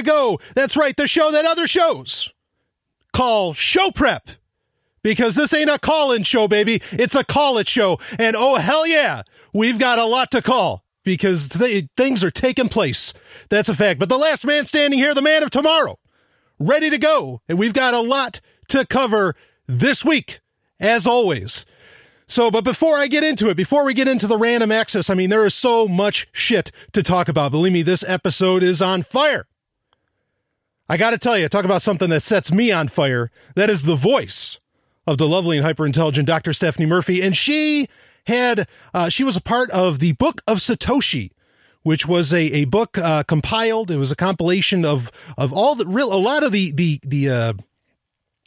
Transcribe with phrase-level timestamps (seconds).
[0.00, 0.38] to go.
[0.54, 2.32] That's right, the show that other shows
[3.12, 4.30] call show prep.
[5.02, 6.82] Because this ain't a call in show, baby.
[6.92, 7.98] It's a call it show.
[8.18, 9.22] And oh, hell yeah,
[9.54, 13.14] we've got a lot to call because th- things are taking place.
[13.48, 13.98] That's a fact.
[13.98, 15.98] But the last man standing here, the man of tomorrow,
[16.58, 17.40] ready to go.
[17.48, 19.34] And we've got a lot to cover
[19.66, 20.40] this week,
[20.78, 21.64] as always.
[22.26, 25.14] So, but before I get into it, before we get into the random access, I
[25.14, 27.50] mean, there is so much shit to talk about.
[27.50, 29.46] Believe me, this episode is on fire.
[30.90, 33.30] I got to tell you, talk about something that sets me on fire.
[33.54, 34.58] That is the voice
[35.06, 36.52] of the lovely and hyper intelligent Dr.
[36.52, 37.22] Stephanie Murphy.
[37.22, 37.86] And she
[38.26, 41.30] had, uh, she was a part of the Book of Satoshi,
[41.84, 43.92] which was a, a book uh, compiled.
[43.92, 47.28] It was a compilation of, of all the real, a lot of the, the, the,
[47.28, 47.52] uh,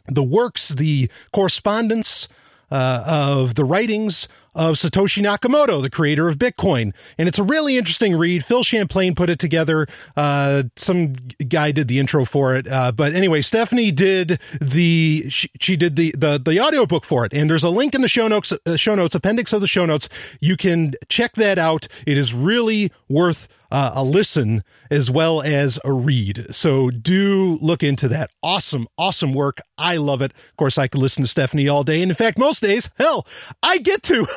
[0.10, 2.28] the works, the correspondence
[2.70, 6.94] uh, of the writings of Satoshi Nakamoto, the creator of Bitcoin.
[7.18, 8.44] And it's a really interesting read.
[8.46, 9.88] Phil Champagne put it together.
[10.16, 11.14] Uh, some
[11.48, 12.68] guy did the intro for it.
[12.68, 17.34] Uh, but anyway, Stephanie did the, she, she, did the, the, the audiobook for it.
[17.34, 19.86] And there's a link in the show notes, uh, show notes, appendix of the show
[19.86, 20.10] notes.
[20.40, 21.88] You can check that out.
[22.06, 26.46] It is really worth uh, a listen as well as a read.
[26.52, 28.30] So do look into that.
[28.44, 29.60] Awesome, awesome work.
[29.80, 30.32] I love it.
[30.32, 32.04] Of course, I could listen to Stephanie all day.
[32.04, 33.26] And in fact, most days, hell,
[33.64, 34.20] I get to.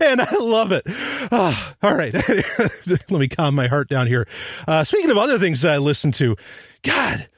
[0.00, 0.84] and I love it.
[1.30, 2.14] Oh, all right.
[2.86, 4.26] Let me calm my heart down here.
[4.66, 6.36] Uh, speaking of other things that I listen to,
[6.82, 7.28] God,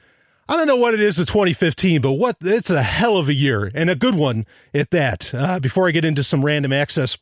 [0.47, 3.33] I don't know what it is with 2015, but what it's a hell of a
[3.33, 5.33] year and a good one at that.
[5.35, 7.17] Uh, before I get into some random access,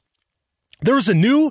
[0.81, 1.50] there was a new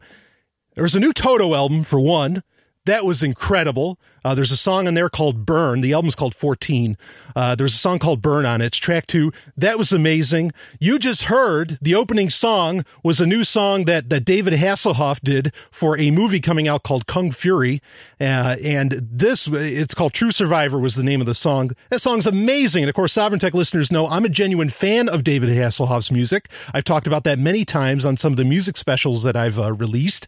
[0.81, 2.43] there was a new Toto album for one.
[2.87, 4.01] That was incredible.
[4.25, 5.81] Uh, there's a song on there called Burn.
[5.81, 6.97] The album's called 14.
[7.35, 8.67] Uh, there's a song called Burn on it.
[8.67, 9.33] It's track two.
[9.57, 10.53] That was amazing.
[10.79, 15.53] You just heard the opening song was a new song that, that David Hasselhoff did
[15.71, 17.81] for a movie coming out called Kung Fury.
[18.21, 21.71] Uh, and this, it's called True Survivor was the name of the song.
[21.91, 22.83] That song's amazing.
[22.85, 26.49] And of course, Sovereign Tech listeners know I'm a genuine fan of David Hasselhoff's music.
[26.75, 29.73] I've talked about that many times on some of the music specials that I've uh,
[29.73, 30.27] released.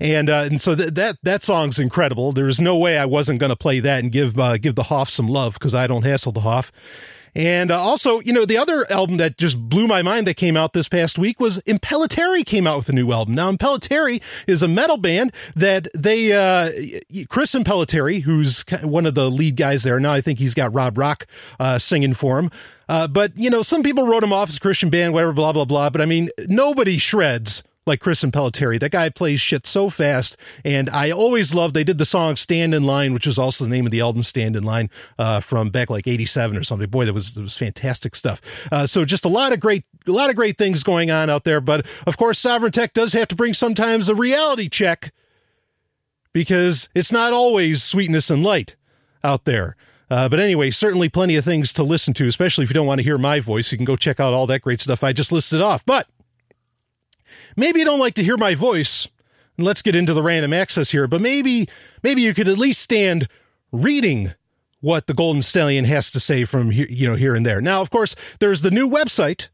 [0.00, 2.32] And, uh, and so th- that, that song's incredible.
[2.32, 4.84] There's no way I wasn't wasn't going to play that and give uh, give the
[4.84, 6.72] Hoff some love because I don't hassle the Hoff.
[7.34, 10.56] And uh, also, you know, the other album that just blew my mind that came
[10.56, 13.34] out this past week was Impellitteri came out with a new album.
[13.34, 16.70] Now, Impellitteri is a metal band that they, uh,
[17.28, 20.00] Chris Impellitteri, who's one of the lead guys there.
[20.00, 21.26] Now I think he's got Rob Rock
[21.60, 22.50] uh, singing for him.
[22.88, 25.52] Uh, but, you know, some people wrote him off as a Christian band, whatever, blah,
[25.52, 25.90] blah, blah.
[25.90, 28.78] But I mean, nobody shreds like Chris Impellitteri.
[28.78, 30.36] That guy plays shit so fast.
[30.64, 33.70] And I always loved, they did the song Stand in Line, which was also the
[33.70, 36.88] name of the album Stand in Line uh, from back like 87 or something.
[36.88, 38.40] Boy, that was, that was fantastic stuff.
[38.70, 41.44] Uh, so just a lot of great, a lot of great things going on out
[41.44, 41.60] there.
[41.60, 45.12] But of course, Sovereign Tech does have to bring sometimes a reality check
[46.32, 48.76] because it's not always sweetness and light
[49.24, 49.76] out there.
[50.10, 52.98] Uh, but anyway, certainly plenty of things to listen to, especially if you don't want
[52.98, 53.70] to hear my voice.
[53.72, 55.84] You can go check out all that great stuff I just listed off.
[55.84, 56.08] But
[57.56, 59.08] maybe you don't like to hear my voice.
[59.56, 61.68] Let's get into the random access here, but maybe
[62.02, 63.28] maybe you could at least stand
[63.72, 64.34] reading
[64.80, 67.60] what the Golden Stallion has to say from you know here and there.
[67.60, 69.48] Now, of course, there's the new website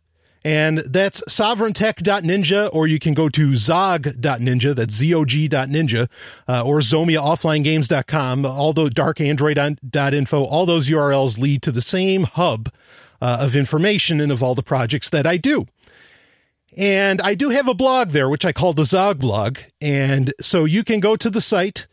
[0.44, 6.08] and that's sovereigntech.ninja, or you can go to zog.ninja, that's Z-O-G.ninja,
[6.46, 8.44] uh, or zomiaofflinegames.com.
[8.44, 12.70] All the darkandroid.info, all those URLs lead to the same hub
[13.22, 15.64] uh, of information and of all the projects that I do.
[16.76, 19.58] And I do have a blog there, which I call the Zog blog.
[19.80, 21.86] And so you can go to the site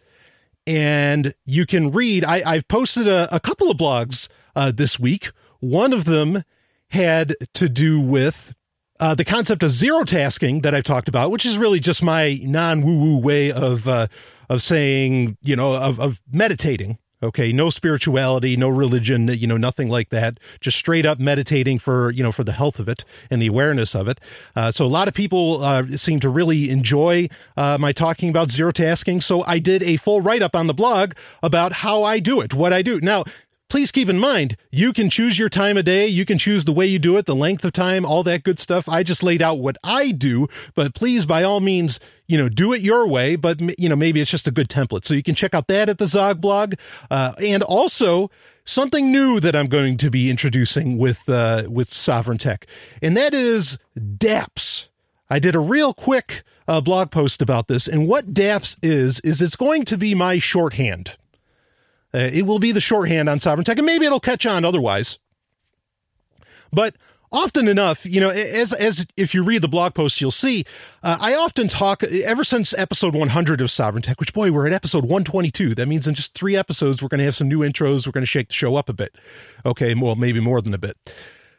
[0.66, 2.24] and you can read.
[2.26, 5.32] I, have posted a, a, couple of blogs uh, this week.
[5.60, 6.44] One of them
[6.90, 8.54] had to do with
[9.00, 12.40] uh, the concept of zero tasking that I've talked about, which is really just my
[12.44, 14.08] non woo woo way of uh,
[14.50, 16.98] of saying, you know, of, of meditating.
[17.24, 20.40] Okay, no spirituality, no religion, you know, nothing like that.
[20.60, 23.96] Just straight up meditating for you know for the health of it and the awareness
[23.96, 24.20] of it.
[24.56, 27.28] Uh, so a lot of people uh, seem to really enjoy
[27.58, 29.22] uh, my talking about zero tasking.
[29.22, 31.14] So I did a full write up on the blog
[31.44, 33.00] about how I do it, what I do.
[33.00, 33.24] Now
[33.72, 36.06] please keep in mind, you can choose your time of day.
[36.06, 38.60] You can choose the way you do it, the length of time, all that good
[38.60, 38.90] stuff.
[38.90, 41.98] I just laid out what I do, but please, by all means,
[42.32, 45.04] you know, do it your way, but you know, maybe it's just a good template.
[45.04, 46.76] So you can check out that at the Zog blog.
[47.10, 48.32] Uh, and also
[48.64, 52.68] something new that I'm going to be introducing with, uh, with Sovereign Tech,
[53.02, 53.80] and that is
[54.18, 54.88] DAPS.
[55.30, 57.86] I did a real quick uh, blog post about this.
[57.88, 61.18] And what DAPS is, is it's going to be my shorthand.
[62.14, 65.20] Uh, it will be the shorthand on Sovereign Tech, and maybe it'll catch on otherwise.
[66.72, 66.96] But
[67.32, 70.66] often enough, you know, as as if you read the blog post, you'll see
[71.04, 74.74] uh, I often talk ever since episode 100 of Sovereign Tech, which boy, we're at
[74.74, 75.76] episode 122.
[75.76, 78.06] That means in just three episodes, we're going to have some new intros.
[78.06, 79.16] We're going to shake the show up a bit.
[79.66, 80.98] Okay, well, maybe more than a bit.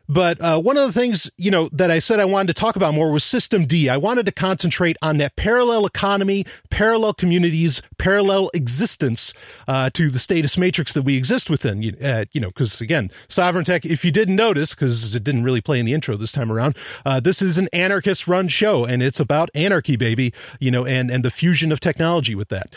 [0.08, 2.76] But uh, one of the things, you know, that I said I wanted to talk
[2.76, 3.88] about more was System D.
[3.88, 9.32] I wanted to concentrate on that parallel economy, parallel communities, parallel existence
[9.68, 11.82] uh, to the status matrix that we exist within.
[11.82, 15.44] You, uh, you know, because again, Sovereign Tech, if you didn't notice, because it didn't
[15.44, 16.76] really play in the intro this time around,
[17.06, 21.10] uh, this is an anarchist run show and it's about anarchy, baby, you know, and,
[21.10, 22.74] and the fusion of technology with that.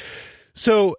[0.53, 0.95] So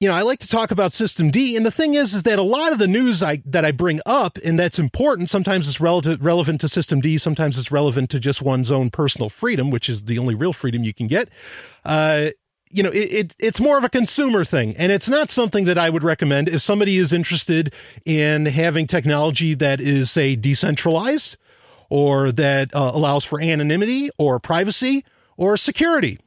[0.00, 2.38] you know, I like to talk about System D, and the thing is, is that
[2.38, 5.28] a lot of the news I that I bring up and that's important.
[5.28, 7.18] Sometimes it's relative, relevant to System D.
[7.18, 10.84] Sometimes it's relevant to just one's own personal freedom, which is the only real freedom
[10.84, 11.28] you can get.
[11.84, 12.28] Uh,
[12.70, 15.78] you know, it, it, it's more of a consumer thing, and it's not something that
[15.78, 17.74] I would recommend if somebody is interested
[18.04, 21.36] in having technology that is, say, decentralized,
[21.90, 25.02] or that uh, allows for anonymity or privacy
[25.36, 26.18] or security.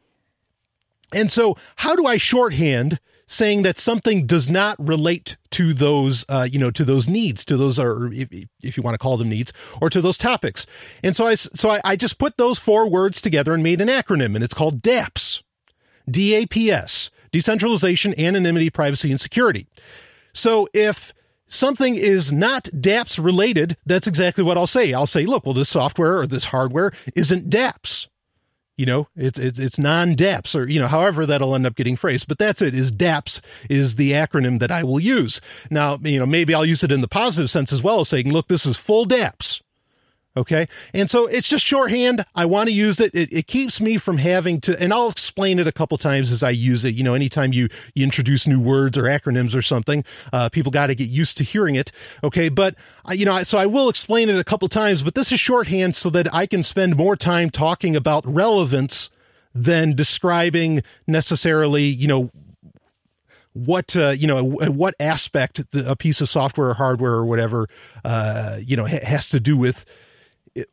[1.13, 3.00] And so, how do I shorthand?
[3.32, 7.56] Saying that something does not relate to those, uh, you know, to those needs, to
[7.56, 8.28] those, or if,
[8.62, 10.68] if, you want to call them needs, or to those topics.
[11.02, 13.88] And so I, so I, I just put those four words together and made an
[13.88, 15.44] acronym, and it's called DAPS,
[16.10, 19.66] D-A-P-S, decentralization, anonymity, privacy, and security.
[20.34, 21.14] So if
[21.48, 24.92] something is not DAPS related, that's exactly what I'll say.
[24.92, 28.10] I'll say, look, well, this software or this hardware isn't DAPS.
[28.82, 32.28] You know, it's it's it's non-DAPS or you know, however that'll end up getting phrased.
[32.28, 32.74] But that's it.
[32.74, 35.40] Is DAPS is the acronym that I will use.
[35.70, 38.34] Now, you know, maybe I'll use it in the positive sense as well, as saying,
[38.34, 39.62] look, this is full DAPS.
[40.38, 40.68] Okay.
[40.94, 42.24] And so it's just shorthand.
[42.34, 43.14] I want to use it.
[43.14, 43.34] it.
[43.34, 46.52] It keeps me from having to, and I'll explain it a couple times as I
[46.52, 46.96] use it.
[46.96, 50.88] You know, anytime you, you introduce new words or acronyms or something, uh, people got
[50.88, 51.92] to get used to hearing it.
[52.24, 52.48] Okay.
[52.48, 52.76] But,
[53.12, 56.10] you know, so I will explain it a couple times, but this is shorthand so
[56.12, 59.10] that I can spend more time talking about relevance
[59.54, 62.32] than describing necessarily, you know,
[63.54, 67.68] what uh, you know what aspect a piece of software or hardware or whatever
[68.06, 69.86] uh, you know ha- has to do with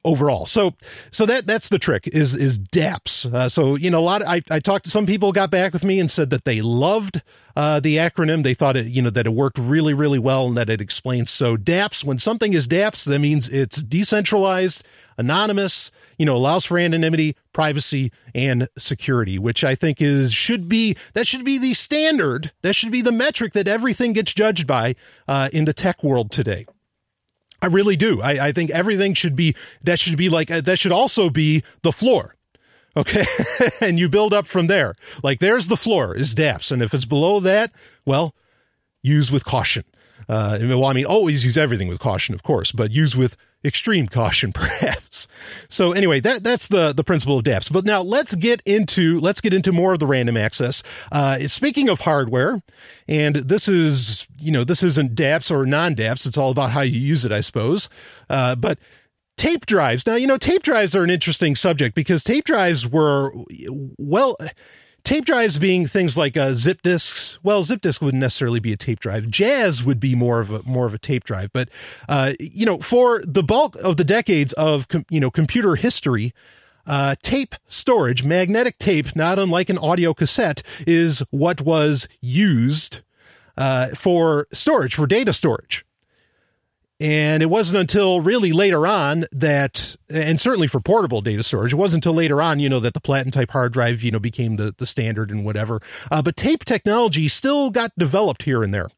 [0.04, 0.47] overall.
[0.47, 0.75] So,
[1.11, 3.26] so that that's the trick is is DAPS.
[3.26, 4.23] Uh, so you know, a lot.
[4.23, 6.61] Of, I I talked to some people, got back with me and said that they
[6.61, 7.23] loved
[7.56, 8.42] uh, the acronym.
[8.42, 11.30] They thought it you know that it worked really really well and that it explains.
[11.30, 12.04] So DAPS.
[12.04, 14.85] When something is DAPS, that means it's decentralized,
[15.16, 15.90] anonymous.
[16.18, 21.28] You know, allows for anonymity, privacy, and security, which I think is should be that
[21.28, 22.50] should be the standard.
[22.62, 24.97] That should be the metric that everything gets judged by
[25.28, 26.66] uh, in the tech world today.
[27.61, 28.21] I really do.
[28.21, 31.93] I, I think everything should be that should be like that should also be the
[31.93, 32.37] floor.
[32.97, 33.25] Okay.
[33.81, 34.95] and you build up from there.
[35.23, 36.71] Like there's the floor is DAPS.
[36.71, 37.73] And if it's below that,
[38.05, 38.35] well,
[39.03, 39.85] use with caution.
[40.29, 44.09] Uh, well, I mean, always use everything with caution, of course, but use with extreme
[44.09, 45.29] caution, perhaps.
[45.69, 47.69] So anyway, that that's the the principle of DAPS.
[47.69, 50.83] But now let's get into let's get into more of the random access.
[51.11, 52.62] Uh, speaking of hardware,
[53.07, 56.27] and this is you know this isn't DAPS or non DAPS.
[56.27, 57.88] It's all about how you use it, I suppose.
[58.31, 58.79] Uh, but
[59.38, 60.07] tape drives.
[60.07, 63.33] Now, you know, tape drives are an interesting subject because tape drives were,
[63.97, 64.37] well,
[65.05, 67.38] tape drives being things like uh, zip disks.
[67.43, 69.25] Well, zip disk wouldn't necessarily be a tape drive.
[69.25, 71.50] Jaz would be more of a more of a tape drive.
[71.52, 71.69] But
[72.09, 76.33] uh, you know, for the bulk of the decades of com- you know computer history.
[76.87, 83.00] Uh, tape storage, magnetic tape, not unlike an audio cassette, is what was used
[83.59, 85.85] uh, for storage, for data storage.
[87.00, 91.76] And it wasn't until really later on that, and certainly for portable data storage, it
[91.76, 94.57] wasn't until later on, you know, that the platinum type hard drive, you know, became
[94.57, 95.81] the, the standard and whatever.
[96.11, 98.88] Uh, but tape technology still got developed here and there.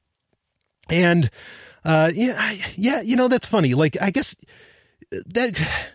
[0.88, 1.28] And,
[1.84, 3.74] uh, yeah, yeah, you know, that's funny.
[3.74, 4.34] Like, I guess
[5.10, 5.90] that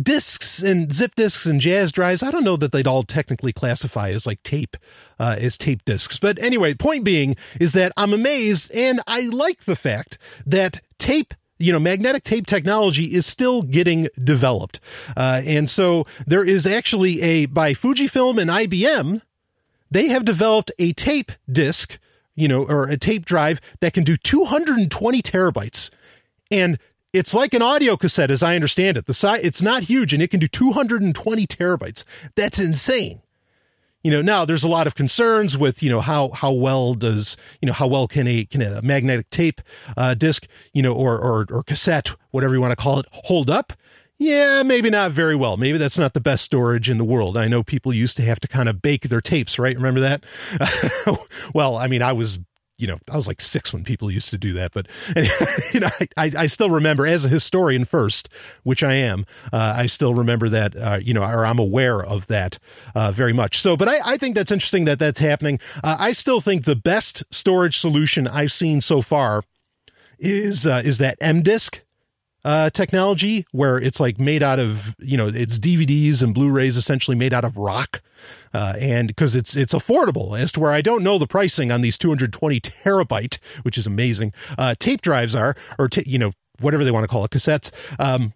[0.00, 4.10] discs and zip discs and Jaz drives, I don't know that they'd all technically classify
[4.10, 4.76] as like tape,
[5.18, 6.18] uh, as tape discs.
[6.18, 11.34] But anyway, point being is that I'm amazed and I like the fact that tape
[11.58, 14.80] you know, magnetic tape technology is still getting developed.
[15.16, 19.22] Uh, and so there is actually a, by Fujifilm and IBM,
[19.88, 22.00] they have developed a tape disc,
[22.34, 25.90] you know, or a tape drive that can do 220 terabytes.
[26.50, 26.78] And
[27.12, 29.06] it's like an audio cassette, as I understand it.
[29.06, 32.04] The size, it's not huge and it can do 220 terabytes.
[32.34, 33.22] That's insane.
[34.02, 37.36] You know now there's a lot of concerns with you know how how well does
[37.60, 39.60] you know how well can a can a magnetic tape
[39.96, 43.48] uh, disc you know or, or or cassette whatever you want to call it hold
[43.48, 43.72] up?
[44.18, 45.56] Yeah maybe not very well.
[45.56, 47.36] Maybe that's not the best storage in the world.
[47.36, 49.76] I know people used to have to kind of bake their tapes right?
[49.76, 50.24] Remember that?
[51.54, 52.40] Well i mean i was
[52.82, 54.88] you know, I was like six when people used to do that, but
[55.72, 58.28] you know, I, I still remember as a historian first,
[58.64, 62.26] which I am, uh, I still remember that, uh, you know, or I'm aware of
[62.26, 62.58] that
[62.96, 63.60] uh, very much.
[63.60, 65.60] So, but I, I think that's interesting that that's happening.
[65.84, 69.44] Uh, I still think the best storage solution I've seen so far
[70.18, 71.82] is uh, is that M disk
[72.44, 77.16] uh, technology where it's like made out of you know it's DVDs and Blu-rays essentially
[77.16, 78.02] made out of rock,
[78.52, 81.80] uh, and because it's it's affordable as to where I don't know the pricing on
[81.80, 84.32] these 220 terabyte, which is amazing.
[84.58, 87.70] Uh, tape drives are or t- you know whatever they want to call it cassettes.
[87.98, 88.32] Um,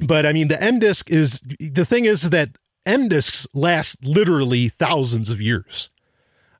[0.00, 2.50] but I mean the M disc is the thing is that
[2.86, 5.90] M discs last literally thousands of years.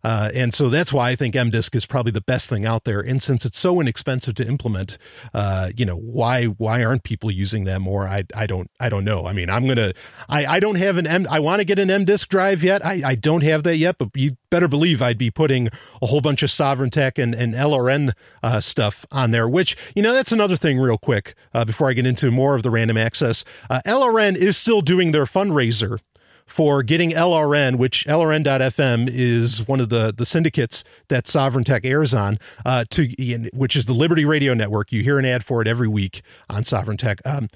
[0.05, 3.01] Uh, and so that's why I think MDisk is probably the best thing out there.
[3.01, 4.99] And since it's so inexpensive to implement,
[5.33, 8.07] uh, you know, why why aren't people using that more?
[8.07, 9.27] I I don't I don't know.
[9.27, 9.93] I mean, I'm gonna
[10.29, 11.27] I I don't have an M.
[11.31, 12.85] I want to get an MDisk drive yet.
[12.85, 15.69] I I don't have that yet, but you better believe I'd be putting
[16.03, 19.49] a whole bunch of Sovereign Tech and and LRN uh, stuff on there.
[19.49, 22.63] Which you know that's another thing, real quick, uh, before I get into more of
[22.63, 23.45] the random access.
[23.71, 25.99] Uh, LRN is still doing their fundraiser
[26.47, 32.15] for getting LRN, which LRN.FM is one of the, the syndicates that Sovereign Tech airs
[32.15, 33.09] on, uh, to
[33.53, 34.93] which is the Liberty Radio Network.
[34.93, 37.21] You hear an ad for it every week on Sovereign Tech.
[37.25, 37.49] Um,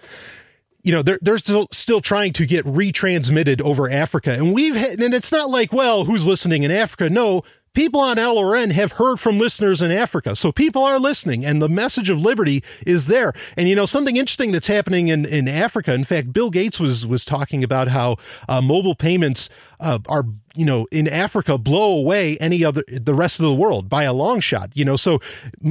[0.85, 5.13] you know they're they're still still trying to get retransmitted over Africa, and we've and
[5.13, 7.11] it's not like well who's listening in Africa?
[7.11, 7.43] No,
[7.79, 10.35] people on LRN have heard from listeners in Africa.
[10.35, 13.33] So people are listening and the message of liberty is there.
[13.57, 15.95] And you know, something interesting that's happening in, in Africa.
[15.95, 18.17] In fact, Bill Gates was, was talking about how
[18.49, 20.25] uh, mobile payments uh, are,
[20.57, 24.13] you know, in Africa blow away any other, the rest of the world by a
[24.13, 25.21] long shot, you know, so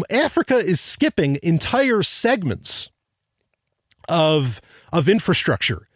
[0.10, 2.90] Africa is skipping entire segments
[4.08, 4.62] of,
[4.94, 5.90] of infrastructure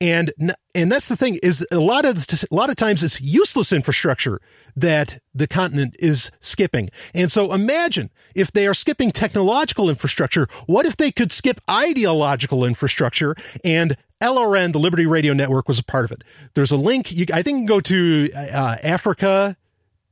[0.00, 0.32] and
[0.74, 2.16] and that's the thing is a lot of
[2.50, 4.40] a lot of times it's useless infrastructure
[4.76, 6.90] that the continent is skipping.
[7.14, 12.64] And so imagine if they are skipping technological infrastructure, what if they could skip ideological
[12.64, 13.34] infrastructure
[13.64, 16.22] and LRN, the Liberty Radio Network, was a part of it.
[16.54, 17.10] There's a link.
[17.10, 19.56] You, I think you can go to uh, Africa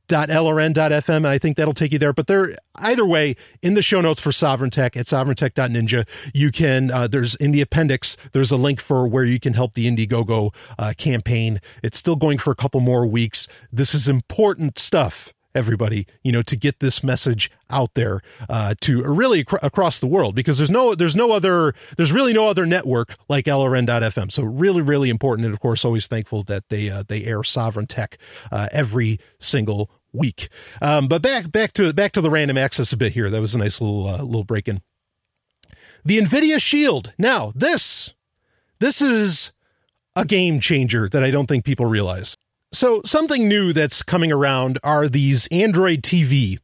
[0.09, 2.13] lrn.fm and I think that'll take you there.
[2.13, 6.91] But there, either way, in the show notes for Sovereign Tech at sovereigntech.ninja, you can,
[6.91, 10.53] uh, there's in the appendix, there's a link for where you can help the Indiegogo
[10.77, 11.61] uh, campaign.
[11.83, 13.47] It's still going for a couple more weeks.
[13.71, 19.03] This is important stuff everybody you know to get this message out there uh, to
[19.03, 22.65] really ac- across the world because there's no there's no other there's really no other
[22.65, 27.03] network like lrn.fm so really really important and of course always thankful that they uh,
[27.07, 28.17] they air sovereign tech
[28.51, 30.49] uh, every single week.
[30.81, 33.29] Um, but back back to back to the random access a bit here.
[33.29, 34.81] That was a nice little uh, little break in.
[36.03, 37.13] The Nvidia Shield.
[37.17, 38.13] Now this
[38.79, 39.51] this is
[40.15, 42.35] a game changer that I don't think people realize.
[42.71, 46.59] So something new that's coming around are these Android TV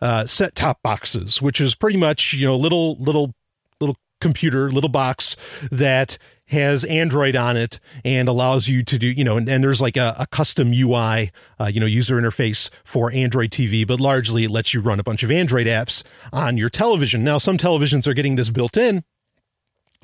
[0.00, 3.34] uh, set top boxes, which is pretty much you know little little
[3.80, 5.36] little computer, little box
[5.70, 9.80] that has Android on it and allows you to do, you know, and, and there's
[9.80, 14.44] like a, a custom UI, uh, you know, user interface for Android TV, but largely
[14.44, 16.02] it lets you run a bunch of Android apps
[16.32, 17.22] on your television.
[17.24, 19.04] Now, some televisions are getting this built in.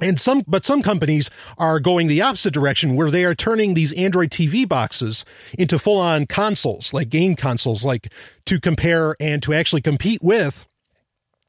[0.00, 3.92] And some, but some companies are going the opposite direction where they are turning these
[3.92, 5.24] Android TV boxes
[5.56, 8.12] into full on consoles, like game consoles, like
[8.46, 10.66] to compare and to actually compete with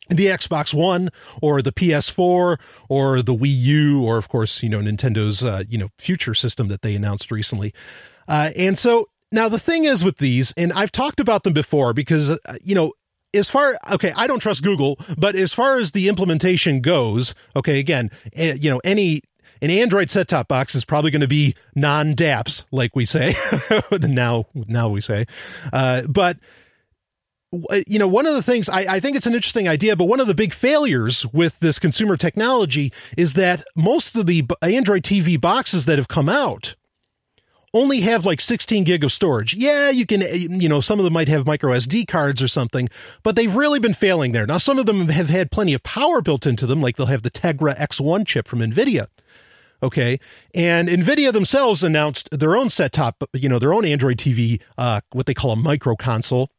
[0.10, 1.10] the Xbox One
[1.42, 2.58] or the PS4
[2.90, 6.68] or the Wii U or of course you know Nintendo's uh, you know future system
[6.68, 7.74] that they announced recently.
[8.28, 11.94] Uh, and so now the thing is with these, and I've talked about them before
[11.94, 12.94] because uh, you know
[13.36, 17.80] as far okay i don't trust google but as far as the implementation goes okay
[17.80, 19.22] again eh, you know any
[19.62, 23.34] an android set top box is probably going to be non daps like we say
[24.00, 25.26] now now we say
[25.74, 26.38] uh, but
[27.88, 30.20] you know, one of the things I, I, think it's an interesting idea, but one
[30.20, 35.40] of the big failures with this consumer technology is that most of the Android TV
[35.40, 36.76] boxes that have come out
[37.74, 39.54] only have like 16 gig of storage.
[39.54, 42.48] Yeah, you can, uh, you know, some of them might have micro SD cards or
[42.48, 42.90] something,
[43.22, 44.48] but they've really been failing there.
[44.48, 47.24] Now, some of them have had plenty of power built into them, like they'll have
[47.24, 49.08] the Tegra X1 chip from NVIDIA.
[49.84, 50.20] Okay.
[50.54, 55.02] And NVIDIA themselves announced their own set top, you know, their own Android TV, uh,
[55.12, 56.50] what they call a micro console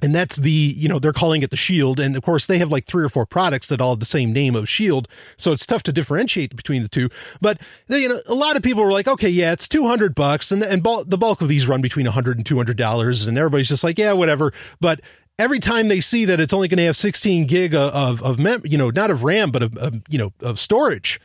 [0.00, 1.98] and that's the you know they're calling it the shield.
[1.98, 4.32] And of course they have like three or four products that all have the same
[4.32, 5.08] name of shield.
[5.36, 7.08] So it's tough to differentiate between the two.
[7.40, 10.52] But you know a lot of people were like okay yeah it's 200 bucks.
[10.52, 13.26] And and the bulk of these run between 100 and 200 dollars.
[13.26, 14.52] And everybody's just like yeah whatever.
[14.80, 15.00] But
[15.38, 18.62] every time they see that it's only going to have 16 gig of of mem-
[18.64, 21.20] you know not of ram but of, of you know of storage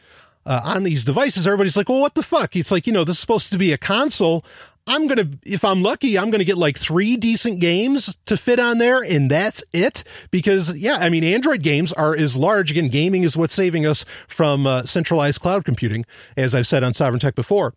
[0.45, 2.55] uh, on these devices, everybody's like, well, what the fuck?
[2.55, 4.43] It's like, you know, this is supposed to be a console.
[4.85, 8.35] I'm going to, if I'm lucky, I'm going to get like three decent games to
[8.35, 10.03] fit on there, and that's it.
[10.29, 12.71] Because, yeah, I mean, Android games are as large.
[12.71, 16.93] Again, gaming is what's saving us from uh, centralized cloud computing, as I've said on
[16.93, 17.73] Sovereign Tech before.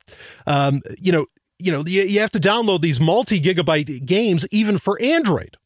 [0.47, 1.27] Um, you know,
[1.59, 5.57] you know, you, you have to download these multi gigabyte games even for Android.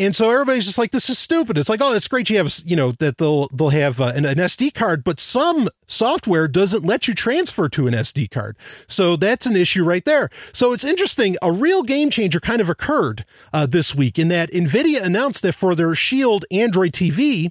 [0.00, 1.58] And so everybody's just like, this is stupid.
[1.58, 2.30] It's like, oh, it's great.
[2.30, 5.68] You have, you know, that they'll they'll have uh, an, an, SD card, but some
[5.88, 8.56] software doesn't let you transfer to an SD card.
[8.86, 10.28] So that's an issue right there.
[10.52, 11.36] So it's interesting.
[11.42, 15.54] A real game changer kind of occurred uh, this week in that Nvidia announced that
[15.54, 17.50] for their Shield Android TV,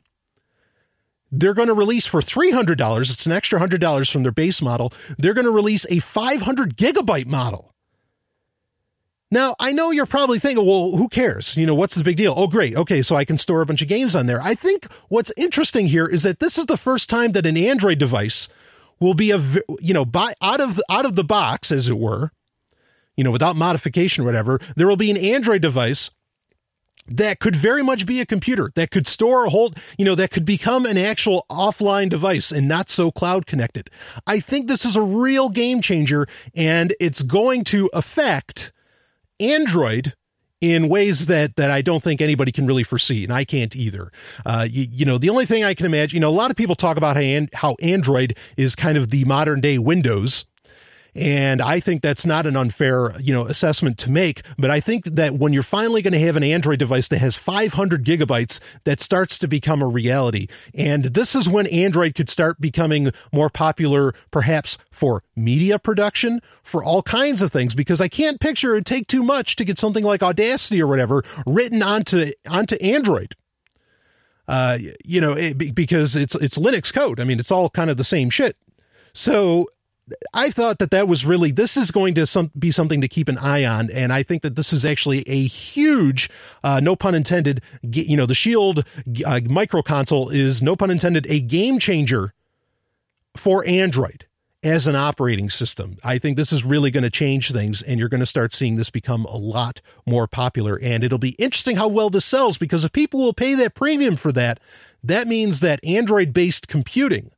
[1.29, 3.11] they're going to release for $300.
[3.11, 4.93] It's an extra $100 from their base model.
[5.17, 7.73] They're going to release a 500 gigabyte model.
[9.29, 11.57] Now, I know you're probably thinking, well, who cares?
[11.57, 12.33] You know, what's the big deal?
[12.37, 12.75] Oh, great.
[12.75, 14.41] Okay, so I can store a bunch of games on there.
[14.41, 17.97] I think what's interesting here is that this is the first time that an Android
[17.97, 18.47] device
[18.99, 19.39] will be a,
[19.79, 22.31] you know, by out of out of the box, as it were,
[23.17, 26.09] you know, without modification or whatever, there will be an Android device
[27.09, 30.31] that could very much be a computer that could store a whole, you know, that
[30.31, 33.89] could become an actual offline device and not so cloud connected.
[34.25, 38.71] I think this is a real game changer and it's going to affect
[39.39, 40.13] Android
[40.59, 44.11] in ways that that I don't think anybody can really foresee, and I can't either.
[44.45, 46.57] Uh, you, you, know, the only thing I can imagine, you know, a lot of
[46.57, 50.45] people talk about how, how Android is kind of the modern day Windows,
[51.17, 54.43] and I think that's not an unfair, you know, assessment to make.
[54.55, 57.35] But I think that when you're finally going to have an Android device that has
[57.35, 60.45] 500 gigabytes, that starts to become a reality.
[60.75, 66.83] And this is when Android could start becoming more popular, perhaps for media production, for
[66.83, 70.03] all kinds of things, because I can't picture it take too much to get something
[70.03, 73.33] like Audacity or whatever written onto onto Android.
[74.47, 77.19] Uh, you know, it, because it's it's Linux code.
[77.19, 78.55] I mean, it's all kind of the same shit.
[79.13, 79.65] So
[80.33, 83.27] I thought that that was really this is going to some, be something to keep
[83.27, 86.29] an eye on, and I think that this is actually a huge,
[86.63, 87.61] uh, no pun intended.
[87.81, 88.85] You know, the Shield
[89.25, 92.33] uh, micro console is no pun intended a game changer
[93.35, 94.25] for Android
[94.63, 95.97] as an operating system.
[96.03, 98.75] I think this is really going to change things, and you're going to start seeing
[98.75, 100.79] this become a lot more popular.
[100.81, 104.15] And it'll be interesting how well this sells because if people will pay that premium
[104.15, 104.59] for that,
[105.03, 107.31] that means that Android based computing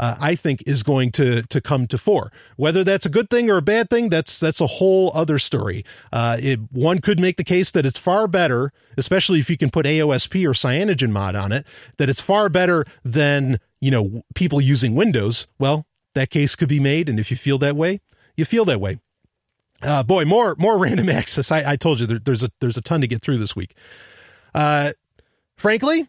[0.00, 2.32] uh, I think is going to to come to fore.
[2.56, 5.84] Whether that's a good thing or a bad thing, that's that's a whole other story.
[6.10, 9.68] Uh, it, one could make the case that it's far better, especially if you can
[9.68, 11.66] put AOSP or CyanogenMod on it,
[11.98, 15.46] that it's far better than you know people using Windows.
[15.58, 15.84] Well,
[16.14, 18.00] that case could be made, and if you feel that way,
[18.36, 19.00] you feel that way.
[19.82, 21.52] Uh, boy, more more random access.
[21.52, 23.74] I, I told you there, there's a there's a ton to get through this week.
[24.54, 24.92] Uh,
[25.58, 26.08] frankly,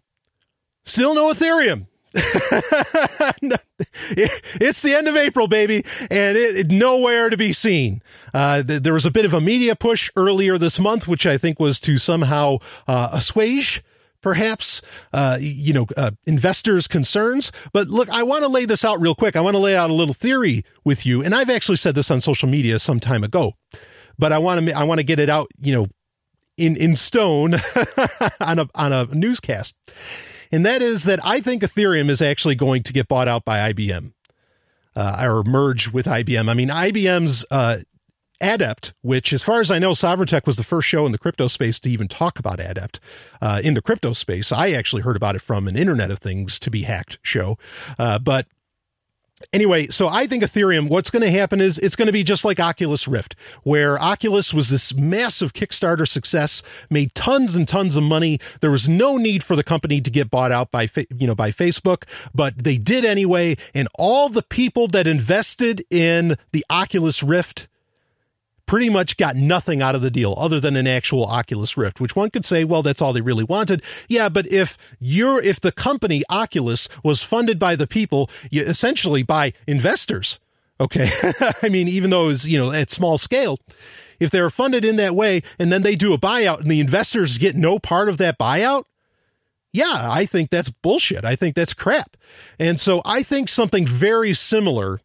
[0.86, 1.88] still no Ethereum.
[3.42, 8.02] it's the end of April, baby, and it, it nowhere to be seen.
[8.34, 11.38] Uh, th- there was a bit of a media push earlier this month, which I
[11.38, 13.84] think was to somehow uh, assuage
[14.22, 17.52] perhaps uh, you know uh, investors concerns.
[17.74, 19.36] But look i want to lay this out real quick.
[19.36, 22.12] I want to lay out a little theory with you and i've actually said this
[22.12, 23.54] on social media some time ago
[24.18, 25.88] but i want to i want to get it out you know
[26.58, 27.56] in in stone
[28.40, 29.76] on a on a newscast
[30.52, 33.72] and that is that I think Ethereum is actually going to get bought out by
[33.72, 34.14] IBM
[34.96, 36.50] uh, or merge with IBM.
[36.50, 37.80] I mean, IBM's uh,
[38.42, 41.48] Adept, which, as far as I know, Sovereign was the first show in the crypto
[41.48, 43.00] space to even talk about Adept
[43.42, 44.52] uh, in the crypto space.
[44.52, 47.58] I actually heard about it from an Internet of Things to be hacked show,
[48.00, 48.48] uh, but
[49.54, 52.46] Anyway, so I think Ethereum, what's going to happen is it's going to be just
[52.46, 58.04] like Oculus Rift, where Oculus was this massive Kickstarter success, made tons and tons of
[58.04, 58.40] money.
[58.62, 61.52] There was no need for the company to get bought out by, you know, by
[61.52, 63.56] Facebook, but they did anyway.
[63.74, 67.68] And all the people that invested in the Oculus Rift
[68.66, 72.16] pretty much got nothing out of the deal other than an actual Oculus Rift, which
[72.16, 73.82] one could say, well, that's all they really wanted.
[74.08, 79.54] Yeah, but if you're if the company Oculus was funded by the people, essentially by
[79.68, 80.40] investors,
[80.80, 81.10] okay,
[81.62, 83.58] I mean, even though it's you know at small scale.
[84.20, 87.40] If they're funded in that way and then they do a buyout and the investors
[87.40, 88.84] get no part of that buyout,
[89.74, 91.24] yeah, I think that's bullshit.
[91.24, 92.18] I think that's crap.
[92.60, 95.02] And so I think something very similar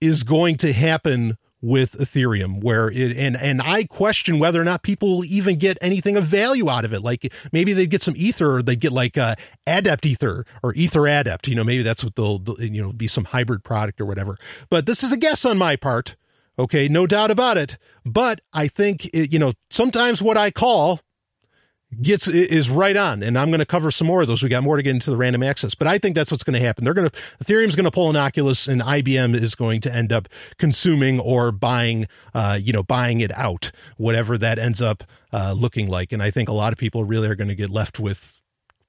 [0.00, 4.82] is going to happen with Ethereum where it and and I question whether or not
[4.82, 7.02] people will even get anything of value out of it.
[7.02, 9.34] Like maybe they'd get some ether or they'd get like uh,
[9.66, 11.48] adept ether or ether adept.
[11.48, 14.36] You know, maybe that's what they'll you know be some hybrid product or whatever.
[14.70, 16.16] But this is a guess on my part.
[16.58, 17.78] Okay, no doubt about it.
[18.04, 21.00] But I think it, you know sometimes what I call
[22.00, 24.42] gets is right on and i'm going to cover some more of those.
[24.42, 26.58] We got more to get into the random access but i think that's what's going
[26.58, 26.84] to happen.
[26.84, 30.12] They're going to ethereum's going to pull an oculus and ibm is going to end
[30.12, 35.54] up consuming or buying uh, you know buying it out whatever that ends up uh,
[35.56, 36.12] looking like.
[36.12, 38.38] And i think a lot of people really are going to get left with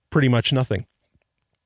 [0.09, 0.85] pretty much nothing.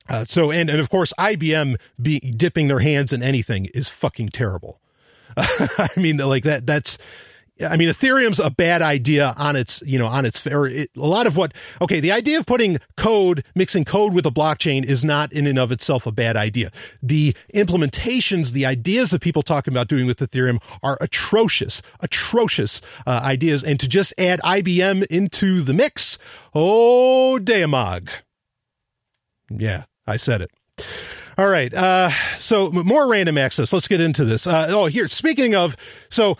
[0.08, 4.30] Uh, so and, and of course ibm be dipping their hands in anything is fucking
[4.30, 4.80] terrible.
[5.38, 6.98] I mean like that that's
[7.62, 11.00] I mean, Ethereum's a bad idea on its, you know, on its, or it, a
[11.00, 15.06] lot of what, okay, the idea of putting code, mixing code with a blockchain is
[15.06, 16.70] not in and of itself a bad idea.
[17.02, 23.22] The implementations, the ideas that people talking about doing with Ethereum are atrocious, atrocious uh,
[23.24, 23.64] ideas.
[23.64, 26.18] And to just add IBM into the mix,
[26.54, 28.10] oh, Damog.
[29.50, 30.52] Yeah, I said it.
[31.38, 31.74] All right.
[31.74, 33.74] Uh, so more random access.
[33.74, 34.48] Let's get into this.
[34.48, 35.76] Uh, oh, here, speaking of,
[36.10, 36.38] so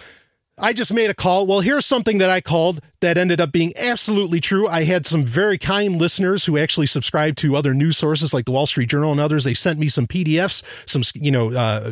[0.58, 1.46] I just made a call.
[1.46, 4.68] Well, here's something that I called that ended up being absolutely true.
[4.68, 8.52] I had some very kind listeners who actually subscribed to other news sources like the
[8.52, 9.44] Wall Street Journal and others.
[9.44, 11.92] They sent me some PDFs, some, you know, uh,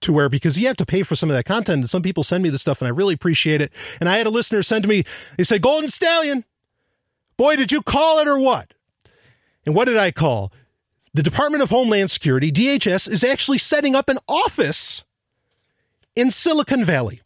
[0.00, 1.80] to where because you have to pay for some of that content.
[1.80, 3.72] And some people send me the stuff and I really appreciate it.
[3.98, 5.04] And I had a listener send to me,
[5.38, 6.44] they said, Golden Stallion,
[7.36, 8.74] boy, did you call it or what?
[9.64, 10.52] And what did I call?
[11.12, 15.04] The Department of Homeland Security, DHS, is actually setting up an office
[16.14, 17.20] in Silicon Valley.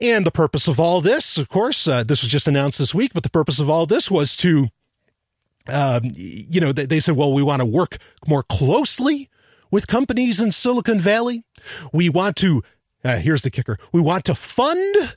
[0.00, 3.12] And the purpose of all this, of course, uh, this was just announced this week,
[3.12, 4.68] but the purpose of all this was to,
[5.68, 9.28] um, you know, they, they said, well, we want to work more closely
[9.70, 11.44] with companies in Silicon Valley.
[11.92, 12.62] We want to,
[13.04, 15.16] uh, here's the kicker, we want to fund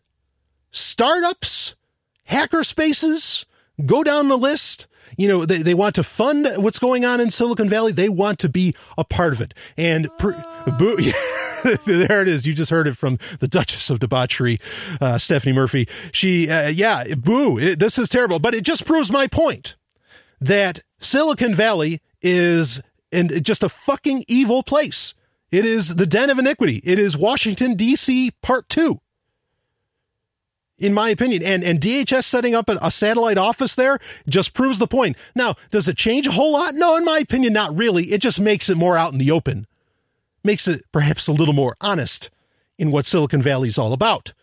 [0.72, 1.76] startups,
[2.26, 3.46] hacker spaces,
[3.86, 7.30] go down the list you know, they, they want to fund what's going on in
[7.30, 7.92] Silicon Valley.
[7.92, 9.54] They want to be a part of it.
[9.78, 10.10] And
[10.72, 10.98] boo,
[11.86, 12.46] there it is.
[12.46, 14.60] You just heard it from the Duchess of Debauchery,
[15.00, 15.88] uh, Stephanie Murphy.
[16.12, 18.40] She, uh, yeah, boo, it, this is terrible.
[18.40, 19.76] But it just proves my point
[20.40, 25.14] that Silicon Valley is and just a fucking evil place.
[25.52, 26.82] It is the den of iniquity.
[26.84, 28.32] It is Washington, D.C.
[28.42, 29.00] part two
[30.80, 31.44] in my opinion.
[31.44, 35.18] And and DHS setting up a, a, satellite office there just proves the point.
[35.36, 36.76] Now, does it change a whole lot?
[36.76, 38.06] No, in my opinion, not really.
[38.06, 39.68] It just makes it more out in the open,
[40.44, 42.30] makes it perhaps a little more honest
[42.78, 44.34] in what Silicon Valley is all about.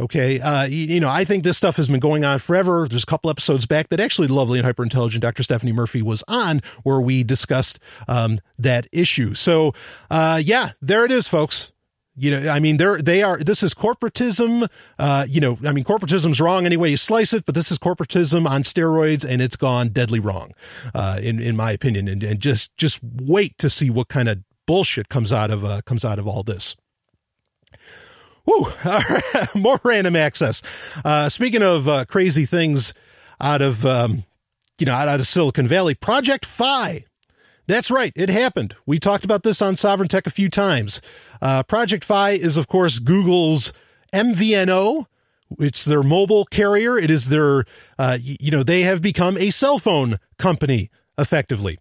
[0.00, 2.86] Okay, uh, you, know, I think this stuff has been going on forever.
[2.88, 5.42] There's a couple episodes back that actually lovely and hyper intelligent Dr.
[5.42, 9.34] Stephanie Murphy was on where we discussed um, that issue.
[9.34, 9.72] So,
[10.08, 11.72] uh, yeah, there it is, folks.
[12.14, 13.38] You know, I mean, they're they are.
[13.38, 14.68] This is corporatism.
[14.98, 17.78] Uh, you know, I mean, corporatism's wrong any way you slice it, but this is
[17.78, 20.52] corporatism on steroids, and it's gone deadly wrong,
[20.94, 22.08] uh, in in my opinion.
[22.08, 25.80] And and just just wait to see what kind of bullshit comes out of uh,
[25.86, 26.76] comes out of all this.
[28.44, 28.66] Woo!
[29.54, 30.62] More random access.
[31.04, 32.92] Uh, speaking of uh, crazy things
[33.40, 34.24] out of um,
[34.78, 37.04] you know out, out of Silicon Valley, Project Fi.
[37.66, 38.76] That's right, it happened.
[38.86, 41.02] We talked about this on Sovereign Tech a few times.
[41.42, 43.74] Uh, Project Fi is, of course, Google's
[44.14, 45.04] MVNO.
[45.58, 46.96] It's their mobile carrier.
[46.96, 47.66] It is their,
[47.98, 51.78] uh, you know, they have become a cell phone company effectively.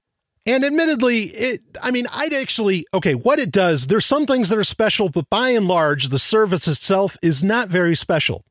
[0.47, 4.57] And admittedly, it, I mean, I'd actually, okay, what it does, there's some things that
[4.57, 8.45] are special, but by and large, the service itself is not very special.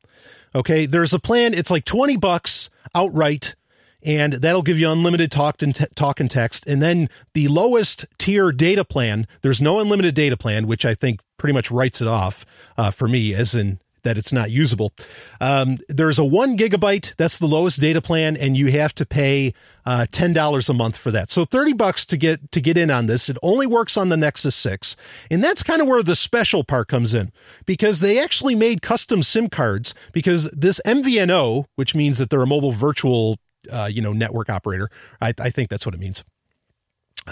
[0.54, 0.86] Okay.
[0.86, 1.54] There's a plan.
[1.54, 3.54] It's like 20 bucks outright
[4.02, 6.66] and that'll give you unlimited talk and, te- talk and text.
[6.66, 11.20] And then the lowest tier data plan, there's no unlimited data plan, which I think
[11.38, 12.46] pretty much writes it off
[12.78, 14.92] uh, for me, as in that it's not usable.
[15.40, 19.52] Um, there's a one gigabyte, that's the lowest data plan, and you have to pay
[19.84, 21.30] uh, ten dollars a month for that.
[21.30, 23.28] So thirty bucks to get to get in on this.
[23.28, 24.96] It only works on the Nexus Six,
[25.30, 27.32] and that's kind of where the special part comes in
[27.64, 32.46] because they actually made custom SIM cards because this MVNO, which means that they're a
[32.46, 33.38] mobile virtual
[33.70, 34.88] uh, you know, network operator.
[35.20, 36.24] I, I think that's what it means.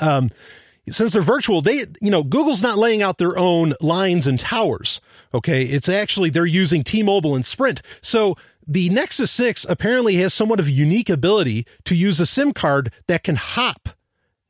[0.00, 0.30] Um,
[0.90, 5.00] since they're virtual, they, you know, Google's not laying out their own lines and towers.
[5.34, 5.64] Okay.
[5.64, 7.82] It's actually, they're using T-Mobile and Sprint.
[8.00, 12.52] So the Nexus 6 apparently has somewhat of a unique ability to use a SIM
[12.52, 13.90] card that can hop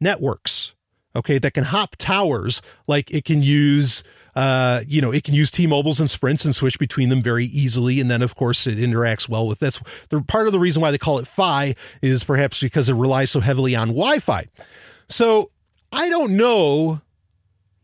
[0.01, 0.75] networks.
[1.17, 1.39] Okay.
[1.39, 2.61] That can hop towers.
[2.87, 4.05] Like it can use,
[4.37, 7.99] uh, you know, it can use T-Mobiles and Sprints and switch between them very easily.
[7.99, 9.81] And then, of course, it interacts well with this.
[10.11, 13.31] The part of the reason why they call it Fi is perhaps because it relies
[13.31, 14.49] so heavily on Wi-Fi.
[15.09, 15.51] So
[15.93, 17.01] I don't know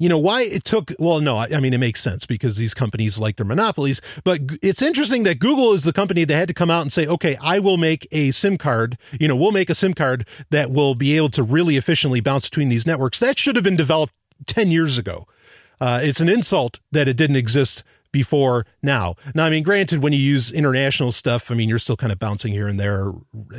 [0.01, 3.21] you know why it took well no I, mean it makes sense because these companies
[3.21, 6.71] like their monopolies but it's interesting that google is the company that had to come
[6.71, 9.75] out and say okay i will make a sim card you know we'll make a
[9.75, 13.19] sim card that will be able to really efficiently bounce between these networks.
[13.21, 14.15] That should have been developed
[14.47, 15.27] 10 years ago.
[15.81, 19.15] Uh, it's an insult that it didn't exist before now.
[19.35, 22.19] Now, I mean, granted, when you use international stuff, I mean, you're still kind of
[22.19, 23.13] bouncing here and there,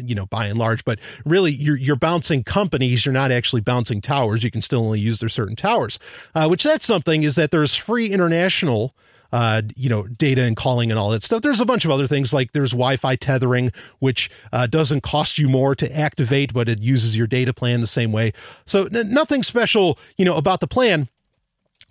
[0.03, 3.05] you know, by and large, but really you're, you're bouncing companies.
[3.05, 4.43] You're not actually bouncing towers.
[4.43, 5.99] You can still only use their certain towers,
[6.35, 8.95] uh, which that's something is that there's free international
[9.31, 11.41] uh, you know, data and calling and all that stuff.
[11.41, 15.47] There's a bunch of other things like there's Wi-Fi tethering, which uh, doesn't cost you
[15.47, 18.33] more to activate, but it uses your data plan the same way.
[18.65, 21.07] So n- nothing special, you know, about the plan.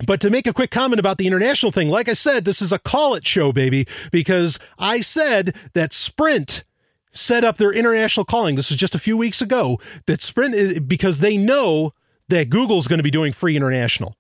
[0.07, 2.73] But to make a quick comment about the international thing, like I said, this is
[2.73, 6.65] a call it show, baby, because I said that Sprint
[7.13, 8.55] set up their international calling.
[8.55, 11.93] This is just a few weeks ago that Sprint, because they know
[12.29, 14.17] that Google's going to be doing free international.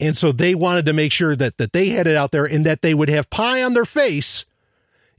[0.00, 2.64] And so they wanted to make sure that, that they had it out there and
[2.64, 4.44] that they would have pie on their face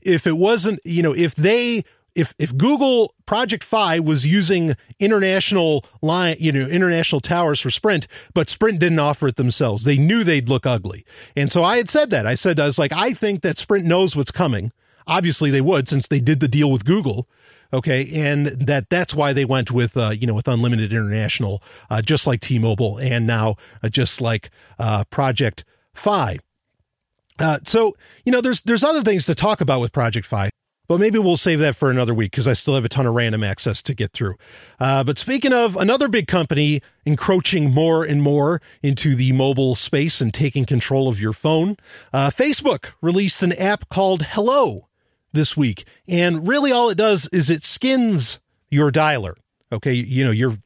[0.00, 5.84] if it wasn't, you know, if they if if Google Project Fi was using international
[6.02, 9.84] line, you know, international towers for Sprint, but Sprint didn't offer it themselves.
[9.84, 11.04] They knew they'd look ugly.
[11.36, 12.26] And so I had said that.
[12.26, 14.72] I said I was like, I think that Sprint knows what's coming.
[15.06, 17.28] Obviously they would since they did the deal with Google.
[17.72, 22.02] Okay, and that that's why they went with uh, you know with unlimited international, uh,
[22.02, 26.38] just like T-Mobile, and now uh, just like uh, Project Fi.
[27.38, 27.94] Uh, so
[28.24, 30.50] you know, there's there's other things to talk about with Project Fi.
[30.90, 33.14] But maybe we'll save that for another week because I still have a ton of
[33.14, 34.34] random access to get through.
[34.80, 40.20] Uh, but speaking of another big company encroaching more and more into the mobile space
[40.20, 41.76] and taking control of your phone,
[42.12, 44.88] uh, Facebook released an app called Hello
[45.32, 45.84] this week.
[46.08, 49.34] And really all it does is it skins your dialer.
[49.70, 50.56] Okay, you know, your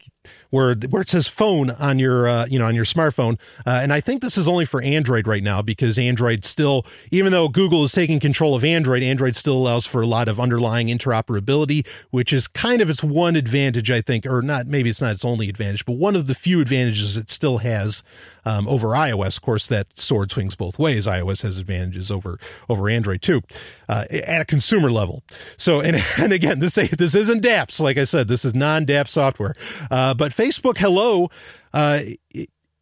[0.55, 3.37] where where it says phone on your uh, you know on your smartphone.
[3.65, 7.33] Uh, and I think this is only for Android right now because Android still, even
[7.33, 10.87] though Google is taking control of Android, Android still allows for a lot of underlying
[10.87, 14.65] interoperability, which is kind of its one advantage, I think, or not.
[14.65, 18.01] Maybe it's not its only advantage, but one of the few advantages it still has
[18.45, 19.37] um, over iOS.
[19.37, 21.07] Of course, that sword swings both ways.
[21.07, 23.41] iOS has advantages over over Android too,
[23.89, 25.23] uh, at a consumer level.
[25.57, 27.79] So, and and again, this this isn't DAPS.
[27.79, 29.55] Like I said, this is non DApp software.
[29.89, 31.29] Uh, but Facebook Hello,
[31.73, 31.99] uh,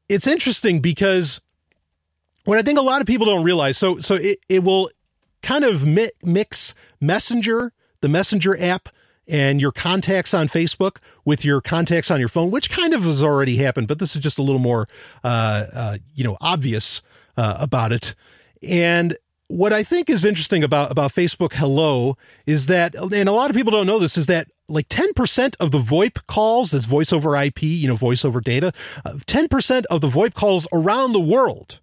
[0.10, 1.41] it's interesting because
[2.45, 3.78] what I think a lot of people don't realize.
[3.78, 4.89] So so it it will
[5.41, 8.89] kind of mix Messenger, the Messenger app
[9.28, 13.24] and your contacts on Facebook with your contacts on your phone, which kind of has
[13.24, 14.88] already happened, but this is just a little more,
[15.24, 17.02] uh, uh, you know, obvious
[17.38, 18.16] uh, about it.
[18.62, 19.16] And
[19.48, 23.56] what I think is interesting about about Facebook Hello is that, and a lot of
[23.56, 27.36] people don't know this, is that like 10% of the VoIP calls, that's voice over
[27.36, 28.72] IP, you know, voice over data,
[29.06, 31.80] 10% uh, of the VoIP calls around the world.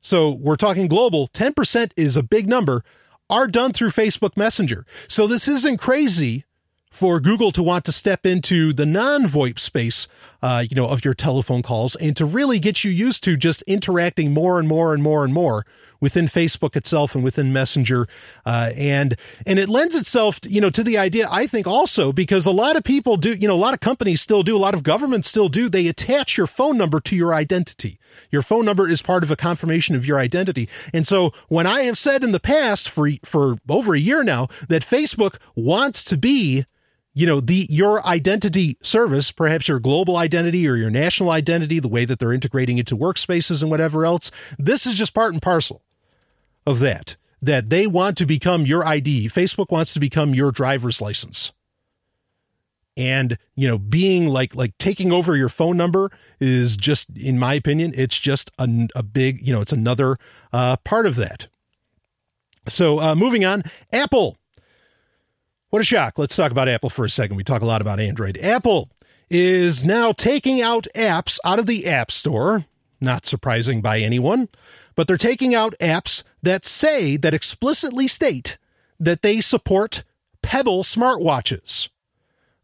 [0.00, 2.84] So we're talking global, 10% is a big number
[3.28, 4.84] are done through Facebook Messenger.
[5.08, 6.44] So this isn't crazy
[6.90, 10.08] for Google to want to step into the non-VoIP space,
[10.42, 13.62] uh, you know, of your telephone calls and to really get you used to just
[13.62, 15.66] interacting more and more and more and more
[16.06, 18.06] within Facebook itself and within Messenger,
[18.44, 21.26] uh, and and it lends itself, you know, to the idea.
[21.28, 24.20] I think also because a lot of people do, you know, a lot of companies
[24.20, 25.68] still do, a lot of governments still do.
[25.68, 27.98] They attach your phone number to your identity.
[28.30, 30.68] Your phone number is part of a confirmation of your identity.
[30.94, 34.46] And so when I have said in the past for for over a year now
[34.68, 36.66] that Facebook wants to be
[37.16, 41.88] you know the your identity service perhaps your global identity or your national identity the
[41.88, 45.82] way that they're integrating into workspaces and whatever else this is just part and parcel
[46.66, 49.28] of that that they want to become your ID.
[49.28, 51.52] Facebook wants to become your driver's license.
[52.96, 57.54] And, you know, being like like taking over your phone number is just in my
[57.54, 60.16] opinion, it's just a, a big, you know, it's another
[60.52, 61.48] uh, part of that.
[62.68, 64.38] So, uh, moving on, Apple.
[65.68, 66.18] What a shock.
[66.18, 67.36] Let's talk about Apple for a second.
[67.36, 68.38] We talk a lot about Android.
[68.38, 68.90] Apple
[69.28, 72.64] is now taking out apps out of the App Store.
[72.98, 74.48] Not surprising by anyone
[74.96, 78.56] but they're taking out apps that say, that explicitly state
[79.00, 80.04] that they support
[80.42, 81.88] Pebble smartwatches.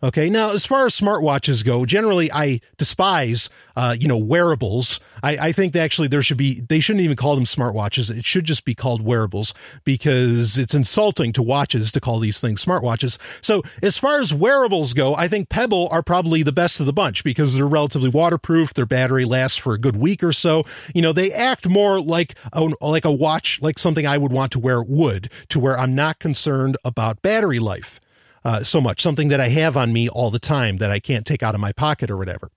[0.05, 0.29] Okay.
[0.29, 4.99] Now, as far as smartwatches go, generally I despise, uh, you know, wearables.
[5.23, 8.11] I, I think actually there should be, they shouldn't even call them smartwatches.
[8.11, 12.65] It should just be called wearables because it's insulting to watches to call these things
[12.65, 13.17] smartwatches.
[13.41, 16.93] So as far as wearables go, I think Pebble are probably the best of the
[16.93, 18.75] bunch because they're relatively waterproof.
[18.75, 20.65] Their battery lasts for a good week or so.
[20.93, 24.51] You know, they act more like a, like a watch, like something I would want
[24.53, 28.01] to wear would to where I'm not concerned about battery life
[28.45, 31.27] uh, so much, something that I have on me all the time that I can't
[31.27, 32.51] take out of my pocket or whatever.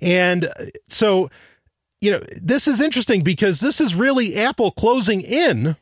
[0.00, 1.28] And uh, so,
[2.00, 5.76] you know, this is interesting because this is really Apple closing in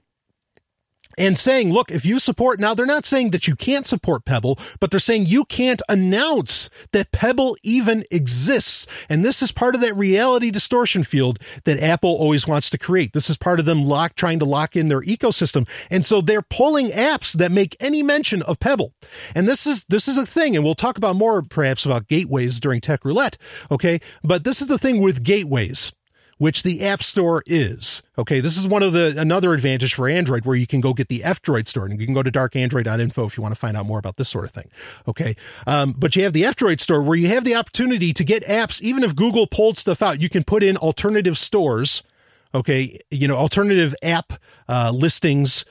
[1.19, 4.59] and saying, look, if you support, now they're not saying that you can't support Pebble,
[4.81, 8.87] but they're saying you can't announce that Pebble even exists.
[9.09, 13.13] And this is part of that reality distortion field that Apple always wants to create.
[13.13, 15.69] This is part of them lock, trying to lock in their ecosystem.
[15.91, 18.95] And so they're pulling apps that make any mention of Pebble.
[19.35, 20.55] And this is, this is a thing.
[20.55, 23.37] And we'll talk about more perhaps about gateways during Tech Roulette.
[23.71, 24.01] Okay.
[24.23, 25.93] But this is the thing with gateways
[26.39, 28.03] which the App Store is.
[28.17, 31.09] Okay, this is one of the another advantage for Android where you can go get
[31.09, 33.77] the F Droid store and you can go to darkandroid.info if you want to find
[33.77, 34.71] out more about this sort of thing.
[35.07, 38.25] Okay, um, but you have the F Droid store where you have the opportunity to
[38.25, 42.03] get apps, even if Google pulled stuff out, you can put in alternative stores.
[42.55, 44.33] Okay, you know, alternative app
[44.69, 45.65] uh, listings,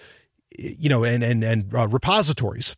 [0.57, 2.75] you know, and and and uh, repositories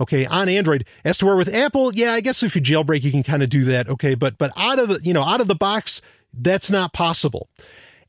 [0.00, 3.10] okay on android as to where with apple yeah i guess if you jailbreak you
[3.10, 5.48] can kind of do that okay but but out of the you know out of
[5.48, 6.00] the box
[6.36, 7.48] that's not possible.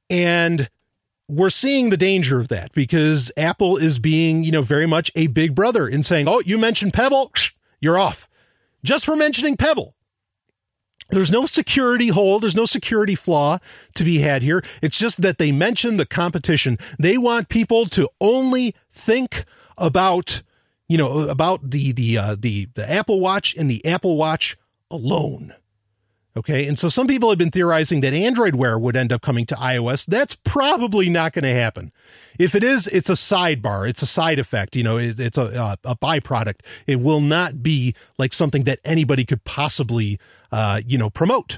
[0.10, 0.70] And
[1.30, 5.28] we're seeing the danger of that because Apple is being, you know, very much a
[5.28, 7.32] big brother in saying, "Oh, you mentioned Pebble,
[7.80, 8.30] you're off."
[8.84, 9.96] Just for mentioning Pebble.
[11.10, 13.60] There's no security hole, there's no security flaw
[13.96, 14.62] to be had here.
[14.82, 16.78] It's just that they mention the competition.
[17.00, 19.46] They want people to only think
[19.78, 20.44] about,
[20.90, 24.58] you know, about the the uh, the the Apple Watch and the Apple Watch
[24.92, 25.54] alone.
[26.38, 26.68] Okay.
[26.68, 29.56] And so some people have been theorizing that Android Wear would end up coming to
[29.56, 30.06] iOS.
[30.06, 31.92] That's probably not going to happen.
[32.38, 33.90] If it is, it's a sidebar.
[33.90, 34.76] It's a side effect.
[34.76, 36.60] You know, it's a, a byproduct.
[36.86, 40.20] It will not be like something that anybody could possibly,
[40.52, 41.58] uh, you know, promote.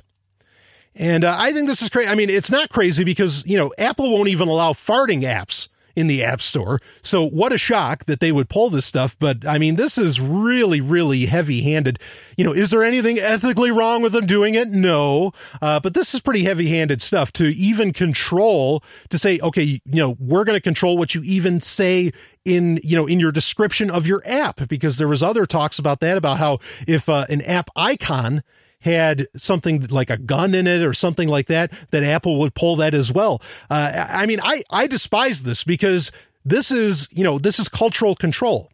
[0.95, 2.09] And uh, I think this is crazy.
[2.09, 5.67] I mean, it's not crazy because, you know, Apple won't even allow farting apps
[5.99, 6.79] in the App Store.
[7.01, 9.17] So what a shock that they would pull this stuff.
[9.19, 11.99] But I mean, this is really, really heavy handed.
[12.37, 14.69] You know, is there anything ethically wrong with them doing it?
[14.69, 15.33] No.
[15.61, 19.81] Uh, but this is pretty heavy handed stuff to even control, to say, okay, you
[19.85, 22.13] know, we're going to control what you even say
[22.45, 25.99] in you know in your description of your app because there was other talks about
[25.99, 26.57] that about how
[26.87, 28.41] if uh, an app icon
[28.81, 32.75] had something like a gun in it or something like that, that Apple would pull
[32.77, 33.41] that as well.
[33.69, 36.11] Uh, I mean, I, I despise this because
[36.45, 38.71] this is, you know, this is cultural control.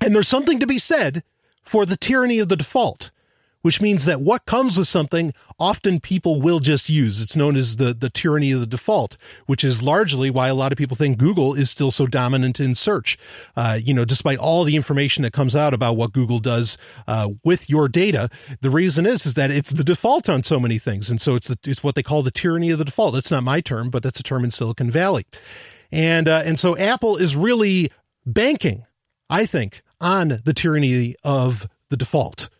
[0.00, 1.22] And there's something to be said
[1.62, 3.10] for the tyranny of the default
[3.64, 7.22] which means that what comes with something often people will just use.
[7.22, 10.70] It's known as the, the tyranny of the default, which is largely why a lot
[10.70, 13.16] of people think Google is still so dominant in search.
[13.56, 16.76] Uh, you know, despite all the information that comes out about what Google does
[17.08, 18.28] uh, with your data,
[18.60, 21.48] the reason is is that it's the default on so many things, and so it's
[21.48, 23.14] the, it's what they call the tyranny of the default.
[23.14, 25.24] That's not my term, but that's a term in Silicon Valley,
[25.90, 27.90] and uh, and so Apple is really
[28.26, 28.84] banking,
[29.30, 32.50] I think, on the tyranny of the default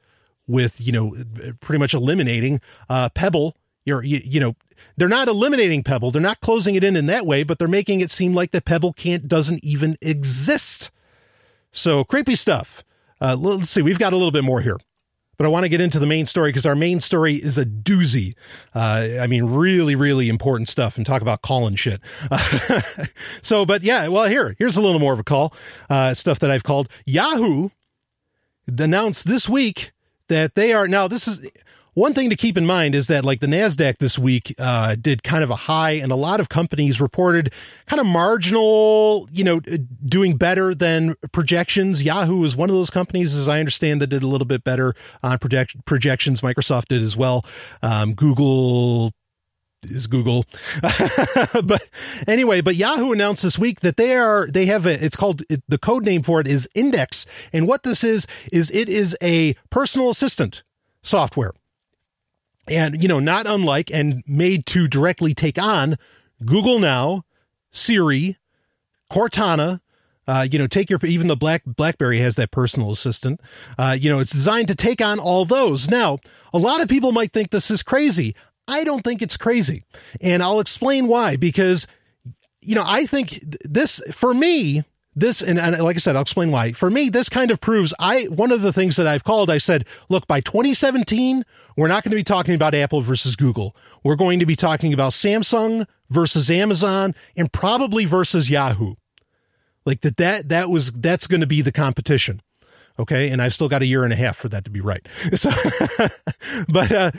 [0.46, 1.14] with you know
[1.60, 3.56] pretty much eliminating uh, Pebble.
[3.84, 4.56] You're you, you know
[4.96, 6.10] they're not eliminating Pebble.
[6.10, 8.62] They're not closing it in in that way, but they're making it seem like the
[8.62, 10.90] Pebble can't doesn't even exist.
[11.72, 12.84] So creepy stuff.
[13.20, 13.82] Uh, let's see.
[13.82, 14.78] We've got a little bit more here.
[15.36, 17.64] But I want to get into the main story because our main story is a
[17.64, 18.34] doozy.
[18.74, 22.00] Uh, I mean, really, really important stuff and talk about calling shit.
[23.42, 25.52] so, but yeah, well, here, here's a little more of a call.
[25.90, 27.70] Uh, stuff that I've called Yahoo
[28.66, 29.90] announced this week
[30.28, 31.50] that they are now this is
[31.94, 35.22] one thing to keep in mind is that like the nasdaq this week uh, did
[35.22, 37.52] kind of a high and a lot of companies reported
[37.86, 39.60] kind of marginal you know
[40.04, 42.02] doing better than projections.
[42.02, 44.94] Yahoo was one of those companies as i understand that did a little bit better
[45.22, 46.40] on project- projections.
[46.40, 47.44] Microsoft did as well.
[47.82, 49.12] Um, google
[49.86, 50.44] is Google.
[51.64, 51.88] but
[52.26, 55.62] anyway, but Yahoo announced this week that they are they have a it's called it,
[55.68, 59.54] the code name for it is Index, and what this is is it is a
[59.70, 60.62] personal assistant
[61.02, 61.52] software,
[62.68, 65.96] and you know not unlike and made to directly take on
[66.44, 67.24] Google Now,
[67.70, 68.38] Siri,
[69.10, 69.80] Cortana.
[70.26, 73.42] Uh, you know, take your even the Black BlackBerry has that personal assistant.
[73.76, 75.90] Uh, you know, it's designed to take on all those.
[75.90, 76.18] Now,
[76.54, 78.34] a lot of people might think this is crazy.
[78.66, 79.84] I don't think it's crazy.
[80.20, 81.36] And I'll explain why.
[81.36, 81.86] Because,
[82.60, 84.84] you know, I think this, for me,
[85.16, 86.72] this, and, and, like I said, I'll explain why.
[86.72, 89.58] For me, this kind of proves I, one of the things that I've called, I
[89.58, 91.44] said, look, by 2017,
[91.76, 93.76] we're not going to be talking about Apple versus Google.
[94.02, 98.94] We're going to be talking about Samsung versus Amazon and probably versus Yahoo.
[99.86, 102.42] Like that, that, that was, that's going to be the competition.
[102.98, 103.28] Okay.
[103.28, 105.06] And I've still got a year and a half for that to be right.
[105.34, 105.50] So,
[106.68, 107.10] but, uh,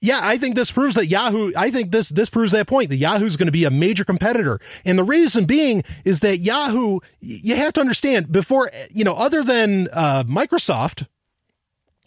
[0.00, 2.96] yeah, I think this proves that Yahoo, I think this, this proves that point that
[2.96, 4.60] Yahoo is going to be a major competitor.
[4.84, 9.42] And the reason being is that Yahoo, you have to understand before, you know, other
[9.42, 11.06] than uh, Microsoft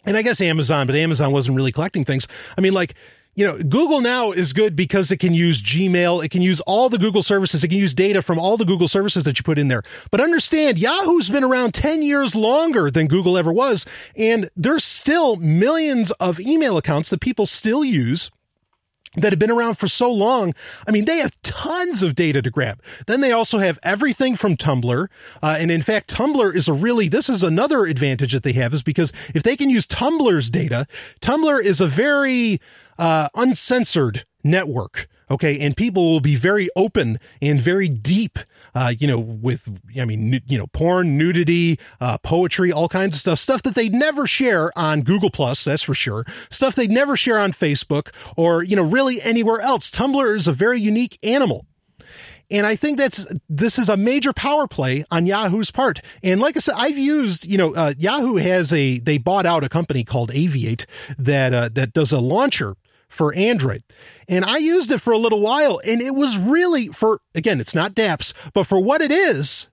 [0.04, 2.26] and I guess Amazon, but Amazon wasn't really collecting things.
[2.56, 2.94] I mean, like,
[3.34, 6.88] you know, Google now is good because it can use Gmail, it can use all
[6.88, 9.58] the Google services, it can use data from all the Google services that you put
[9.58, 9.82] in there.
[10.10, 15.36] But understand, Yahoo's been around 10 years longer than Google ever was, and there's still
[15.36, 18.30] millions of email accounts that people still use
[19.14, 20.54] that have been around for so long.
[20.86, 22.82] I mean, they have tons of data to grab.
[23.06, 25.08] Then they also have everything from Tumblr.
[25.42, 28.72] Uh, and in fact, Tumblr is a really, this is another advantage that they have
[28.72, 30.86] is because if they can use Tumblr's data,
[31.20, 32.60] Tumblr is a very
[32.98, 35.08] uh, uncensored network.
[35.30, 35.60] Okay.
[35.60, 38.38] And people will be very open and very deep
[38.74, 39.68] uh, you know, with,
[40.00, 43.94] I mean, you know, porn, nudity, uh, poetry, all kinds of stuff, stuff that they'd
[43.94, 48.62] never share on Google Plus, that's for sure, stuff they'd never share on Facebook or,
[48.62, 49.90] you know, really anywhere else.
[49.90, 51.66] Tumblr is a very unique animal.
[52.50, 56.00] And I think that's this is a major power play on Yahoo's part.
[56.22, 59.64] And like I said, I've used you know uh, Yahoo has a they bought out
[59.64, 60.84] a company called Aviate
[61.16, 62.76] that uh, that does a launcher
[63.12, 63.82] for Android.
[64.28, 67.74] And I used it for a little while and it was really for, again, it's
[67.74, 69.68] not DAPS, but for what it is,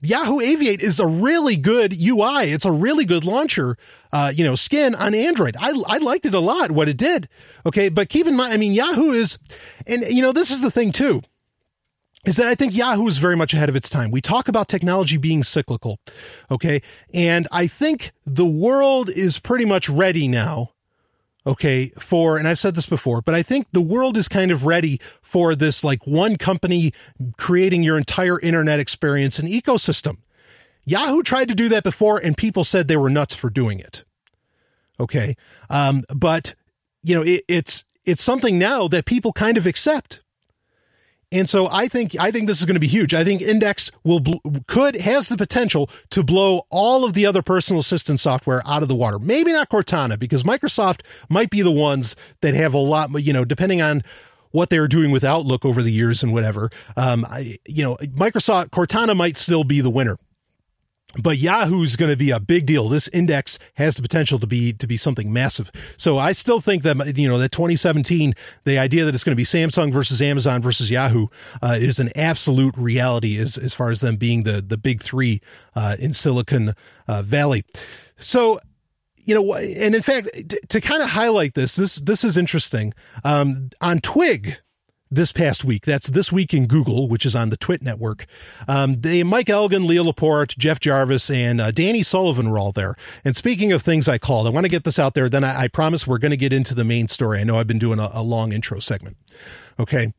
[0.00, 2.52] Yahoo Aviate is a really good UI.
[2.52, 3.76] It's a really good launcher,
[4.12, 5.56] uh, you know, skin on Android.
[5.58, 7.28] I, I liked it a lot, what it did.
[7.66, 7.88] Okay.
[7.88, 9.38] But keep in mind, I mean, Yahoo is,
[9.86, 11.22] and you know, this is the thing too
[12.26, 14.10] is that I think Yahoo is very much ahead of its time.
[14.10, 15.98] We talk about technology being cyclical,
[16.50, 16.82] okay?
[17.14, 20.72] And I think the world is pretty much ready now
[21.48, 24.66] okay, for, and I've said this before, but I think the world is kind of
[24.66, 26.92] ready for this like one company
[27.38, 30.18] creating your entire internet experience and ecosystem.
[30.84, 34.04] Yahoo tried to do that before and people said they were nuts for doing it.
[35.00, 35.36] Okay.
[35.70, 36.54] Um, but
[37.02, 40.20] you know, it, it's, it's something now that people kind of accept.
[41.30, 43.12] And so I think I think this is going to be huge.
[43.12, 44.22] I think Index will
[44.66, 48.88] could has the potential to blow all of the other personal assistant software out of
[48.88, 49.18] the water.
[49.18, 53.44] Maybe not Cortana because Microsoft might be the ones that have a lot, you know,
[53.44, 54.02] depending on
[54.52, 56.70] what they were doing with Outlook over the years and whatever.
[56.96, 60.16] Um, I, you know, Microsoft Cortana might still be the winner
[61.16, 62.88] but Yahoo's going to be a big deal.
[62.88, 65.70] This index has the potential to be to be something massive.
[65.96, 68.34] So I still think that you know that 2017,
[68.64, 71.28] the idea that it's going to be Samsung versus Amazon versus Yahoo
[71.62, 75.40] uh, is an absolute reality as as far as them being the the big three
[75.74, 76.74] uh, in Silicon
[77.06, 77.64] uh, Valley.
[78.18, 78.60] So
[79.28, 82.94] you know, and in fact, to, to kind of highlight this, this this is interesting.
[83.24, 84.58] Um, on Twig,
[85.10, 85.84] this past week.
[85.84, 88.26] That's this week in Google, which is on the Twit network.
[88.66, 92.94] Um, they, Mike Elgan, Leo Laporte, Jeff Jarvis, and uh, Danny Sullivan were all there.
[93.24, 95.28] And speaking of things I called, I want to get this out there.
[95.28, 97.40] Then I, I promise we're going to get into the main story.
[97.40, 99.16] I know I've been doing a, a long intro segment.
[99.78, 100.12] Okay,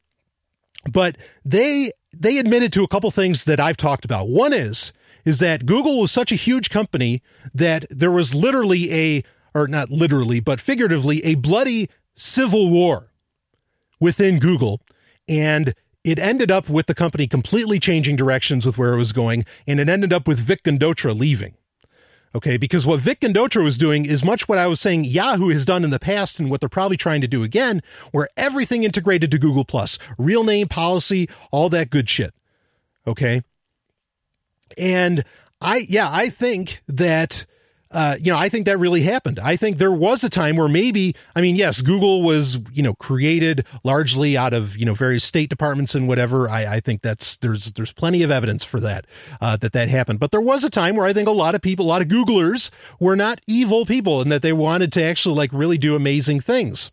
[0.92, 4.30] but they they admitted to a couple things that I've talked about.
[4.30, 4.94] One is
[5.26, 7.22] is that Google was such a huge company
[7.54, 9.24] that there was literally a
[9.54, 13.09] or not literally but figuratively a bloody civil war
[14.00, 14.82] within Google.
[15.28, 15.74] And
[16.04, 19.46] it ended up with the company completely changing directions with where it was going.
[19.68, 21.56] And it ended up with Vic Gundotra leaving.
[22.36, 25.66] Okay, because what Vic Gundotra was doing is much what I was saying Yahoo has
[25.66, 27.82] done in the past and what they're probably trying to do again,
[28.12, 32.36] where everything integrated to Google Plus, real name policy, all that good shit.
[33.08, 33.42] Okay.
[34.78, 35.24] And
[35.60, 37.48] I, yeah, I think that
[37.92, 39.40] uh, you know, I think that really happened.
[39.40, 42.94] I think there was a time where maybe, I mean, yes, Google was, you know,
[42.94, 46.48] created largely out of, you know, various state departments and whatever.
[46.48, 49.06] I, I think that's, there's, there's plenty of evidence for that,
[49.42, 50.20] uh, that that happened.
[50.20, 52.08] But there was a time where I think a lot of people, a lot of
[52.08, 52.70] Googlers
[53.00, 56.92] were not evil people and that they wanted to actually like really do amazing things.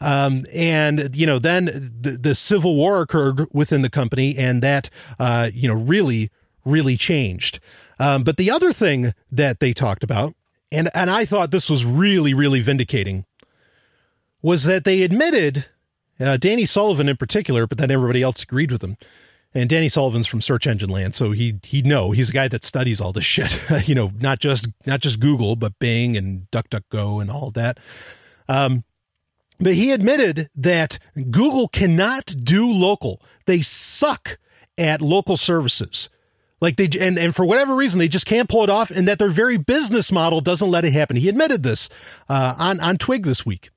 [0.00, 4.90] Um, and you know, then the, the civil war occurred within the company and that,
[5.20, 6.30] uh, you know, really,
[6.64, 7.60] really changed.
[7.98, 10.34] Um, but the other thing that they talked about,
[10.72, 13.24] and, and I thought this was really, really vindicating,
[14.42, 15.66] was that they admitted,
[16.20, 18.96] uh, Danny Sullivan in particular, but then everybody else agreed with him.
[19.56, 22.10] And Danny Sullivan's from Search Engine Land, so he he'd know.
[22.10, 23.60] He's a guy that studies all this shit.
[23.88, 27.78] you know, not just not just Google, but Bing and DuckDuckGo and all that.
[28.48, 28.82] Um,
[29.60, 33.22] but he admitted that Google cannot do local.
[33.46, 34.38] They suck
[34.76, 36.08] at local services.
[36.64, 39.18] Like they and, and for whatever reason they just can't pull it off, and that
[39.18, 41.16] their very business model doesn't let it happen.
[41.16, 41.90] He admitted this
[42.28, 43.68] uh, on on Twig this week.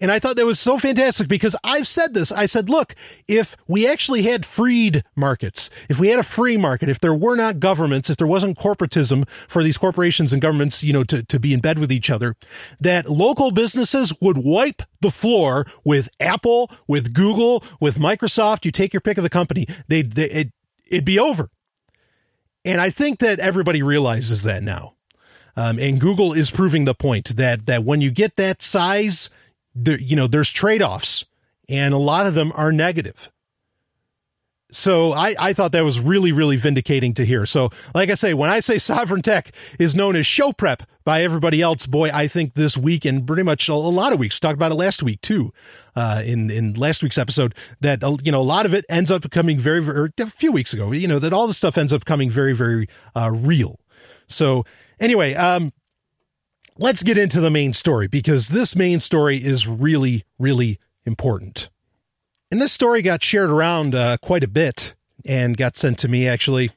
[0.00, 2.30] And I thought that was so fantastic because I've said this.
[2.30, 2.94] I said, look,
[3.26, 7.34] if we actually had freed markets, if we had a free market, if there were
[7.34, 11.40] not governments, if there wasn't corporatism for these corporations and governments, you know, to, to
[11.40, 12.36] be in bed with each other,
[12.78, 18.64] that local businesses would wipe the floor with Apple, with Google, with Microsoft.
[18.64, 19.66] You take your pick of the company.
[19.88, 20.52] They'd, they, it,
[20.86, 21.50] it'd be over.
[22.68, 24.92] And I think that everybody realizes that now.
[25.56, 29.30] Um, and Google is proving the point that that when you get that size,
[29.74, 31.24] there, you know, there's trade offs,
[31.66, 33.30] and a lot of them are negative.
[34.70, 37.46] So I, I thought that was really, really vindicating to hear.
[37.46, 41.22] So, like I say, when I say Sovereign Tech is known as show prep by
[41.22, 44.56] everybody else, boy, I think this week and pretty much a, lot of weeks, talked
[44.56, 45.52] about it last week too,
[45.96, 49.10] uh, in, in last week's episode, that, uh, you know, a lot of it ends
[49.10, 51.92] up becoming very, very, a few weeks ago, you know, that all the stuff ends
[51.92, 53.80] up coming very, very uh, real.
[54.26, 54.64] So,
[55.00, 55.72] anyway, um,
[56.76, 61.70] let's get into the main story because this main story is really, really important.
[62.50, 64.94] And this story got shared around uh, quite a bit
[65.24, 66.70] and got sent to me actually.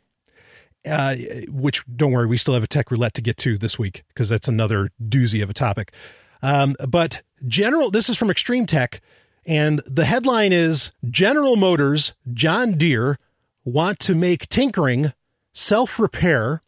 [0.83, 1.15] Uh,
[1.47, 4.29] which don't worry, we still have a tech roulette to get to this week because
[4.29, 5.93] that's another doozy of a topic.
[6.41, 8.99] Um, but general, this is from Extreme Tech,
[9.45, 13.19] and the headline is General Motors, John Deere
[13.63, 15.13] want to make tinkering,
[15.53, 16.61] self repair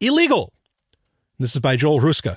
[0.00, 0.52] illegal.
[1.38, 2.36] This is by Joel Hruska.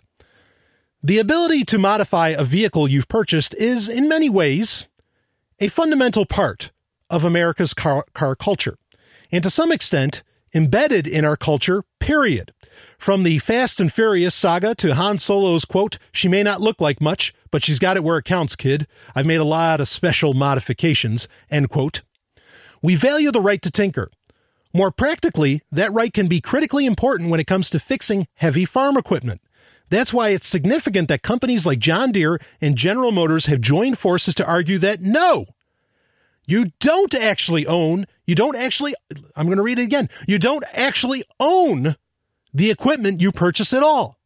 [1.03, 4.88] The ability to modify a vehicle you've purchased is, in many ways,
[5.60, 6.72] a fundamental part
[7.10, 8.78] of America's car, car culture,
[9.32, 12.53] and to some extent, embedded in our culture, period.
[12.97, 17.01] From the Fast and Furious saga to Han Solo's quote, She may not look like
[17.01, 18.88] much, but she's got it where it counts, kid.
[19.16, 22.01] I've made a lot of special modifications, end quote.
[22.82, 24.12] We value the right to tinker.
[24.74, 28.95] More practically, that right can be critically important when it comes to fixing heavy farm
[28.95, 29.41] equipment.
[29.89, 34.35] That's why it's significant that companies like John Deere and General Motors have joined forces
[34.35, 35.45] to argue that no,
[36.45, 38.93] you don't actually own, you don't actually,
[39.35, 41.95] I'm going to read it again, you don't actually own
[42.53, 44.16] the equipment you purchase at all.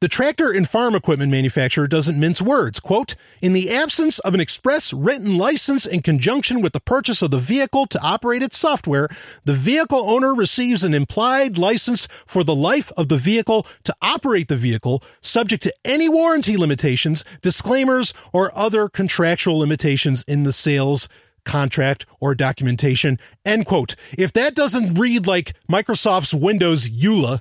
[0.00, 2.80] The tractor and farm equipment manufacturer doesn't mince words.
[2.80, 7.30] Quote, in the absence of an express written license in conjunction with the purchase of
[7.30, 9.08] the vehicle to operate its software,
[9.46, 14.48] the vehicle owner receives an implied license for the life of the vehicle to operate
[14.48, 21.08] the vehicle, subject to any warranty limitations, disclaimers, or other contractual limitations in the sales
[21.46, 23.18] contract or documentation.
[23.46, 23.96] End quote.
[24.18, 27.40] If that doesn't read like Microsoft's Windows EULA,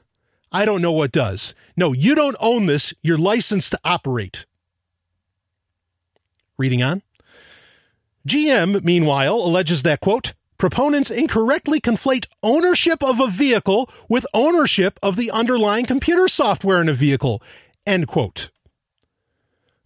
[0.55, 1.53] I don't know what does.
[1.75, 2.93] No, you don't own this.
[3.01, 4.45] You're licensed to operate.
[6.57, 7.01] Reading on.
[8.25, 15.17] GM, meanwhile, alleges that, quote, proponents incorrectly conflate ownership of a vehicle with ownership of
[15.17, 17.43] the underlying computer software in a vehicle,
[17.85, 18.49] end quote.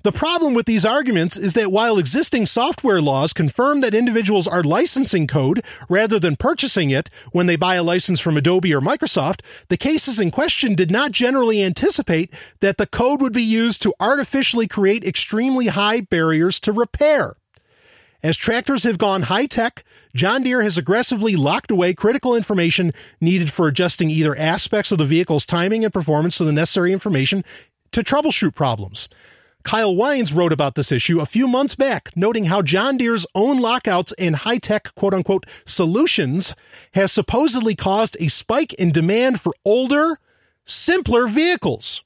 [0.01, 4.63] The problem with these arguments is that while existing software laws confirm that individuals are
[4.63, 9.41] licensing code rather than purchasing it when they buy a license from Adobe or Microsoft,
[9.67, 13.93] the cases in question did not generally anticipate that the code would be used to
[13.99, 17.33] artificially create extremely high barriers to repair.
[18.23, 19.83] As tractors have gone high tech,
[20.15, 25.03] John Deere has aggressively locked away critical information needed for adjusting either aspects of the
[25.03, 27.43] vehicle's timing and performance to the necessary information
[27.91, 29.09] to troubleshoot problems.
[29.63, 33.57] Kyle Wiens wrote about this issue a few months back, noting how John Deere's own
[33.57, 36.55] lockouts and high tech quote unquote solutions
[36.93, 40.17] has supposedly caused a spike in demand for older,
[40.65, 42.03] simpler vehicles.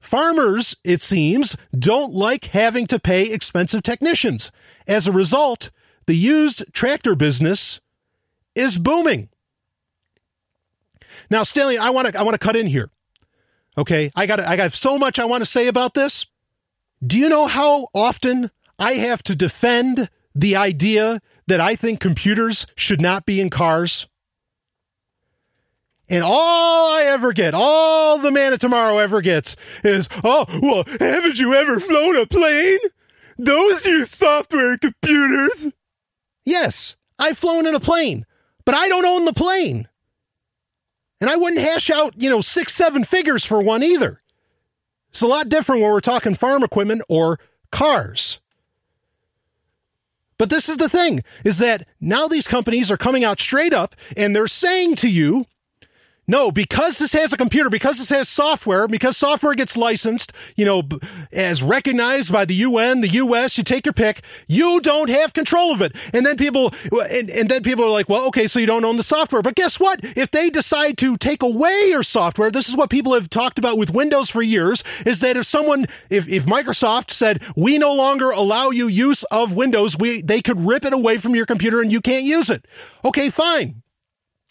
[0.00, 4.52] Farmers, it seems, don't like having to pay expensive technicians.
[4.86, 5.70] As a result,
[6.06, 7.80] the used tractor business
[8.54, 9.28] is booming.
[11.28, 12.90] Now, Stanley, I want to I want to cut in here.
[13.76, 16.26] Okay, I got I got so much I want to say about this.
[17.04, 22.66] Do you know how often I have to defend the idea that I think computers
[22.74, 24.06] should not be in cars?
[26.08, 30.84] And all I ever get, all the man of tomorrow ever gets is, oh, well,
[30.98, 32.78] haven't you ever flown a plane?
[33.36, 35.72] Those use software computers.
[36.44, 38.24] Yes, I've flown in a plane,
[38.64, 39.86] but I don't own the plane.
[41.20, 44.22] And I wouldn't hash out, you know, six, seven figures for one either.
[45.10, 47.38] It's a lot different when we're talking farm equipment or
[47.70, 48.40] cars.
[50.38, 53.96] But this is the thing is that now these companies are coming out straight up
[54.16, 55.46] and they're saying to you,
[56.28, 60.66] no, because this has a computer, because this has software, because software gets licensed, you
[60.66, 60.82] know,
[61.32, 65.72] as recognized by the UN, the US, you take your pick, you don't have control
[65.72, 65.96] of it.
[66.12, 66.74] And then people,
[67.10, 69.40] and, and then people are like, well, okay, so you don't own the software.
[69.40, 70.00] But guess what?
[70.02, 73.78] If they decide to take away your software, this is what people have talked about
[73.78, 78.30] with Windows for years, is that if someone, if, if Microsoft said, we no longer
[78.30, 81.90] allow you use of Windows, we, they could rip it away from your computer and
[81.90, 82.66] you can't use it.
[83.02, 83.82] Okay, fine.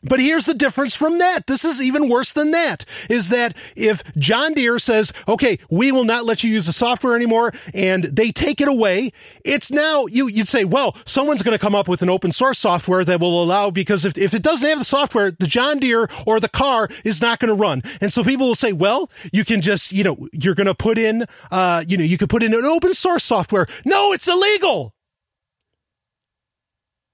[0.03, 1.47] But here's the difference from that.
[1.47, 2.85] This is even worse than that.
[3.09, 7.15] Is that if John Deere says, okay, we will not let you use the software
[7.15, 9.11] anymore and they take it away,
[9.43, 12.59] it's now, you, you'd say, well, someone's going to come up with an open source
[12.59, 16.07] software that will allow, because if, if it doesn't have the software, the John Deere
[16.27, 17.81] or the car is not going to run.
[17.99, 20.99] And so people will say, well, you can just, you know, you're going to put
[20.99, 23.65] in, uh, you know, you could put in an open source software.
[23.83, 24.93] No, it's illegal.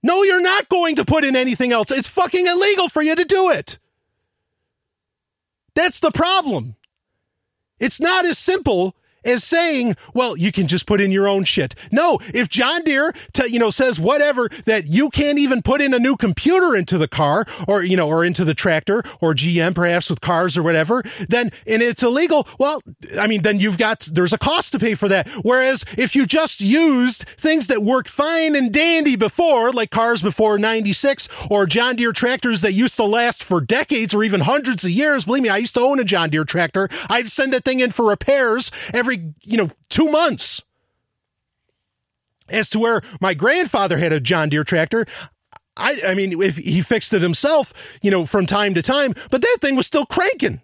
[0.04, 1.90] No, you're not going to put in anything else.
[1.90, 3.80] It's fucking illegal for you to do it.
[5.76, 6.76] That's the problem.
[7.80, 8.96] It's not as simple
[9.26, 11.76] as saying, well, you can just put in your own shit.
[11.92, 15.94] No, if John Deere, t- you know, says whatever that you can't even put in
[15.94, 19.76] a new computer into the car or, you know, or into the tractor or GM
[19.76, 22.48] perhaps with cars or whatever, then, and it's illegal.
[22.60, 22.82] Well,
[23.20, 25.28] I mean, then you've got, there's a cost to pay for that.
[25.44, 30.58] Whereas if you just used things that worked fine and dandy before, like cars before
[30.58, 34.92] 96 or John Deere tractors that used to last for decades or even hundreds of
[34.92, 36.90] years, believe me, I used to own a John Deere tractor.
[37.10, 40.62] I'd send that thing in for repairs every every, you know, two months.
[42.50, 45.06] As to where my grandfather had a John Deere tractor,
[45.78, 49.42] I, I mean, if he fixed it himself, you know, from time to time, but
[49.42, 50.62] that thing was still cranking.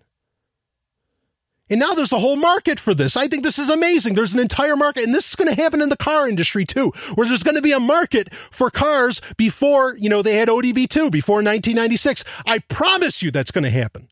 [1.72, 3.16] And now there's a whole market for this.
[3.16, 4.16] I think this is amazing.
[4.16, 6.92] There's an entire market, and this is going to happen in the car industry too,
[7.16, 11.12] where there's going to be a market for cars before, you know, they had ODB2,
[11.12, 12.24] before 1996.
[12.46, 14.10] I promise you that's going to happen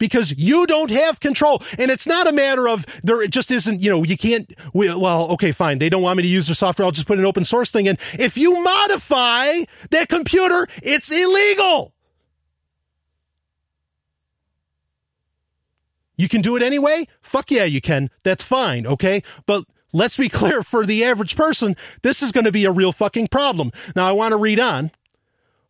[0.00, 1.62] because you don't have control.
[1.78, 5.30] And it's not a matter of there, it just isn't, you know, you can't, well,
[5.32, 5.78] okay, fine.
[5.78, 6.86] They don't want me to use their software.
[6.86, 7.96] I'll just put an open source thing in.
[8.14, 11.94] If you modify that computer, it's illegal.
[16.16, 17.06] You can do it anyway?
[17.22, 18.10] Fuck yeah, you can.
[18.24, 19.22] That's fine, okay?
[19.46, 22.92] But let's be clear for the average person, this is going to be a real
[22.92, 23.70] fucking problem.
[23.94, 24.90] Now, I want to read on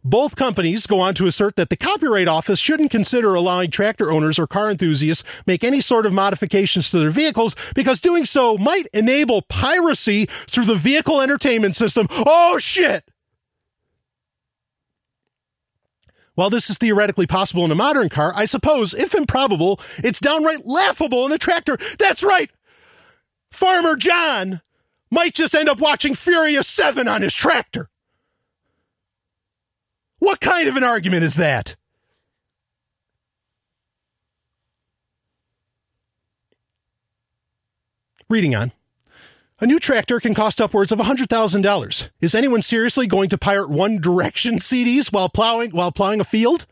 [0.02, 4.38] both companies go on to assert that the Copyright Office shouldn't consider allowing tractor owners
[4.38, 8.86] or car enthusiasts make any sort of modifications to their vehicles because doing so might
[8.92, 12.06] enable piracy through the vehicle entertainment system.
[12.10, 13.10] Oh shit!
[16.34, 20.64] While this is theoretically possible in a modern car, I suppose, if improbable, it's downright
[20.64, 21.76] laughable in a tractor.
[21.98, 22.50] That's right!
[23.50, 24.62] Farmer John
[25.10, 27.90] might just end up watching Furious 7 on his tractor.
[30.20, 31.76] What kind of an argument is that?
[38.28, 38.72] Reading on.
[39.60, 42.10] A new tractor can cost upwards of $100,000.
[42.20, 46.66] Is anyone seriously going to pirate One Direction CDs while plowing while plowing a field?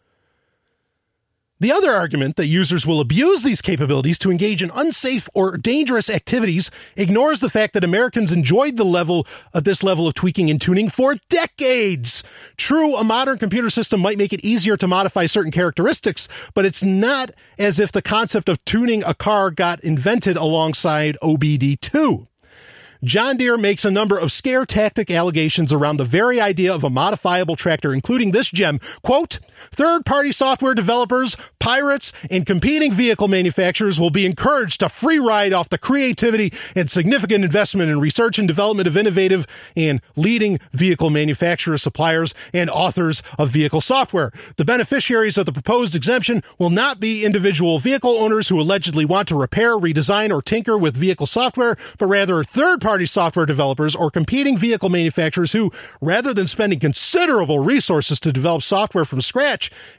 [1.61, 6.09] The other argument that users will abuse these capabilities to engage in unsafe or dangerous
[6.09, 10.61] activities ignores the fact that Americans enjoyed the level of this level of tweaking and
[10.61, 12.23] tuning for decades.
[12.57, 16.85] True, a modern computer system might make it easier to modify certain characteristics, but it's
[16.85, 22.29] not as if the concept of tuning a car got invented alongside OBD2.
[23.05, 26.91] John Deere makes a number of scare tactic allegations around the very idea of a
[26.91, 28.81] modifiable tractor, including this gem.
[29.03, 29.39] Quote,
[29.71, 35.53] third party software developers, pirates, and competing vehicle manufacturers will be encouraged to free ride
[35.53, 39.47] off the creativity and significant investment in research and development of innovative
[39.77, 44.31] and leading vehicle manufacturers, suppliers and authors of vehicle software.
[44.57, 49.29] The beneficiaries of the proposed exemption will not be individual vehicle owners who allegedly want
[49.29, 54.11] to repair, redesign, or tinker with vehicle software, but rather third party software developers or
[54.11, 59.48] competing vehicle manufacturers who, rather than spending considerable resources to develop software from scratch,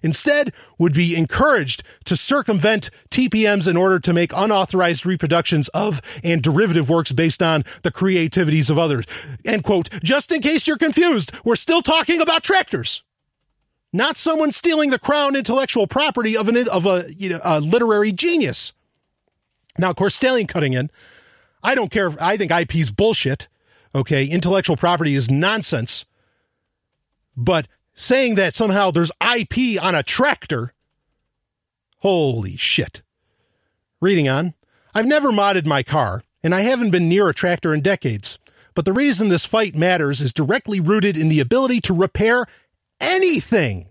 [0.01, 6.41] instead would be encouraged to circumvent TPMs in order to make unauthorized reproductions of and
[6.41, 9.05] derivative works based on the creativities of others.
[9.45, 9.89] End quote.
[10.03, 13.03] Just in case you're confused, we're still talking about tractors
[13.91, 18.11] not someone stealing the crown intellectual property of an of a, you know, a literary
[18.11, 18.71] genius.
[19.79, 20.91] Now, of course, Stallion cutting in
[21.63, 22.07] I don't care.
[22.07, 23.47] If, I think IP is bullshit.
[23.93, 24.25] Okay.
[24.25, 26.05] Intellectual property is nonsense.
[27.35, 27.67] But
[27.99, 30.73] saying that somehow there's IP on a tractor,
[31.97, 33.01] holy shit.
[33.99, 34.53] Reading on.
[34.95, 38.39] I've never modded my car, and I haven't been near a tractor in decades.
[38.73, 42.45] But the reason this fight matters is directly rooted in the ability to repair
[43.01, 43.87] anything.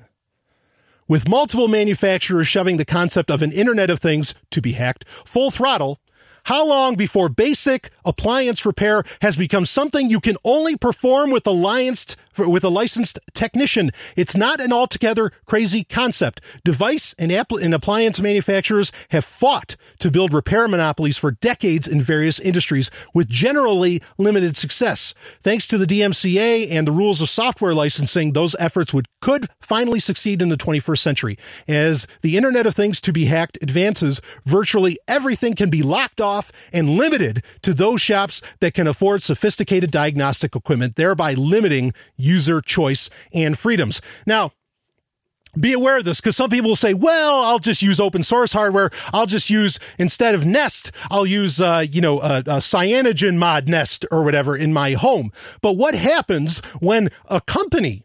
[1.06, 5.50] With multiple manufacturers shoving the concept of an Internet of Things to be hacked full
[5.50, 5.98] throttle,
[6.44, 12.16] how long before basic appliance repair has become something you can only perform with allianced
[12.38, 13.90] for, with a licensed technician.
[14.16, 16.40] It's not an altogether crazy concept.
[16.64, 22.00] Device and, app- and appliance manufacturers have fought to build repair monopolies for decades in
[22.00, 25.14] various industries with generally limited success.
[25.42, 29.98] Thanks to the DMCA and the rules of software licensing, those efforts would could finally
[29.98, 31.38] succeed in the 21st century.
[31.66, 36.52] As the Internet of Things to be hacked advances, virtually everything can be locked off
[36.72, 41.92] and limited to those shops that can afford sophisticated diagnostic equipment, thereby limiting
[42.28, 44.00] user choice and freedoms.
[44.26, 44.52] Now,
[45.58, 48.52] be aware of this because some people will say, well, I'll just use open source
[48.52, 48.90] hardware.
[49.12, 54.04] I'll just use, instead of Nest, I'll use, uh, you know, a, a CyanogenMod Nest
[54.10, 55.32] or whatever in my home.
[55.60, 58.04] But what happens when a company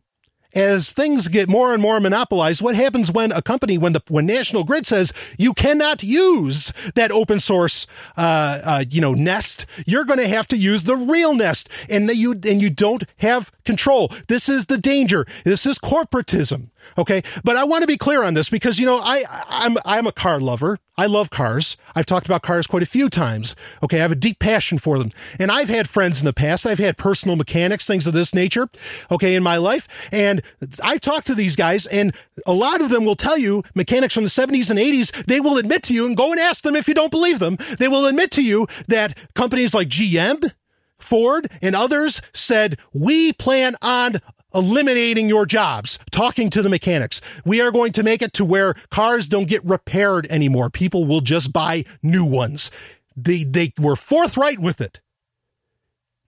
[0.54, 4.26] as things get more and more monopolized, what happens when a company, when the when
[4.26, 7.88] National Grid says you cannot use that open source,
[8.18, 12.08] uh, uh, you know, Nest, you're going to have to use the real Nest, and
[12.10, 14.12] that you and you don't have control.
[14.28, 15.26] This is the danger.
[15.44, 16.70] This is corporatism.
[16.98, 20.08] Okay, but I want to be clear on this because you know I I'm I'm
[20.08, 20.80] a car lover.
[20.96, 21.76] I love cars.
[21.96, 23.56] I've talked about cars quite a few times.
[23.82, 25.10] Okay, I have a deep passion for them,
[25.40, 26.68] and I've had friends in the past.
[26.68, 28.70] I've had personal mechanics, things of this nature.
[29.10, 30.42] Okay, in my life, and
[30.84, 32.16] I've talked to these guys, and
[32.46, 35.26] a lot of them will tell you mechanics from the 70s and 80s.
[35.26, 37.58] They will admit to you, and go and ask them if you don't believe them.
[37.80, 40.52] They will admit to you that companies like GM.
[41.00, 44.22] Ford and others said, we plan on
[44.54, 47.22] eliminating your jobs, talking to the mechanics.
[47.46, 50.70] We are going to make it to where cars don't get repaired anymore.
[50.70, 52.72] People will just buy new ones.
[53.16, 55.02] They, they were forthright with it.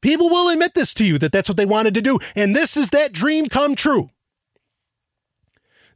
[0.01, 2.19] People will admit this to you that that's what they wanted to do.
[2.35, 4.11] And this is that dream come true.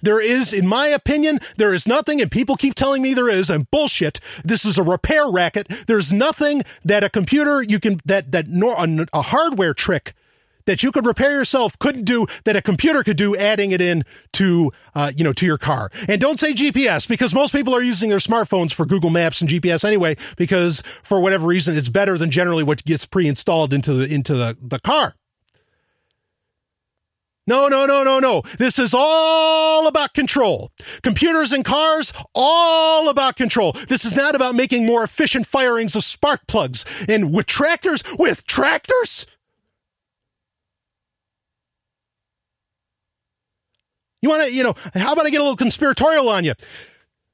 [0.02, 3.50] There is, in my opinion, there is nothing, and people keep telling me there is,
[3.50, 4.20] and bullshit.
[4.44, 5.68] This is a repair racket.
[5.88, 10.14] There's nothing that a computer you can that that nor a, a hardware trick
[10.70, 14.04] that you could repair yourself couldn't do that a computer could do adding it in
[14.32, 17.82] to uh, you know to your car and don't say gps because most people are
[17.82, 22.20] using their smartphones for google maps and gps anyway because for whatever reason it's better
[22.20, 25.16] than generally what gets pre-installed into the into the, the car
[27.48, 28.44] no, no, no, no, no.
[28.60, 30.72] This is all about control.
[31.02, 33.72] Computers and cars, all about control.
[33.72, 36.86] This is not about making more efficient firings of spark plugs.
[37.08, 39.26] And with tractors, with tractors?
[44.22, 46.54] You want to, you know, how about I get a little conspiratorial on you?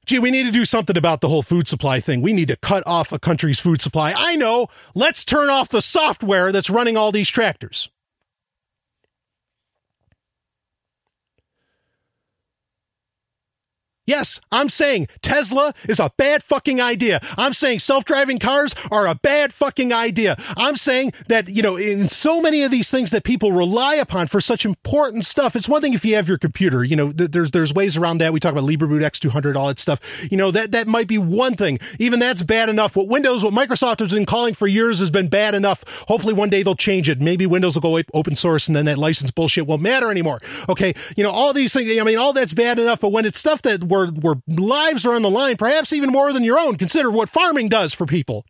[0.06, 2.22] Gee, we need to do something about the whole food supply thing.
[2.22, 4.14] We need to cut off a country's food supply.
[4.16, 4.68] I know.
[4.94, 7.90] Let's turn off the software that's running all these tractors.
[14.06, 17.20] Yes, I'm saying Tesla is a bad fucking idea.
[17.36, 20.36] I'm saying self-driving cars are a bad fucking idea.
[20.56, 24.28] I'm saying that, you know, in so many of these things that people rely upon
[24.28, 27.50] for such important stuff, it's one thing if you have your computer, you know, there's
[27.50, 28.32] there's ways around that.
[28.32, 30.00] We talk about LibreBoot X200, all that stuff.
[30.30, 31.80] You know, that that might be one thing.
[31.98, 32.94] Even that's bad enough.
[32.94, 35.82] What Windows, what Microsoft has been calling for years has been bad enough.
[36.06, 37.20] Hopefully one day they'll change it.
[37.20, 40.40] Maybe Windows will go open source and then that license bullshit won't matter anymore.
[40.68, 40.94] Okay?
[41.16, 43.62] You know, all these things, I mean, all that's bad enough, but when it's stuff
[43.62, 46.76] that where where lives are on the line, perhaps even more than your own.
[46.76, 48.44] Consider what farming does for people.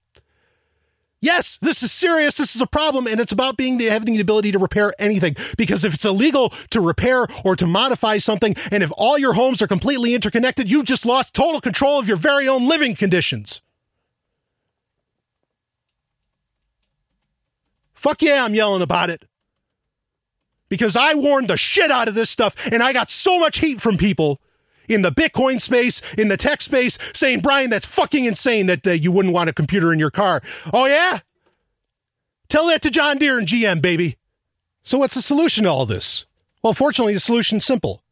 [1.21, 2.37] Yes, this is serious.
[2.37, 5.35] This is a problem, and it's about being the having the ability to repair anything.
[5.57, 9.63] Because if it's illegal to repair or to modify something, and if all your homes
[9.63, 13.63] are completely interconnected, you've just lost total control of your very own living conditions.
[17.95, 19.25] Fuck yeah, I'm yelling about it.
[20.69, 23.81] Because I warned the shit out of this stuff, and I got so much heat
[23.81, 24.41] from people
[24.89, 29.13] in the Bitcoin space, in the tech space, saying, Brian, that's fucking insane that you
[29.13, 30.43] wouldn't want a computer in your car.
[30.73, 31.21] Oh, yeah?
[32.49, 34.17] Tell that to John Deere and GM, baby.
[34.83, 36.27] So, what's the solution to all this?
[36.63, 38.03] Well, fortunately, the solution's simple.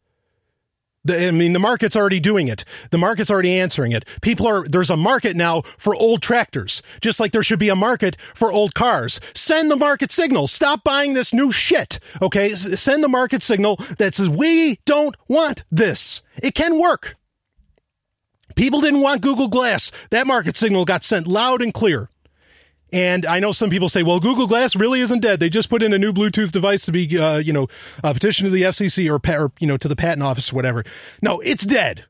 [1.08, 2.64] I mean, the market's already doing it.
[2.90, 4.04] The market's already answering it.
[4.22, 7.76] People are, there's a market now for old tractors, just like there should be a
[7.76, 9.20] market for old cars.
[9.34, 10.46] Send the market signal.
[10.46, 11.98] Stop buying this new shit.
[12.22, 12.48] Okay.
[12.50, 16.22] Send the market signal that says, we don't want this.
[16.42, 17.16] It can work.
[18.56, 19.90] People didn't want Google Glass.
[20.10, 22.08] That market signal got sent loud and clear.
[22.94, 25.40] And I know some people say, well, Google Glass really isn't dead.
[25.40, 27.66] They just put in a new Bluetooth device to be, uh, you know,
[28.04, 30.84] a petition to the FCC or, or, you know, to the patent office or whatever.
[31.20, 32.04] No, it's dead.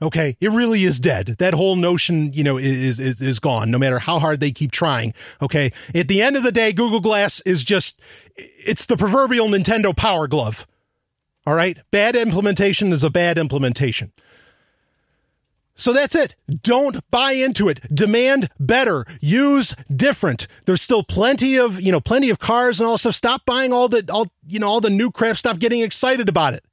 [0.00, 1.36] Okay, it really is dead.
[1.38, 3.70] That whole notion, you know, is, is is gone.
[3.70, 5.12] No matter how hard they keep trying.
[5.40, 8.00] Okay, at the end of the day, Google Glass is just
[8.36, 10.66] it's the proverbial Nintendo Power Glove.
[11.46, 14.12] All right, bad implementation is a bad implementation.
[15.76, 16.36] So that's it.
[16.62, 17.80] Don't buy into it.
[17.92, 19.04] Demand better.
[19.20, 20.46] Use different.
[20.66, 23.14] There's still plenty of, you know, plenty of cars and all stuff.
[23.14, 25.36] Stop buying all the, all, you know, all the new crap.
[25.36, 26.64] Stop getting excited about it.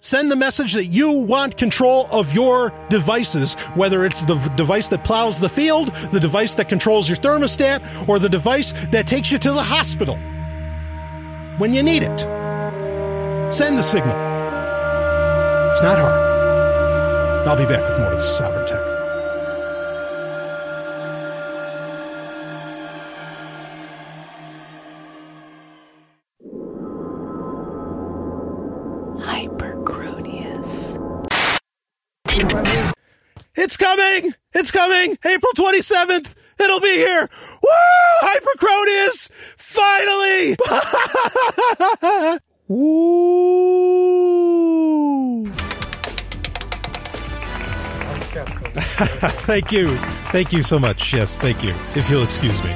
[0.00, 5.04] Send the message that you want control of your devices, whether it's the device that
[5.04, 9.38] plows the field, the device that controls your thermostat, or the device that takes you
[9.38, 10.16] to the hospital
[11.58, 12.20] when you need it.
[13.52, 14.16] Send the signal.
[15.70, 16.31] It's not hard.
[17.44, 18.78] I'll be back with more of the Sovereign Tech.
[29.26, 30.98] Hypercronius.
[33.56, 34.34] It's coming!
[34.54, 35.18] It's coming!
[35.24, 36.36] April 27th!
[36.60, 37.28] It'll be here!
[37.60, 37.70] Woo!
[38.22, 39.30] Hypercronius!
[39.56, 40.56] Finally!
[42.68, 43.22] Woo!
[49.44, 49.96] thank you.
[50.32, 51.12] Thank you so much.
[51.12, 51.74] Yes, thank you.
[51.94, 52.74] If you'll excuse me.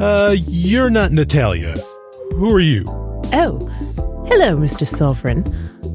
[0.00, 1.74] Uh, you're not Natalia.
[2.32, 2.84] Who are you?
[3.32, 3.68] Oh,
[4.26, 4.84] hello, Mr.
[4.84, 5.44] Sovereign.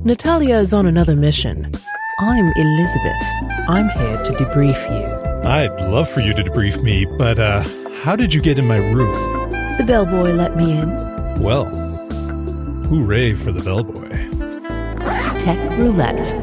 [0.05, 1.69] Natalia is on another mission.
[2.19, 3.21] I'm Elizabeth.
[3.67, 5.06] I'm here to debrief you.
[5.43, 7.63] I'd love for you to debrief me, but uh,
[8.01, 9.13] how did you get in my room?
[9.77, 10.89] The bellboy let me in.
[11.41, 11.65] Well,
[12.85, 14.09] hooray for the bellboy.
[15.37, 16.33] Tech roulette.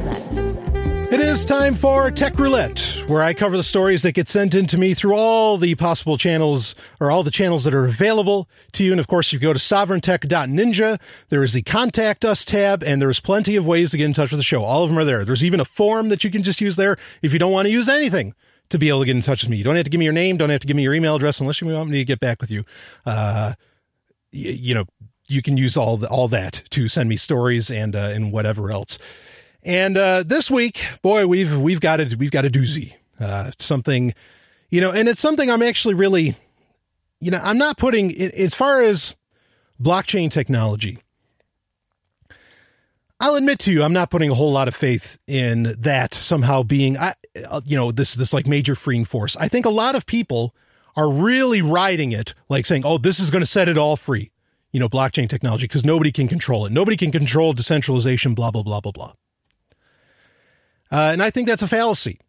[1.12, 4.66] It is time for Tech Roulette, where I cover the stories that get sent in
[4.66, 8.84] to me through all the possible channels or all the channels that are available to
[8.84, 8.90] you.
[8.90, 10.98] And of course, you go to sovereigntech.ninja.
[11.28, 14.32] There is the contact us tab, and there's plenty of ways to get in touch
[14.32, 14.64] with the show.
[14.64, 15.24] All of them are there.
[15.24, 17.72] There's even a form that you can just use there if you don't want to
[17.72, 18.34] use anything
[18.70, 19.56] to be able to get in touch with me.
[19.56, 21.16] You don't have to give me your name, don't have to give me your email
[21.16, 22.64] address unless you want me to get back with you.
[23.06, 23.54] Uh,
[24.32, 24.84] y- you know,
[25.28, 28.70] you can use all the, all that to send me stories and uh, and whatever
[28.70, 28.98] else.
[29.62, 32.16] And uh, this week, boy, we've we've got it.
[32.16, 32.94] We've got a doozy.
[33.18, 34.12] Uh, something,
[34.70, 36.36] you know, and it's something I'm actually really,
[37.20, 39.14] you know, I'm not putting as far as
[39.80, 40.98] blockchain technology.
[43.24, 46.62] I'll admit to you, I'm not putting a whole lot of faith in that somehow
[46.62, 47.14] being, I,
[47.48, 49.34] uh, you know, this this like major freeing force.
[49.38, 50.54] I think a lot of people
[50.94, 54.30] are really riding it, like saying, "Oh, this is going to set it all free."
[54.72, 56.72] You know, blockchain technology because nobody can control it.
[56.72, 58.34] Nobody can control decentralization.
[58.34, 59.12] Blah blah blah blah blah.
[60.92, 62.20] Uh, and I think that's a fallacy.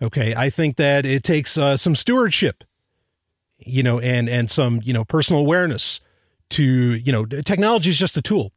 [0.00, 2.64] Okay, I think that it takes uh, some stewardship,
[3.58, 6.00] you know, and and some you know personal awareness
[6.50, 8.54] to you know technology is just a tool.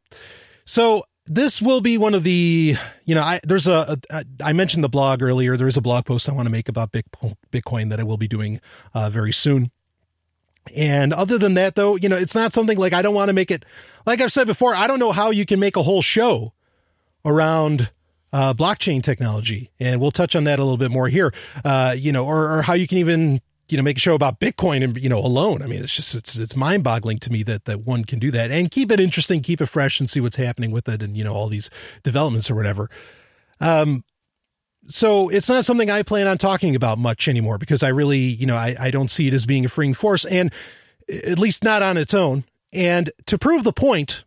[0.64, 4.84] So this will be one of the you know I there's a, a I mentioned
[4.84, 5.56] the blog earlier.
[5.56, 8.28] There is a blog post I want to make about Bitcoin that I will be
[8.28, 8.60] doing
[8.92, 9.70] uh, very soon.
[10.74, 13.34] And other than that, though, you know, it's not something like I don't want to
[13.34, 13.64] make it.
[14.06, 16.54] Like I've said before, I don't know how you can make a whole show
[17.24, 17.90] around
[18.32, 21.32] uh, blockchain technology, and we'll touch on that a little bit more here.
[21.64, 24.40] Uh, you know, or, or how you can even you know make a show about
[24.40, 25.62] Bitcoin and you know alone.
[25.62, 28.30] I mean, it's just it's it's mind boggling to me that that one can do
[28.30, 31.16] that and keep it interesting, keep it fresh, and see what's happening with it, and
[31.16, 31.70] you know all these
[32.02, 32.90] developments or whatever.
[33.60, 34.04] Um,
[34.86, 38.46] so it's not something I plan on talking about much anymore because I really you
[38.46, 40.52] know I I don't see it as being a freeing force, and
[41.08, 42.44] at least not on its own.
[42.72, 44.24] And to prove the point,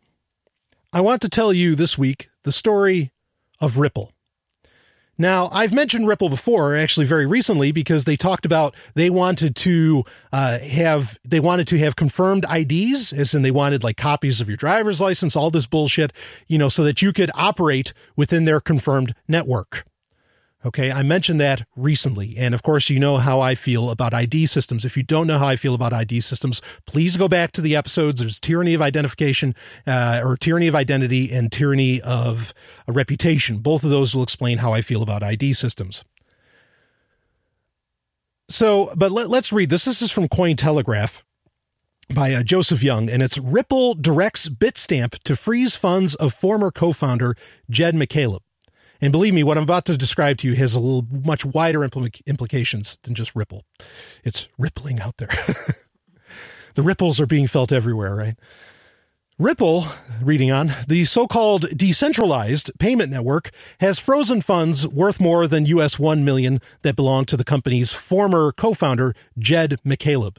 [0.93, 3.11] I want to tell you this week the story
[3.59, 4.13] of Ripple.
[5.17, 10.03] Now, I've mentioned Ripple before, actually very recently, because they talked about they wanted to
[10.31, 14.47] uh, have they wanted to have confirmed IDs, as in they wanted like copies of
[14.47, 16.13] your driver's license, all this bullshit,
[16.47, 19.85] you know, so that you could operate within their confirmed network.
[20.67, 22.35] Okay, I mentioned that recently.
[22.37, 24.83] And of course, you know how I feel about ID systems.
[24.83, 27.73] If you don't know how I feel about ID systems, please go back to the
[27.73, 28.19] episodes.
[28.19, 29.55] There's tyranny of identification,
[29.85, 32.53] uh, or tyranny of identity, and tyranny of
[32.85, 33.59] a reputation.
[33.59, 36.03] Both of those will explain how I feel about ID systems.
[38.49, 39.85] So, but let, us read this.
[39.85, 41.21] This is from Cointelegraph
[42.13, 46.91] by uh, Joseph Young, and it's Ripple directs Bitstamp to freeze funds of former co
[46.91, 47.37] founder
[47.69, 48.41] Jed McCaleb.
[49.01, 51.79] And believe me, what I'm about to describe to you has a little much wider
[51.79, 53.63] impl- implications than just Ripple.
[54.23, 55.29] It's rippling out there.
[56.75, 58.35] the ripples are being felt everywhere, right?
[59.39, 59.85] Ripple,
[60.19, 65.99] reading on, the so called decentralized payment network has frozen funds worth more than US
[65.99, 70.37] 1 million that belong to the company's former co founder, Jed McCaleb.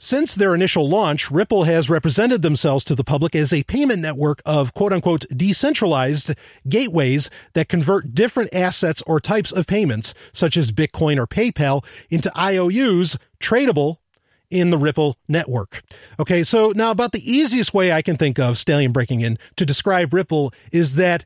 [0.00, 4.40] Since their initial launch, Ripple has represented themselves to the public as a payment network
[4.46, 6.36] of quote unquote decentralized
[6.68, 12.30] gateways that convert different assets or types of payments, such as Bitcoin or PayPal, into
[12.38, 13.96] IOUs tradable
[14.52, 15.82] in the Ripple network.
[16.20, 19.66] Okay, so now about the easiest way I can think of, Stallion breaking in, to
[19.66, 21.24] describe Ripple is that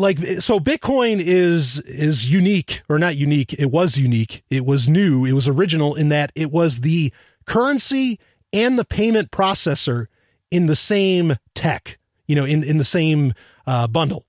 [0.00, 5.24] like so bitcoin is is unique or not unique it was unique it was new
[5.24, 7.12] it was original in that it was the
[7.44, 8.18] currency
[8.52, 10.06] and the payment processor
[10.50, 13.32] in the same tech you know in in the same
[13.66, 14.24] uh, bundle.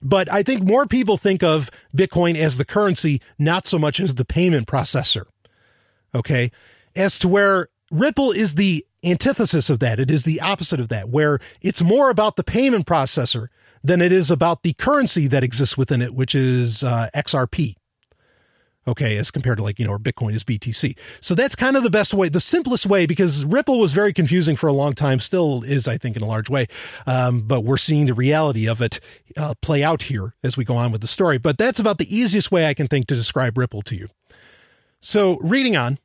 [0.00, 4.16] But i think more people think of bitcoin as the currency not so much as
[4.16, 5.26] the payment processor
[6.14, 6.50] okay?
[6.94, 11.08] As to where ripple is the antithesis of that it is the opposite of that
[11.08, 13.48] where it's more about the payment processor
[13.82, 17.76] than it is about the currency that exists within it, which is uh, XRP.
[18.86, 20.98] Okay, as compared to like, you know, Bitcoin is BTC.
[21.20, 24.56] So that's kind of the best way, the simplest way, because Ripple was very confusing
[24.56, 26.66] for a long time, still is, I think, in a large way.
[27.06, 28.98] Um, but we're seeing the reality of it
[29.36, 31.38] uh, play out here as we go on with the story.
[31.38, 34.08] But that's about the easiest way I can think to describe Ripple to you.
[35.00, 35.98] So, reading on,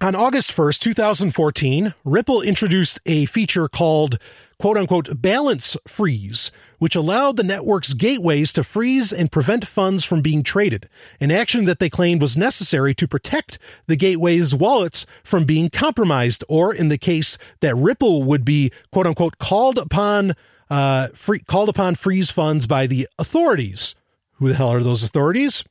[0.00, 4.18] on August 1st, 2014, Ripple introduced a feature called
[4.58, 10.20] quote unquote balance freeze, which allowed the network's gateways to freeze and prevent funds from
[10.20, 10.88] being traded,
[11.20, 16.44] an action that they claimed was necessary to protect the gateway's wallets from being compromised,
[16.48, 20.34] or in the case that Ripple would be quote unquote called upon
[20.70, 23.94] uh, free, called upon freeze funds by the authorities.
[24.34, 25.64] Who the hell are those authorities?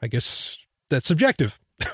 [0.00, 1.58] I guess that's subjective.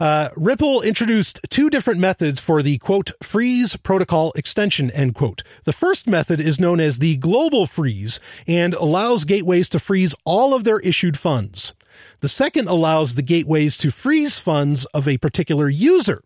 [0.00, 5.42] Uh, Ripple introduced two different methods for the quote freeze protocol extension end quote.
[5.64, 10.54] The first method is known as the global freeze and allows gateways to freeze all
[10.54, 11.74] of their issued funds.
[12.20, 16.22] The second allows the gateways to freeze funds of a particular user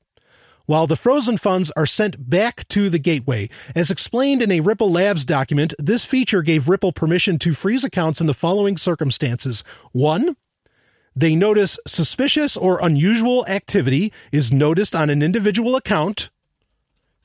[0.67, 3.49] while the frozen funds are sent back to the gateway.
[3.75, 8.21] As explained in a Ripple Labs document, this feature gave Ripple permission to freeze accounts
[8.21, 9.65] in the following circumstances.
[9.93, 10.37] One,
[11.17, 16.29] they notice suspicious or unusual activity is noticed on an individual account.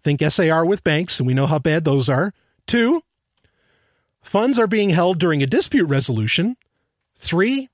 [0.01, 2.33] Think SAR with banks, and we know how bad those are.
[2.65, 3.01] Two,
[4.23, 6.55] funds are being held during a dispute resolution.
[7.15, 7.67] Three,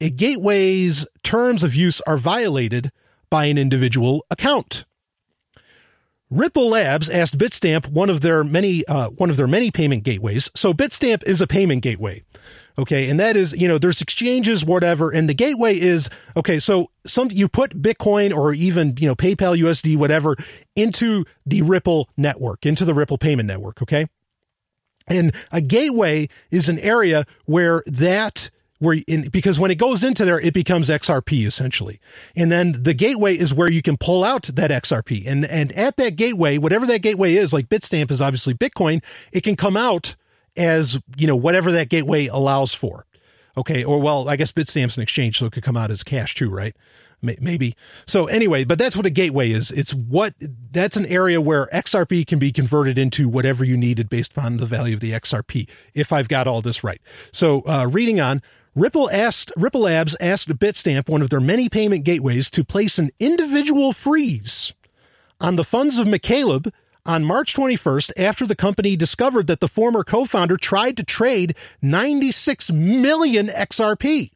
[0.00, 2.90] a gateway's terms of use are violated
[3.28, 4.86] by an individual account.
[6.30, 10.50] Ripple Labs asked Bitstamp one of their many uh, one of their many payment gateways.
[10.54, 12.22] So Bitstamp is a payment gateway.
[12.78, 13.10] Okay.
[13.10, 15.10] And that is, you know, there's exchanges, whatever.
[15.10, 19.58] And the gateway is, okay, so some, you put Bitcoin or even, you know, PayPal,
[19.58, 20.36] USD, whatever
[20.76, 23.82] into the Ripple network, into the Ripple payment network.
[23.82, 24.06] Okay.
[25.08, 30.24] And a gateway is an area where that, where in, because when it goes into
[30.24, 31.98] there, it becomes XRP essentially.
[32.36, 35.26] And then the gateway is where you can pull out that XRP.
[35.26, 39.02] And, and at that gateway, whatever that gateway is, like Bitstamp is obviously Bitcoin,
[39.32, 40.14] it can come out
[40.56, 43.06] as, you know, whatever that gateway allows for.
[43.56, 43.82] Okay.
[43.82, 46.50] Or, well, I guess Bitstamp's an exchange, so it could come out as cash too,
[46.50, 46.76] right?
[47.20, 47.74] Maybe.
[48.06, 49.72] So anyway, but that's what a gateway is.
[49.72, 54.32] It's what that's an area where XRP can be converted into whatever you needed based
[54.32, 55.68] upon the value of the XRP.
[55.94, 57.00] If I've got all this right.
[57.32, 58.40] So uh, reading on,
[58.76, 63.10] Ripple asked Ripple Labs asked Bitstamp, one of their many payment gateways, to place an
[63.18, 64.72] individual freeze
[65.40, 66.72] on the funds of McCaleb
[67.08, 72.70] on March 21st after the company discovered that the former co-founder tried to trade 96
[72.70, 74.30] million XRP.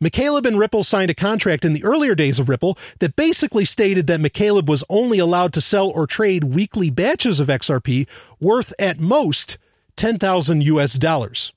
[0.00, 4.06] McCaleb and Ripple signed a contract in the earlier days of Ripple that basically stated
[4.06, 8.08] that McCaleb was only allowed to sell or trade weekly batches of XRP
[8.40, 9.58] worth at most
[9.96, 11.52] 10,000 US dollars.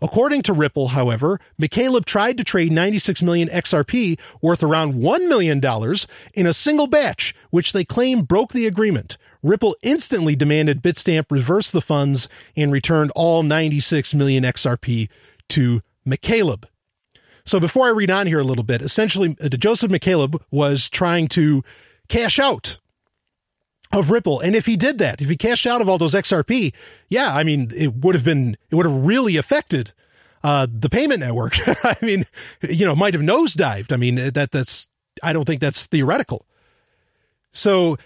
[0.00, 5.62] According to Ripple, however, McCaleb tried to trade 96 million XRP worth around $1 million
[6.34, 9.16] in a single batch, which they claim broke the agreement.
[9.44, 15.08] Ripple instantly demanded Bitstamp reverse the funds and returned all 96 million XRP
[15.50, 16.64] to McCaleb.
[17.44, 21.28] So before I read on here a little bit, essentially uh, Joseph McCaleb was trying
[21.28, 21.62] to
[22.08, 22.78] cash out
[23.92, 24.40] of Ripple.
[24.40, 26.72] And if he did that, if he cashed out of all those XRP,
[27.08, 29.92] yeah, I mean, it would have been, it would have really affected
[30.42, 31.56] uh, the payment network.
[31.84, 32.24] I mean,
[32.62, 33.92] you know, might have nosedived.
[33.92, 34.88] I mean, that that's,
[35.22, 36.46] I don't think that's theoretical.
[37.52, 37.98] So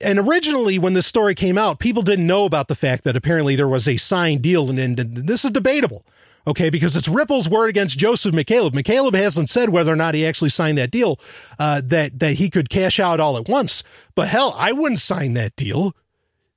[0.00, 3.56] and originally when this story came out, people didn't know about the fact that apparently
[3.56, 6.04] there was a signed deal, and, and, and this is debatable.
[6.44, 8.72] Okay, because it's Ripple's word against Joseph McCaleb.
[8.72, 11.20] McCaleb hasn't said whether or not he actually signed that deal,
[11.58, 13.84] uh, that that he could cash out all at once.
[14.16, 15.94] But hell, I wouldn't sign that deal.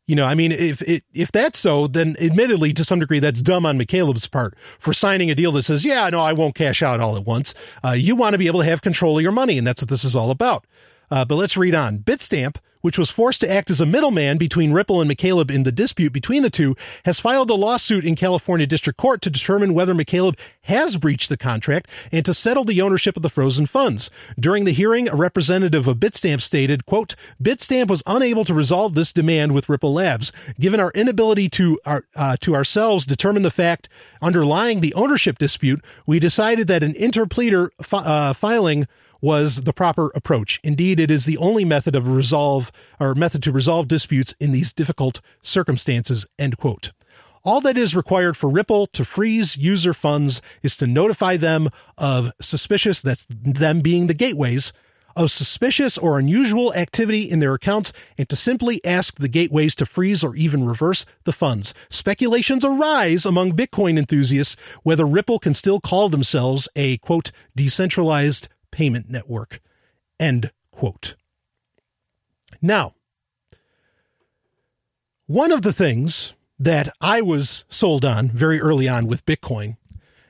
[0.07, 3.41] You know, I mean, if it, if that's so, then admittedly, to some degree, that's
[3.41, 6.81] dumb on McCaleb's part for signing a deal that says, "Yeah, no, I won't cash
[6.81, 9.31] out all at once." Uh, you want to be able to have control of your
[9.31, 10.65] money, and that's what this is all about.
[11.11, 11.99] Uh, but let's read on.
[11.99, 15.71] Bitstamp, which was forced to act as a middleman between Ripple and McCaleb in the
[15.71, 19.95] dispute between the two, has filed a lawsuit in California District Court to determine whether
[19.95, 24.11] McCaleb has breached the contract and to settle the ownership of the frozen funds.
[24.39, 29.11] During the hearing, a representative of Bitstamp stated, quote, Bitstamp was unable to resolve this
[29.11, 30.31] demand with Ripple Labs.
[30.59, 33.89] Given our inability to our, uh, to ourselves determine the fact
[34.21, 38.86] underlying the ownership dispute, we decided that an interpleader fi- uh, filing
[39.26, 40.59] was the proper approach.
[40.63, 44.71] Indeed, it is the only method of resolve or method to resolve disputes in these
[44.71, 46.28] difficult circumstances.
[46.38, 46.91] End quote.
[47.43, 52.32] All that is required for Ripple to freeze user funds is to notify them of
[52.39, 54.71] suspicious, that's them being the gateways,
[55.15, 59.88] of suspicious or unusual activity in their accounts and to simply ask the gateways to
[59.88, 61.73] freeze or even reverse the funds.
[61.89, 69.09] Speculations arise among Bitcoin enthusiasts whether Ripple can still call themselves a quote decentralized payment
[69.09, 69.61] network.
[70.19, 71.15] End quote.
[72.61, 72.91] Now,
[75.28, 79.78] one of the things that I was sold on very early on with Bitcoin,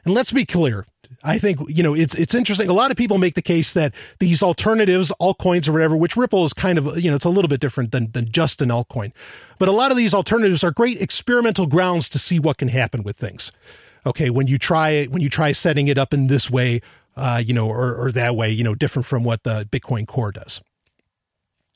[0.03, 0.85] and let's be clear,
[1.23, 2.69] I think you know it's it's interesting.
[2.69, 6.43] A lot of people make the case that these alternatives, altcoins or whatever, which Ripple
[6.43, 9.11] is kind of you know it's a little bit different than than just an altcoin,
[9.57, 13.01] but a lot of these alternatives are great experimental grounds to see what can happen
[13.01, 13.51] with things.
[14.05, 16.79] Okay, when you try when you try setting it up in this way,
[17.15, 20.31] uh, you know, or, or that way, you know, different from what the Bitcoin Core
[20.31, 20.61] does.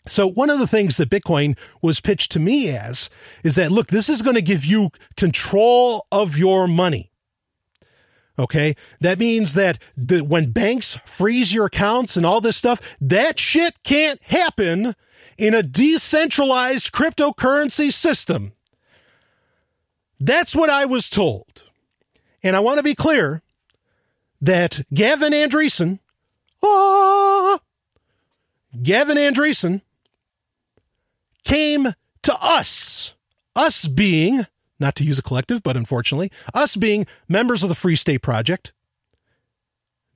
[0.07, 3.09] So one of the things that Bitcoin was pitched to me as
[3.43, 7.11] is that look, this is going to give you control of your money.
[8.37, 8.75] Okay.
[9.01, 13.83] That means that the, when banks freeze your accounts and all this stuff, that shit
[13.83, 14.95] can't happen
[15.37, 18.53] in a decentralized cryptocurrency system.
[20.19, 21.63] That's what I was told.
[22.41, 23.41] And I want to be clear
[24.41, 25.99] that Gavin Andresen,
[26.63, 27.59] ah,
[28.81, 29.81] Gavin Andresen
[31.43, 33.15] came to us,
[33.55, 34.45] us being,
[34.79, 38.71] not to use a collective, but unfortunately, us being members of the Free State Project,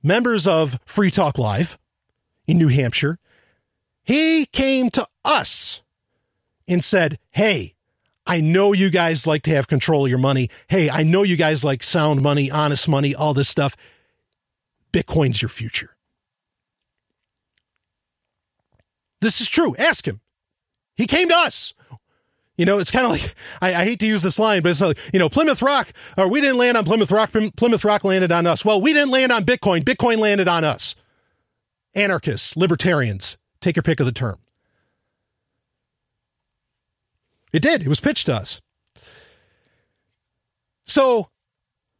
[0.02, 1.78] members of Free Talk Live
[2.46, 3.18] in New Hampshire.
[4.02, 5.80] He came to us
[6.68, 7.74] and said, Hey,
[8.26, 10.48] I know you guys like to have control of your money.
[10.68, 13.76] Hey, I know you guys like sound money, honest money, all this stuff.
[14.94, 15.96] Bitcoin's your future.
[19.20, 19.74] This is true.
[19.76, 20.20] Ask him.
[20.94, 21.74] He came to us.
[22.56, 24.80] You know, it's kind of like I, I, hate to use this line, but it's
[24.80, 27.32] like you know Plymouth Rock, or we didn't land on Plymouth Rock.
[27.56, 28.64] Plymouth Rock landed on us.
[28.64, 29.82] Well, we didn't land on Bitcoin.
[29.82, 30.94] Bitcoin landed on us.
[31.94, 34.38] Anarchists, libertarians, take your pick of the term.
[37.52, 37.82] It did.
[37.82, 38.60] It was pitched to us.
[40.86, 41.30] So,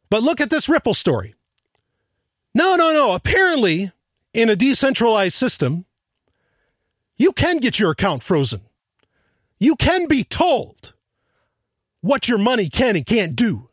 [0.09, 1.34] but look at this Ripple story.
[2.55, 3.13] No, no, no.
[3.13, 3.91] Apparently,
[4.33, 5.85] in a decentralized system,
[7.17, 8.61] you can get your account frozen.
[9.59, 10.93] You can be told
[12.01, 13.69] what your money can and can't do.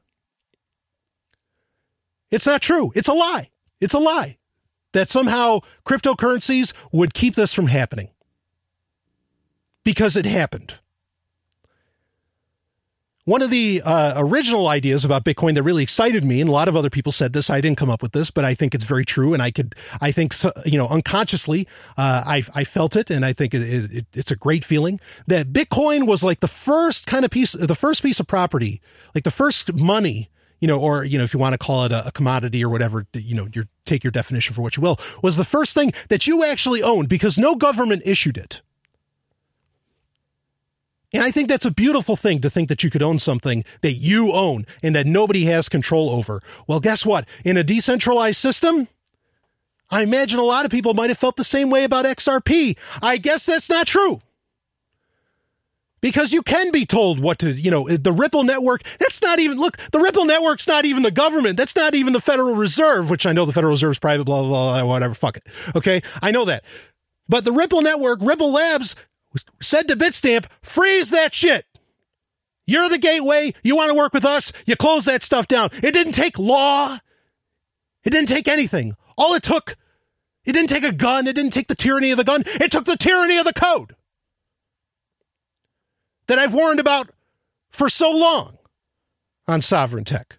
[2.30, 2.92] It's not true.
[2.96, 3.50] It's a lie.
[3.80, 4.38] It's a lie
[4.92, 8.10] that somehow cryptocurrencies would keep this from happening
[9.84, 10.80] because it happened.
[13.24, 16.66] One of the uh, original ideas about Bitcoin that really excited me, and a lot
[16.66, 18.84] of other people said this, I didn't come up with this, but I think it's
[18.84, 19.32] very true.
[19.32, 20.34] And I could, I think,
[20.64, 24.36] you know, unconsciously, uh, I, I felt it, and I think it, it, it's a
[24.36, 28.26] great feeling that Bitcoin was like the first kind of piece, the first piece of
[28.26, 28.80] property,
[29.14, 30.28] like the first money,
[30.58, 32.68] you know, or, you know, if you want to call it a, a commodity or
[32.68, 35.92] whatever, you know, you take your definition for what you will, was the first thing
[36.08, 38.62] that you actually owned because no government issued it.
[41.12, 43.92] And I think that's a beautiful thing to think that you could own something that
[43.92, 46.40] you own and that nobody has control over.
[46.66, 47.28] Well, guess what?
[47.44, 48.88] In a decentralized system,
[49.90, 52.78] I imagine a lot of people might have felt the same way about XRP.
[53.02, 54.22] I guess that's not true.
[56.00, 59.58] Because you can be told what to, you know, the Ripple network, that's not even,
[59.58, 61.56] look, the Ripple network's not even the government.
[61.56, 64.42] That's not even the Federal Reserve, which I know the Federal Reserve is private, blah,
[64.42, 65.46] blah, blah, whatever, fuck it.
[65.76, 66.02] Okay.
[66.20, 66.64] I know that.
[67.28, 68.96] But the Ripple network, Ripple Labs,
[69.60, 71.66] said to Bitstamp, freeze that shit.
[72.66, 73.54] You're the gateway.
[73.62, 74.52] You want to work with us?
[74.66, 75.70] You close that stuff down.
[75.82, 76.98] It didn't take law.
[78.04, 78.96] It didn't take anything.
[79.16, 79.76] All it took,
[80.44, 81.26] it didn't take a gun.
[81.26, 82.42] It didn't take the tyranny of the gun.
[82.46, 83.94] It took the tyranny of the code
[86.26, 87.10] that I've warned about
[87.70, 88.58] for so long
[89.46, 90.38] on sovereign tech.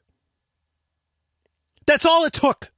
[1.86, 2.72] That's all it took.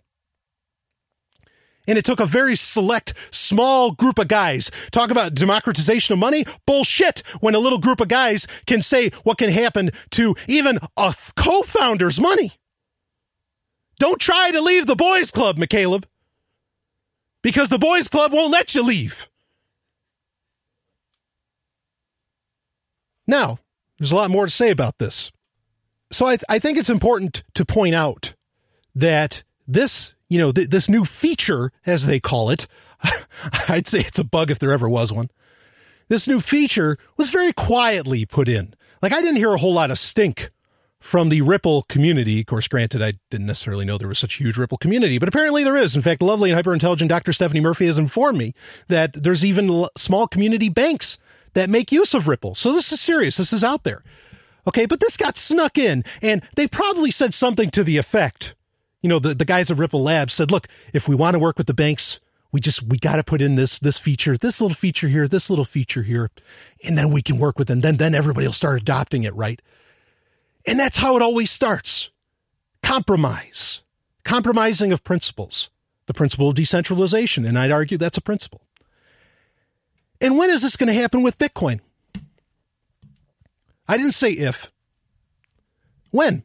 [1.87, 4.71] And it took a very select, small group of guys.
[4.91, 6.45] Talk about democratization of money?
[6.65, 7.21] Bullshit.
[7.39, 11.61] When a little group of guys can say what can happen to even a co
[11.61, 12.53] founder's money.
[13.99, 16.03] Don't try to leave the boys' club, McCaleb,
[17.41, 19.29] because the boys' club won't let you leave.
[23.27, 23.59] Now,
[23.97, 25.31] there's a lot more to say about this.
[26.11, 28.33] So I, th- I think it's important to point out
[28.93, 32.67] that this you know, th- this new feature, as they call it,
[33.69, 35.29] I'd say it's a bug if there ever was one.
[36.07, 38.73] This new feature was very quietly put in.
[39.01, 40.49] Like I didn't hear a whole lot of stink
[40.99, 42.39] from the Ripple community.
[42.39, 45.29] Of course, granted, I didn't necessarily know there was such a huge Ripple community, but
[45.29, 45.95] apparently there is.
[45.95, 47.31] In fact, lovely and hyper intelligent Dr.
[47.31, 48.53] Stephanie Murphy has informed me
[48.87, 51.19] that there's even l- small community banks
[51.53, 52.55] that make use of Ripple.
[52.55, 53.37] So this is serious.
[53.37, 54.03] This is out there.
[54.67, 58.55] Okay, but this got snuck in, and they probably said something to the effect.
[59.01, 61.57] You know, the, the guys at Ripple Labs said, look, if we want to work
[61.57, 62.19] with the banks,
[62.51, 65.49] we just we got to put in this this feature, this little feature here, this
[65.49, 66.31] little feature here,
[66.83, 67.81] and then we can work with them.
[67.81, 69.61] Then then everybody will start adopting it, right?
[70.65, 72.11] And that's how it always starts.
[72.81, 73.81] Compromise.
[74.23, 75.69] Compromising of principles.
[76.07, 78.61] The principle of decentralization, and I'd argue that's a principle.
[80.21, 81.81] And when is this going to happen with Bitcoin?
[83.87, 84.71] I didn't say if.
[86.11, 86.43] When?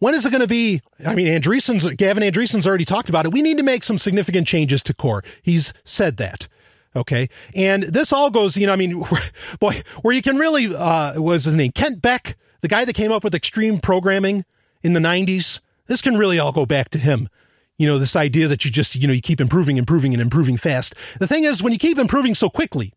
[0.00, 0.80] When is it going to be?
[1.06, 3.32] I mean, Andresen's, Gavin Andresen's already talked about it.
[3.32, 5.22] We need to make some significant changes to core.
[5.42, 6.48] He's said that.
[6.96, 7.28] Okay.
[7.54, 9.04] And this all goes, you know, I mean,
[9.60, 11.70] boy, where you can really, uh, was his name?
[11.72, 14.44] Kent Beck, the guy that came up with extreme programming
[14.82, 15.60] in the 90s.
[15.86, 17.28] This can really all go back to him.
[17.76, 20.56] You know, this idea that you just, you know, you keep improving, improving, and improving
[20.56, 20.94] fast.
[21.18, 22.92] The thing is, when you keep improving so quickly,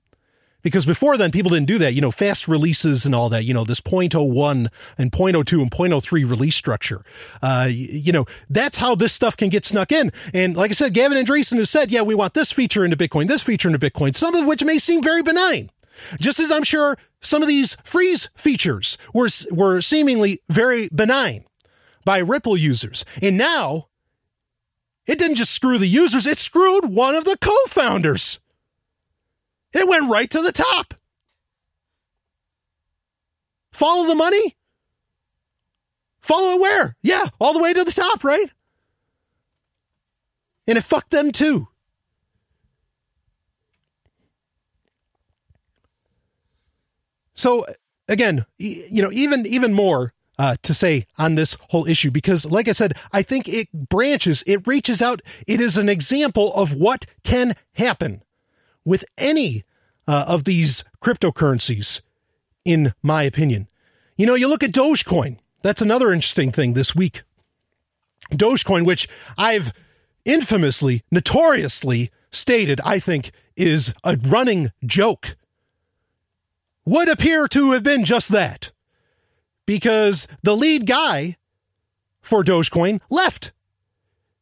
[0.64, 3.54] because before then people didn't do that you know fast releases and all that you
[3.54, 4.68] know this 0.01
[4.98, 7.04] and 0.02 and 0.03 release structure.
[7.42, 10.12] Uh, you know that's how this stuff can get snuck in.
[10.34, 13.28] And like i said gavin andresen has said yeah we want this feature into bitcoin
[13.28, 15.70] this feature into bitcoin some of which may seem very benign.
[16.20, 21.46] Just as i'm sure some of these freeze features were were seemingly very benign
[22.06, 23.06] by ripple users.
[23.22, 23.88] And now
[25.06, 28.40] it didn't just screw the users it screwed one of the co-founders
[29.74, 30.94] it went right to the top.
[33.72, 34.56] Follow the money?
[36.22, 36.96] Follow it where?
[37.02, 38.50] Yeah, all the way to the top, right?
[40.68, 41.68] And it fucked them too.
[47.34, 47.66] So
[48.08, 52.68] again, you know, even even more uh, to say on this whole issue because, like
[52.68, 55.22] I said, I think it branches, it reaches out.
[55.48, 58.24] It is an example of what can happen
[58.86, 59.64] with any
[60.08, 62.02] uh, of these cryptocurrencies,
[62.66, 63.68] in my opinion.
[64.18, 65.38] You know, you look at Dogecoin.
[65.62, 67.24] That's another interesting thing this week.
[68.32, 69.08] Dogecoin, which
[69.38, 69.74] I've
[70.26, 75.36] infamously, notoriously stated, I think is a running joke,
[76.86, 78.72] would appear to have been just that.
[79.66, 81.38] Because the lead guy
[82.22, 83.52] for Dogecoin left.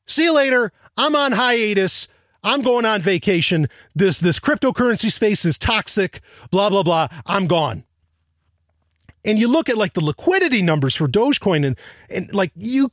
[0.07, 0.72] See you later.
[0.97, 2.07] I'm on hiatus.
[2.43, 3.68] I'm going on vacation.
[3.95, 7.07] This this cryptocurrency space is toxic, blah blah blah.
[7.26, 7.84] I'm gone.
[9.23, 11.77] And you look at like the liquidity numbers for Dogecoin and
[12.09, 12.89] and like you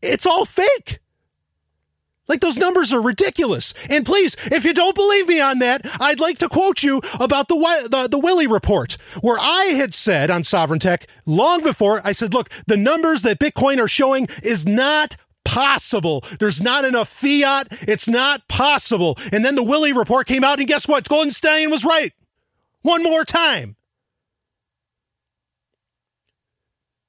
[0.00, 1.00] it's all fake.
[2.28, 3.72] Like those numbers are ridiculous.
[3.88, 7.48] And please, if you don't believe me on that, I'd like to quote you about
[7.48, 7.56] the
[7.90, 12.34] the, the Willy report, where I had said on Sovereign Tech long before, I said,
[12.34, 15.16] look, the numbers that Bitcoin are showing is not
[15.48, 16.22] possible.
[16.38, 17.68] There's not enough fiat.
[17.88, 19.18] It's not possible.
[19.32, 21.08] And then the Willy report came out, and guess what?
[21.08, 22.12] Golden Stallion was right.
[22.82, 23.76] One more time.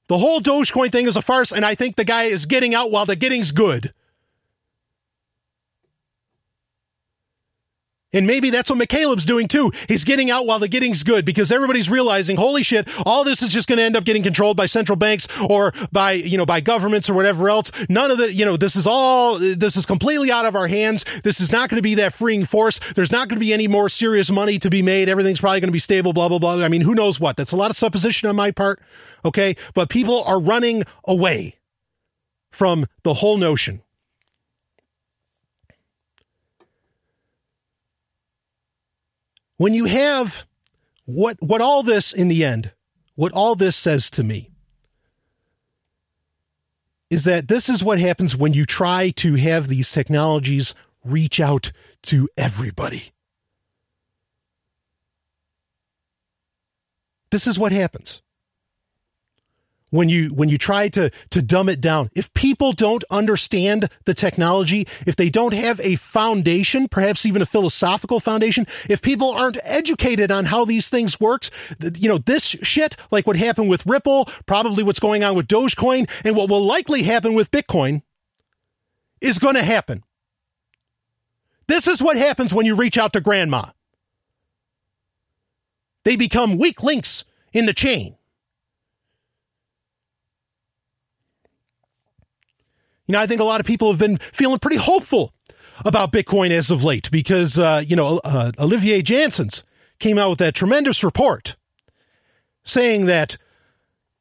[0.08, 2.92] The whole Dogecoin thing is a farce, and I think the guy is getting out
[2.92, 3.94] while the getting's good.
[8.12, 9.72] And maybe that's what McCaleb's doing too.
[9.88, 13.50] He's getting out while the getting's good because everybody's realizing, holy shit, all this is
[13.50, 16.60] just going to end up getting controlled by central banks or by, you know, by
[16.60, 17.72] governments or whatever else.
[17.88, 21.06] None of the, you know, this is all, this is completely out of our hands.
[21.24, 22.80] This is not going to be that freeing force.
[22.94, 25.08] There's not going to be any more serious money to be made.
[25.08, 26.64] Everything's probably going to be stable, blah, blah, blah.
[26.64, 27.38] I mean, who knows what?
[27.38, 28.82] That's a lot of supposition on my part.
[29.24, 29.56] Okay.
[29.76, 31.58] But people are running away
[32.52, 33.82] from the whole notion.
[39.60, 40.46] When you have
[41.04, 42.72] what what all this in the end,
[43.16, 44.50] what all this says to me
[47.10, 50.74] is that this is what happens when you try to have these technologies
[51.04, 51.74] reach out
[52.04, 53.12] to everybody.
[57.30, 58.22] This is what happens
[59.90, 62.10] when you when you try to to dumb it down.
[62.14, 67.46] If people don't understand the technology if they don't have a foundation perhaps even a
[67.46, 71.50] philosophical foundation if people aren't educated on how these things works
[71.96, 76.10] you know this shit like what happened with ripple probably what's going on with dogecoin
[76.24, 78.02] and what will likely happen with bitcoin
[79.22, 80.04] is going to happen.
[81.68, 83.66] This is what happens when you reach out to grandma.
[86.04, 88.16] They become weak links in the chain.
[93.10, 95.34] You know, I think a lot of people have been feeling pretty hopeful
[95.84, 99.64] about Bitcoin as of late because, uh, you know, uh, Olivier Janssens
[99.98, 101.56] came out with that tremendous report
[102.64, 103.38] saying that,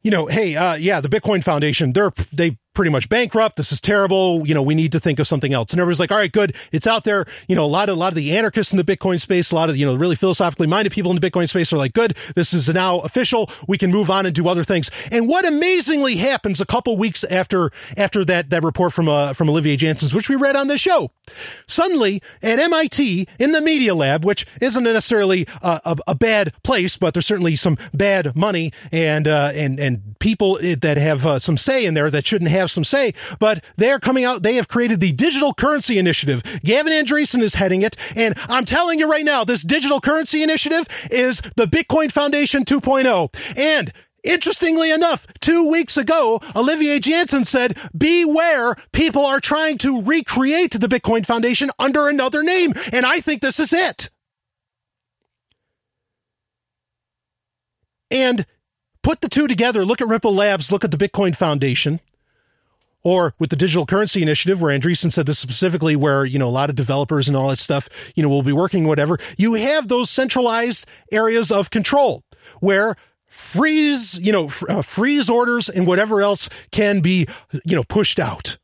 [0.00, 3.56] you know, hey, uh, yeah, the Bitcoin Foundation, they're, they pretty much bankrupt.
[3.56, 4.46] This is terrible.
[4.46, 5.72] You know, we need to think of something else.
[5.72, 6.54] And everybody's like, all right, good.
[6.70, 7.26] It's out there.
[7.48, 9.56] You know, a lot of, a lot of the anarchists in the Bitcoin space, a
[9.56, 12.16] lot of, you know, really philosophically minded people in the Bitcoin space are like, good.
[12.36, 13.50] This is now official.
[13.66, 14.92] We can move on and do other things.
[15.10, 19.50] And what amazingly happens a couple weeks after, after that, that report from, uh, from
[19.50, 21.10] Olivier Janssens, which we read on this show,
[21.66, 26.96] suddenly at MIT in the media lab, which isn't necessarily a, a, a bad place,
[26.96, 31.56] but there's certainly some bad money and, uh, and, and people that have uh, some
[31.56, 34.42] say in there that shouldn't have have some say, but they're coming out.
[34.42, 36.42] They have created the Digital Currency Initiative.
[36.62, 37.96] Gavin Andresen is heading it.
[38.14, 43.56] And I'm telling you right now, this Digital Currency Initiative is the Bitcoin Foundation 2.0.
[43.56, 43.92] And
[44.24, 50.88] Interestingly enough, two weeks ago, Olivier Janssen said, beware, people are trying to recreate the
[50.88, 52.72] Bitcoin Foundation under another name.
[52.92, 54.10] And I think this is it.
[58.10, 58.44] And
[59.04, 59.86] put the two together.
[59.86, 62.00] Look at Ripple Labs, look at the Bitcoin Foundation
[63.08, 66.50] or with the digital currency initiative where Andresen said this specifically where, you know, a
[66.50, 69.88] lot of developers and all that stuff, you know, will be working whatever, you have
[69.88, 72.22] those centralized areas of control
[72.60, 77.26] where freeze, you know, uh, freeze orders and whatever else can be,
[77.64, 78.58] you know, pushed out.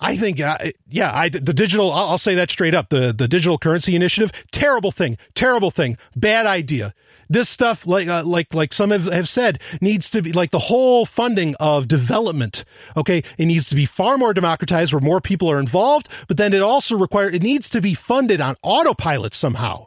[0.00, 2.88] I think, uh, yeah, I, the digital, I'll, I'll say that straight up.
[2.88, 6.92] The, the digital currency initiative, terrible thing, terrible thing, bad idea
[7.32, 10.58] this stuff, like uh, like like some have, have said, needs to be like the
[10.58, 12.64] whole funding of development.
[12.96, 16.08] Okay, it needs to be far more democratized, where more people are involved.
[16.28, 19.86] But then it also requires it needs to be funded on autopilot somehow.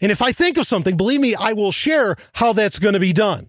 [0.00, 3.00] And if I think of something, believe me, I will share how that's going to
[3.00, 3.48] be done.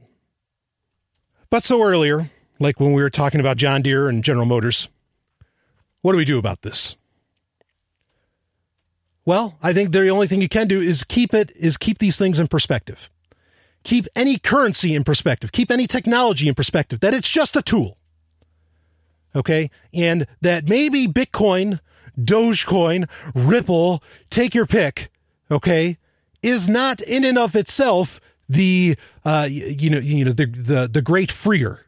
[1.49, 4.89] But so earlier, like when we were talking about John Deere and General Motors,
[6.01, 6.95] what do we do about this?
[9.27, 12.17] Well, I think the only thing you can do is keep it is keep these
[12.17, 13.09] things in perspective.
[13.83, 15.51] Keep any currency in perspective.
[15.51, 17.97] Keep any technology in perspective that it's just a tool.
[19.35, 19.69] Okay?
[19.93, 21.81] And that maybe Bitcoin,
[22.17, 25.11] Dogecoin, Ripple, take your pick,
[25.51, 25.97] okay,
[26.41, 28.95] is not in and of itself the
[29.25, 31.85] uh, you know you know the the the great freer.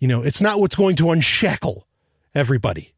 [0.00, 1.86] You know, it's not what's going to unshackle
[2.34, 2.91] everybody.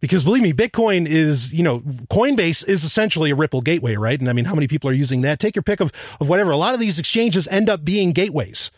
[0.00, 4.18] Because believe me, Bitcoin is, you know, Coinbase is essentially a Ripple gateway, right?
[4.18, 5.40] And I mean, how many people are using that?
[5.40, 6.50] Take your pick of, of whatever.
[6.50, 8.70] A lot of these exchanges end up being gateways.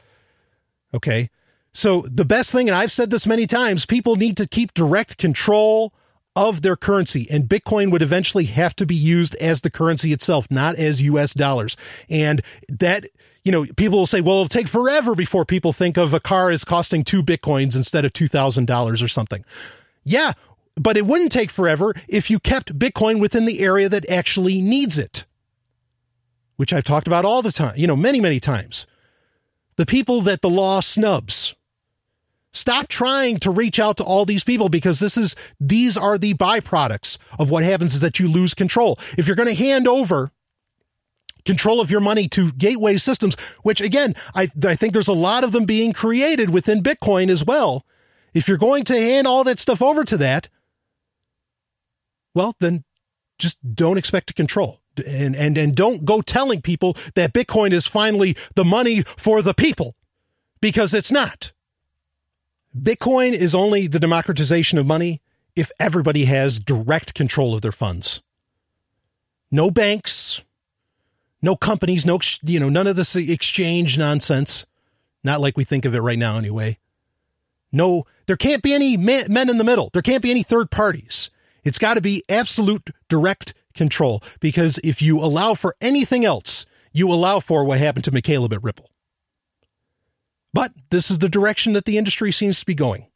[0.94, 1.30] Okay.
[1.72, 5.18] So the best thing, and I've said this many times, people need to keep direct
[5.18, 5.92] control
[6.34, 7.26] of their currency.
[7.30, 11.34] And Bitcoin would eventually have to be used as the currency itself, not as US
[11.34, 11.76] dollars.
[12.09, 13.06] And that,
[13.44, 16.51] you know, people will say, well, it'll take forever before people think of a car
[16.51, 19.44] as costing two Bitcoins instead of $2,000 or something.
[20.05, 20.32] Yeah,
[20.81, 24.98] but it wouldn't take forever if you kept Bitcoin within the area that actually needs
[24.98, 25.27] it,
[26.57, 28.86] which I've talked about all the time, you know, many, many times.
[29.77, 31.55] The people that the law snubs.
[32.52, 36.35] Stop trying to reach out to all these people because this is these are the
[36.35, 38.98] byproducts of what happens is that you lose control.
[39.19, 40.32] If you're going to hand over
[41.44, 45.44] control of your money to gateway systems, which again, I, I think there's a lot
[45.44, 47.85] of them being created within Bitcoin as well.
[48.32, 50.48] If you're going to hand all that stuff over to that,
[52.35, 52.85] well, then
[53.39, 54.81] just don't expect to control.
[55.07, 59.55] And, and, and don't go telling people that Bitcoin is finally the money for the
[59.55, 59.97] people
[60.61, 61.52] because it's not.
[62.78, 65.20] Bitcoin is only the democratization of money
[65.57, 68.23] if everybody has direct control of their funds.
[69.51, 70.43] No banks,
[71.43, 74.66] no companies, no, you know, none of this exchange nonsense.
[75.24, 76.78] Not like we think of it right now, anyway.
[77.73, 79.90] No, there can't be any men in the middle.
[79.93, 81.31] There can't be any third parties.
[81.65, 87.11] It's got to be absolute direct control because if you allow for anything else, you
[87.11, 88.91] allow for what happened to McCaleb at Ripple.
[90.53, 93.07] But this is the direction that the industry seems to be going.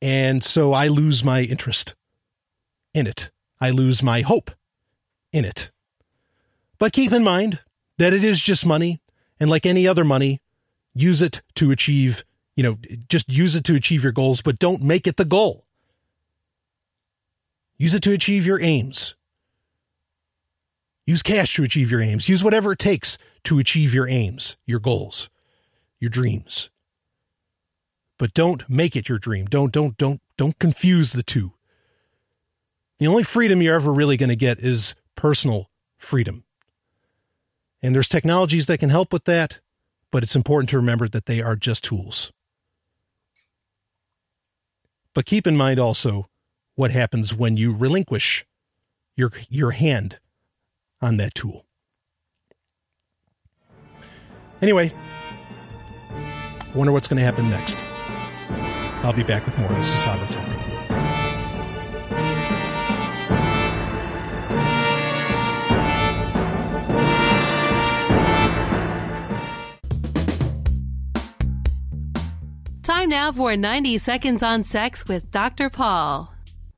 [0.00, 1.94] And so I lose my interest
[2.94, 3.30] in it.
[3.60, 4.50] I lose my hope
[5.32, 5.70] in it.
[6.78, 7.60] But keep in mind
[7.98, 9.00] that it is just money.
[9.38, 10.40] And like any other money,
[10.94, 12.24] use it to achieve,
[12.56, 15.66] you know, just use it to achieve your goals, but don't make it the goal.
[17.82, 19.16] Use it to achieve your aims.
[21.04, 22.28] Use cash to achieve your aims.
[22.28, 25.28] Use whatever it takes to achieve your aims, your goals,
[25.98, 26.70] your dreams.
[28.20, 29.46] But don't make it your dream.
[29.46, 31.54] Don't don't don't don't confuse the two.
[33.00, 35.68] The only freedom you're ever really going to get is personal
[35.98, 36.44] freedom.
[37.82, 39.58] And there's technologies that can help with that,
[40.12, 42.30] but it's important to remember that they are just tools.
[45.14, 46.28] But keep in mind also
[46.74, 48.44] what happens when you relinquish
[49.16, 50.18] your, your hand
[51.00, 51.66] on that tool.
[54.60, 54.92] Anyway,
[56.74, 57.78] wonder what's going to happen next.
[59.04, 59.68] I'll be back with more.
[59.68, 60.28] Of this is Sovereign.
[72.82, 75.68] Time now for 90 Seconds on Sex with Dr.
[75.68, 76.31] Paul.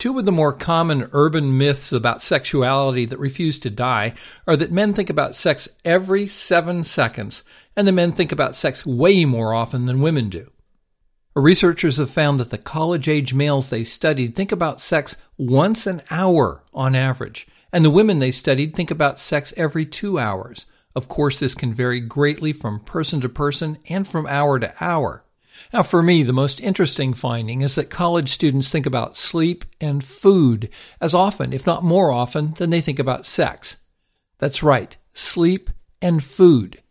[0.04, 4.12] Two of the more common urban myths about sexuality that refuse to die
[4.46, 7.42] are that men think about sex every seven seconds,
[7.74, 10.50] and that men think about sex way more often than women do.
[11.34, 16.02] Researchers have found that the college age males they studied think about sex once an
[16.10, 20.66] hour on average, and the women they studied think about sex every two hours.
[20.94, 25.24] Of course, this can vary greatly from person to person and from hour to hour.
[25.72, 30.02] Now, for me, the most interesting finding is that college students think about sleep and
[30.04, 30.68] food
[31.00, 33.76] as often, if not more often, than they think about sex.
[34.38, 35.70] That's right, sleep
[36.02, 36.82] and food.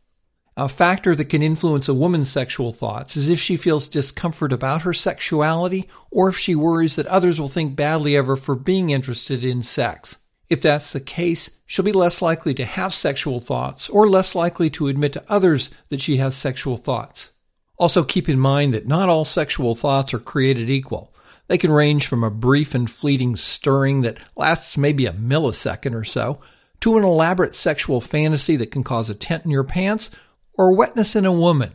[0.56, 4.84] A factor that can influence a woman's sexual thoughts is if she feels discomfort about
[4.84, 8.92] her sexuality or if she worries that others will think badly of her for being
[8.92, 10.18] interested in sex.
[10.50, 14.70] If that's the case, she'll be less likely to have sexual thoughts or less likely
[14.72, 17.32] to admit to others that she has sexual thoughts.
[17.78, 21.14] Also, keep in mind that not all sexual thoughts are created equal.
[21.48, 26.04] They can range from a brief and fleeting stirring that lasts maybe a millisecond or
[26.04, 26.40] so,
[26.82, 30.12] to an elaborate sexual fantasy that can cause a tent in your pants,
[30.54, 31.70] or wetness in a woman.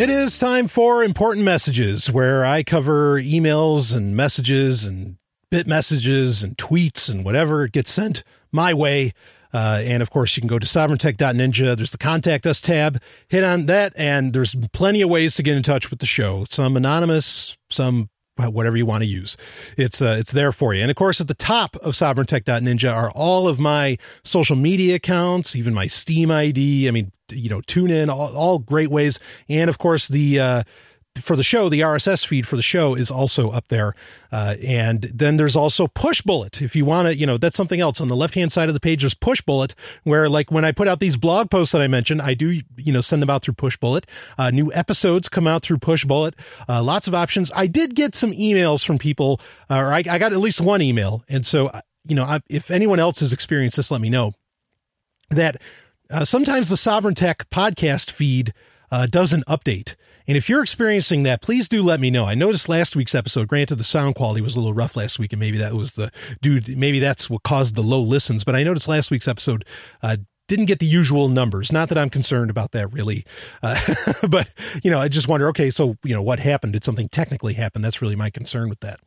[0.00, 5.18] It is time for important messages where I cover emails and messages and
[5.50, 9.12] bit messages and tweets and whatever gets sent my way.
[9.52, 11.76] Uh, and of course, you can go to sovereigntech.ninja.
[11.76, 12.98] There's the contact us tab.
[13.28, 16.46] Hit on that, and there's plenty of ways to get in touch with the show.
[16.48, 18.08] Some anonymous, some
[18.38, 19.36] whatever you want to use.
[19.76, 20.80] It's uh, it's there for you.
[20.80, 25.54] And of course, at the top of sovereigntech.ninja are all of my social media accounts,
[25.54, 26.88] even my Steam ID.
[26.88, 29.18] I mean, you know, tune in, all, all great ways.
[29.48, 30.62] And of course, the uh,
[31.18, 33.94] for the show, the RSS feed for the show is also up there.
[34.30, 36.62] Uh, and then there's also Pushbullet.
[36.62, 38.00] If you want to, you know, that's something else.
[38.00, 39.74] On the left hand side of the page, there's Pushbullet,
[40.04, 42.92] where like when I put out these blog posts that I mentioned, I do, you
[42.92, 44.04] know, send them out through Pushbullet.
[44.38, 46.34] Uh, new episodes come out through Pushbullet.
[46.68, 47.50] Uh, lots of options.
[47.56, 50.80] I did get some emails from people, uh, or I, I, got at least one
[50.80, 51.24] email.
[51.28, 54.34] And so, uh, you know, I, if anyone else has experienced this, let me know
[55.30, 55.60] that
[56.10, 58.52] uh, sometimes the Sovereign Tech podcast feed
[59.10, 59.94] doesn't update.
[60.30, 62.24] And if you're experiencing that, please do let me know.
[62.24, 65.32] I noticed last week's episode, granted the sound quality was a little rough last week,
[65.32, 68.62] and maybe that was the dude, maybe that's what caused the low listens, but I
[68.62, 69.64] noticed last week's episode
[70.04, 71.72] uh, didn't get the usual numbers.
[71.72, 73.24] Not that I'm concerned about that really,
[73.62, 73.76] uh,
[74.28, 74.52] but
[74.84, 75.48] you know, I just wonder.
[75.48, 76.74] Okay, so you know, what happened?
[76.74, 77.82] Did something technically happen?
[77.82, 79.00] That's really my concern with that.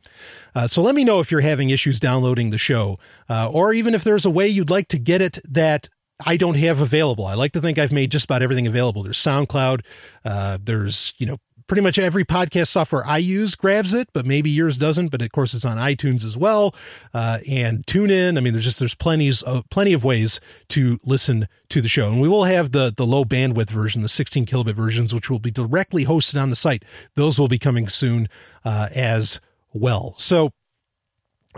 [0.54, 2.98] Uh, so let me know if you're having issues downloading the show,
[3.28, 5.88] uh, or even if there's a way you'd like to get it that
[6.24, 7.26] I don't have available.
[7.26, 9.02] I like to think I've made just about everything available.
[9.02, 9.80] There's SoundCloud.
[10.24, 14.50] Uh, there's, you know, pretty much every podcast software I use grabs it, but maybe
[14.50, 15.08] yours doesn't.
[15.08, 16.74] But of course, it's on iTunes as well,
[17.12, 18.36] uh, and TuneIn.
[18.36, 22.10] I mean, there's just there's plenty of plenty of ways to listen to the show,
[22.10, 25.38] and we will have the the low bandwidth version, the 16 kilobit versions, which will
[25.38, 26.84] be directly hosted on the site.
[27.14, 28.28] Those will be coming soon
[28.64, 29.40] uh, as
[29.72, 30.14] well.
[30.18, 30.52] So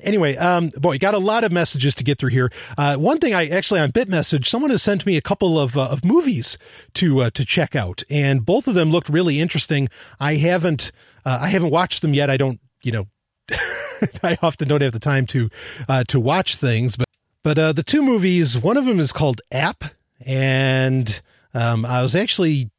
[0.03, 2.51] Anyway, um, boy, got a lot of messages to get through here.
[2.77, 5.87] Uh, one thing I actually on BitMessage, someone has sent me a couple of uh,
[5.87, 6.59] of movies
[6.95, 9.89] to uh, to check out, and both of them looked really interesting.
[10.21, 10.93] I haven't
[11.25, 12.31] uh, I haven't watched them yet.
[12.31, 13.07] I don't, you know,
[14.23, 15.51] I often don't have the time to
[15.89, 17.07] uh, to watch things, but
[17.43, 19.85] but uh, the two movies, one of them is called App,
[20.25, 21.21] and
[21.55, 22.71] um, I was actually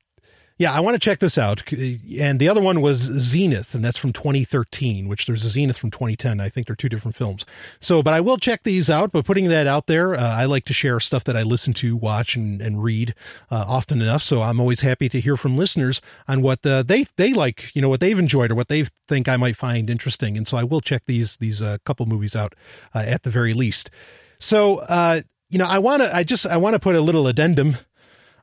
[0.58, 1.72] yeah, I want to check this out.
[1.72, 5.92] And the other one was Zenith, and that's from 2013, which there's a Zenith from
[5.92, 6.40] 2010.
[6.40, 7.46] I think they're two different films.
[7.80, 9.12] So, but I will check these out.
[9.12, 11.96] But putting that out there, uh, I like to share stuff that I listen to,
[11.96, 13.14] watch, and, and read
[13.52, 14.24] uh, often enough.
[14.24, 17.82] So I'm always happy to hear from listeners on what uh, they they like, you
[17.82, 20.38] know, what they've enjoyed or what they think I might find interesting.
[20.38, 22.56] And so I will check these these uh, couple movies out
[22.96, 23.92] uh, at the very least.
[24.40, 27.28] So, uh, you know, I want to I just I want to put a little
[27.28, 27.78] addendum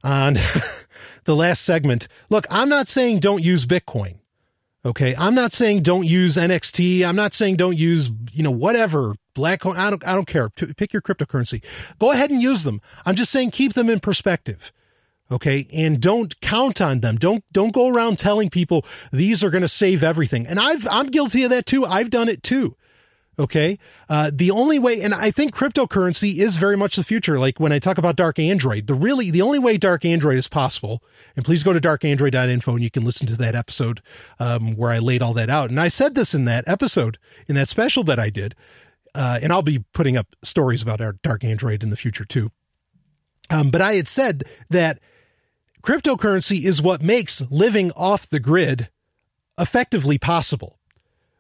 [0.05, 0.39] on.
[1.25, 2.09] the last segment.
[2.31, 4.17] Look, I'm not saying don't use Bitcoin.
[4.85, 5.15] Okay.
[5.19, 7.05] I'm not saying don't use NXT.
[7.05, 10.51] I'm not saying don't use, you know, whatever, black I don't, I don't care.
[10.51, 11.65] Pick your cryptocurrency.
[11.99, 12.81] Go ahead and use them.
[13.07, 14.73] I'm just saying keep them in perspective.
[15.31, 15.67] Okay.
[15.73, 17.17] And don't count on them.
[17.17, 20.47] Don't, don't go around telling people these are going to save everything.
[20.47, 21.87] And I've, I'm guilty of that too.
[21.87, 22.77] I've done it too.
[23.39, 23.79] Okay.
[24.09, 27.39] Uh, the only way, and I think cryptocurrency is very much the future.
[27.39, 30.47] Like when I talk about dark Android, the really, the only way dark Android is
[30.47, 31.03] possible,
[31.35, 34.01] and please go to darkandroid.info and you can listen to that episode
[34.39, 35.71] um, where I laid all that out.
[35.71, 38.55] And I said this in that episode, in that special that I did.
[39.17, 42.51] Uh, and I'll be putting up stories about our dark Android in the future too.
[43.51, 44.99] Um, but I had said that
[45.83, 48.91] cryptocurrency is what makes living off the grid
[49.59, 50.79] effectively possible.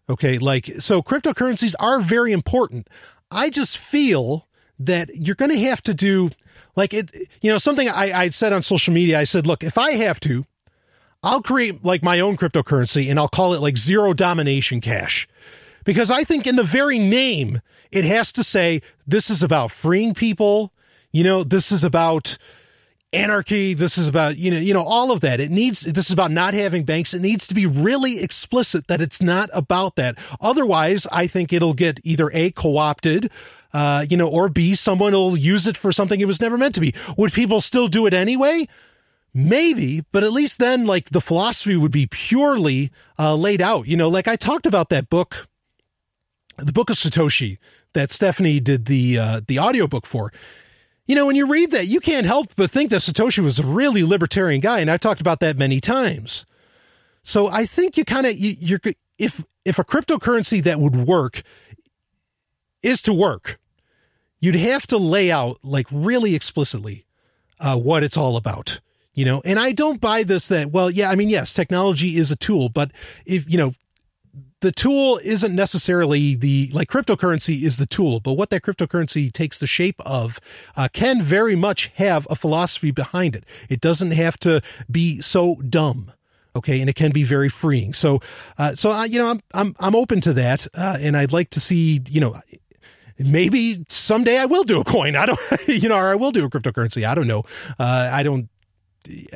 [0.09, 2.89] Okay, like so cryptocurrencies are very important.
[3.31, 4.47] I just feel
[4.78, 6.31] that you're going to have to do
[6.76, 7.10] like it,
[7.40, 9.18] you know, something I, I said on social media.
[9.18, 10.44] I said, look, if I have to,
[11.22, 15.26] I'll create like my own cryptocurrency and I'll call it like zero domination cash.
[15.85, 17.60] Because I think in the very name,
[17.90, 20.72] it has to say this is about freeing people.
[21.12, 22.36] You know, this is about
[23.15, 23.74] anarchy.
[23.74, 25.41] This is about you know you know all of that.
[25.41, 27.15] It needs this is about not having banks.
[27.15, 30.19] It needs to be really explicit that it's not about that.
[30.41, 33.31] Otherwise i think it'll get either a co-opted
[33.73, 36.74] uh, you know or b someone will use it for something it was never meant
[36.74, 36.95] to be.
[37.16, 38.69] Would people still do it anyway?
[39.32, 43.86] Maybe but at least then like the philosophy would be purely uh, laid out.
[43.86, 45.49] You know like i talked about that book
[46.59, 47.59] the book of satoshi
[47.95, 50.32] that stephanie did the uh, the audiobook for
[51.06, 53.66] you know, when you read that, you can't help but think that Satoshi was a
[53.66, 56.47] really libertarian guy, and I've talked about that many times.
[57.22, 58.81] So I think you kind of you, you're
[59.18, 61.43] if if a cryptocurrency that would work
[62.82, 63.59] is to work,
[64.40, 67.06] you'd have to lay out like really explicitly
[67.60, 68.81] uh, what it's all about.
[69.14, 72.32] You know, and I don't buy this that well, yeah, I mean, yes, technology is
[72.32, 72.90] a tool, but
[73.26, 73.74] if you know,
[74.65, 79.59] the tool isn't necessarily the like cryptocurrency is the tool, but what that cryptocurrency takes
[79.59, 80.41] the shape of
[80.74, 83.45] uh, can very much have a philosophy behind it.
[83.69, 86.12] It doesn't have to be so dumb.
[86.57, 87.93] Okay, and it can be very freeing.
[87.93, 88.20] So,
[88.57, 91.51] uh, so I, you know, I'm I'm I'm open to that, uh, and I'd like
[91.51, 92.36] to see, you know,
[93.19, 95.15] maybe someday I will do a coin.
[95.15, 97.07] I don't, you know, or I will do a cryptocurrency.
[97.07, 97.43] I don't know.
[97.78, 98.49] Uh, I don't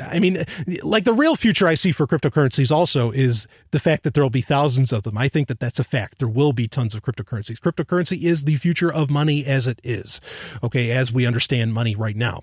[0.00, 0.44] I mean,
[0.82, 4.30] like the real future I see for cryptocurrencies also is the fact that there will
[4.30, 5.18] be thousands of them.
[5.18, 6.18] I think that that's a fact.
[6.18, 7.58] There will be tons of cryptocurrencies.
[7.58, 10.20] Cryptocurrency is the future of money as it is,
[10.62, 12.42] okay, as we understand money right now.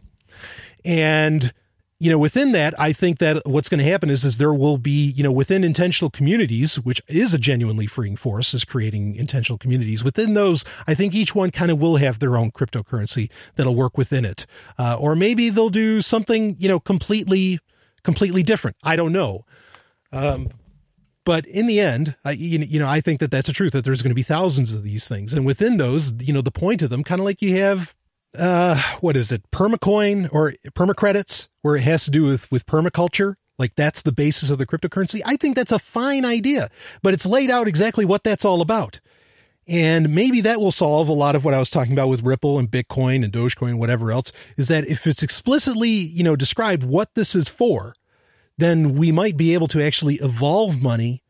[0.84, 1.52] And
[1.98, 4.78] you know, within that, I think that what's going to happen is, is there will
[4.78, 9.58] be, you know, within intentional communities, which is a genuinely freeing force, is creating intentional
[9.58, 10.04] communities.
[10.04, 13.98] Within those, I think each one kind of will have their own cryptocurrency that'll work
[13.98, 14.46] within it,
[14.78, 17.60] uh, or maybe they'll do something, you know, completely,
[18.04, 18.76] completely different.
[18.84, 19.46] I don't know.
[20.12, 20.50] Um,
[21.24, 24.02] but in the end, I, you know, I think that that's the truth that there's
[24.02, 26.90] going to be thousands of these things, and within those, you know, the point of
[26.90, 27.96] them, kind of like you have
[28.38, 33.36] uh, what is it, permacoin or permacredits, where it has to do with, with permaculture.
[33.58, 35.22] Like that's the basis of the cryptocurrency.
[35.26, 36.70] I think that's a fine idea,
[37.02, 39.00] but it's laid out exactly what that's all about.
[39.68, 42.60] And maybe that will solve a lot of what I was talking about with Ripple
[42.60, 46.84] and Bitcoin and Dogecoin, and whatever else, is that if it's explicitly, you know, described
[46.84, 47.96] what this is for,
[48.58, 51.24] then we might be able to actually evolve money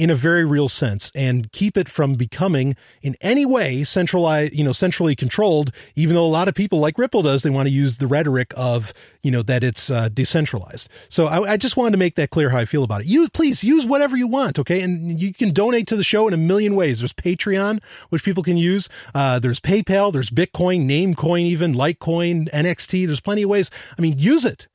[0.00, 4.64] in a very real sense and keep it from becoming in any way centralized, you
[4.64, 7.70] know, centrally controlled, even though a lot of people like Ripple does, they want to
[7.70, 10.88] use the rhetoric of, you know, that it's uh, decentralized.
[11.10, 13.08] So I, I, just wanted to make that clear how I feel about it.
[13.08, 14.58] You please use whatever you want.
[14.58, 14.80] Okay.
[14.80, 17.00] And you can donate to the show in a million ways.
[17.00, 18.88] There's Patreon, which people can use.
[19.14, 23.04] Uh, there's PayPal, there's Bitcoin, Namecoin, even Litecoin, NXT.
[23.04, 23.70] There's plenty of ways.
[23.98, 24.66] I mean, use it.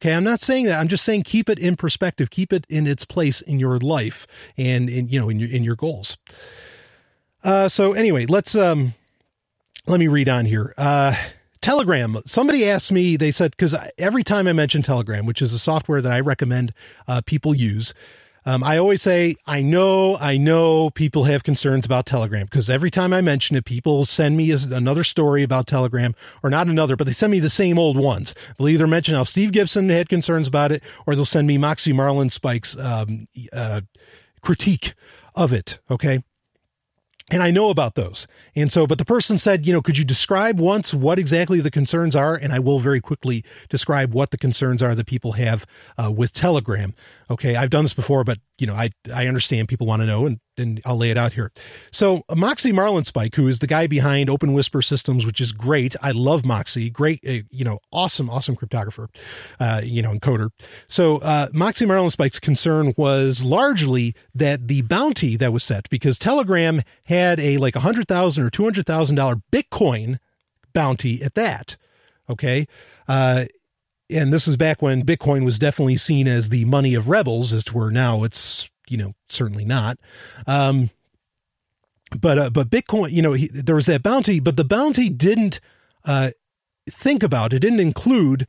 [0.00, 0.80] Okay, I'm not saying that.
[0.80, 4.26] I'm just saying keep it in perspective, keep it in its place in your life
[4.56, 6.16] and in you know in your in your goals.
[7.44, 8.94] Uh, so anyway, let's um,
[9.86, 10.74] let me read on here.
[10.78, 11.14] Uh,
[11.60, 12.16] Telegram.
[12.24, 13.16] Somebody asked me.
[13.16, 16.72] They said because every time I mention Telegram, which is a software that I recommend
[17.06, 17.92] uh, people use,
[18.46, 22.90] Um, I always say, I know, I know people have concerns about Telegram because every
[22.90, 27.06] time I mention it, people send me another story about Telegram, or not another, but
[27.06, 28.34] they send me the same old ones.
[28.56, 31.92] They'll either mention how Steve Gibson had concerns about it, or they'll send me Moxie
[31.92, 33.82] Marlinspike's um, uh,
[34.40, 34.94] critique
[35.34, 35.78] of it.
[35.90, 36.22] Okay.
[37.30, 38.26] And I know about those.
[38.56, 41.70] And so, but the person said, you know, could you describe once what exactly the
[41.70, 42.34] concerns are?
[42.34, 45.66] And I will very quickly describe what the concerns are that people have
[45.96, 46.92] uh, with Telegram.
[47.30, 47.54] Okay.
[47.54, 50.38] I've done this before, but, you know, I, I understand people want to know and,
[50.58, 51.50] and I'll lay it out here.
[51.90, 55.96] So, Moxie Marlinspike, who is the guy behind Open Whisper Systems, which is great.
[56.02, 56.90] I love Moxie.
[56.90, 59.08] Great, uh, you know, awesome, awesome cryptographer,
[59.58, 60.50] uh, you know, encoder.
[60.88, 66.82] So, uh, Moxie Marlinspike's concern was largely that the bounty that was set, because Telegram
[67.04, 70.18] had a like a hundred thousand or two hundred thousand dollar Bitcoin
[70.74, 71.76] bounty at that.
[72.28, 72.66] Okay.
[73.08, 73.46] Uh,
[74.10, 77.64] and this is back when Bitcoin was definitely seen as the money of rebels, as
[77.64, 79.98] to where now it's you know certainly not.
[80.46, 80.90] Um,
[82.18, 85.60] but uh, but Bitcoin, you know, he, there was that bounty, but the bounty didn't
[86.04, 86.30] uh,
[86.88, 88.46] think about it didn't include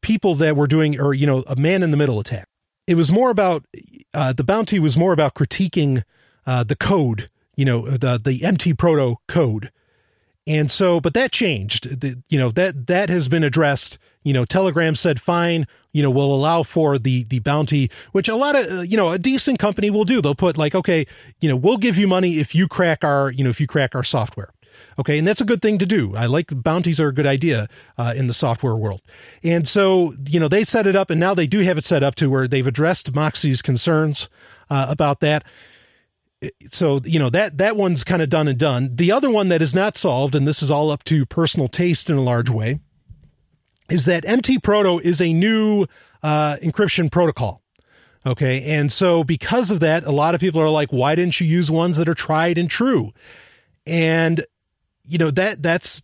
[0.00, 2.48] people that were doing or you know a man in the middle attack.
[2.86, 3.64] It was more about
[4.12, 6.02] uh, the bounty was more about critiquing
[6.46, 9.70] uh, the code, you know, the the MT Proto code.
[10.46, 12.00] And so, but that changed.
[12.00, 16.10] The, you know that that has been addressed you know, Telegram said, fine, you know,
[16.10, 19.58] we'll allow for the the bounty, which a lot of uh, you know a decent
[19.58, 20.20] company will do.
[20.20, 21.06] They'll put like, okay,
[21.40, 23.94] you know, we'll give you money if you crack our you know if you crack
[23.94, 24.50] our software.
[24.98, 26.16] Okay, and that's a good thing to do.
[26.16, 29.02] I like bounties are a good idea uh, in the software world.
[29.42, 32.02] And so, you know, they set it up, and now they do have it set
[32.02, 34.28] up to where they've addressed Moxie's concerns
[34.70, 35.44] uh, about that.
[36.70, 38.90] So, you know, that that one's kind of done and done.
[38.94, 42.10] The other one that is not solved, and this is all up to personal taste
[42.10, 42.80] in a large way,
[43.90, 45.86] is that MT Proto is a new
[46.22, 47.62] uh, encryption protocol.
[48.26, 48.62] Okay.
[48.64, 51.70] And so because of that, a lot of people are like, why didn't you use
[51.70, 53.12] ones that are tried and true?
[53.86, 54.44] And,
[55.04, 56.02] you know, that that's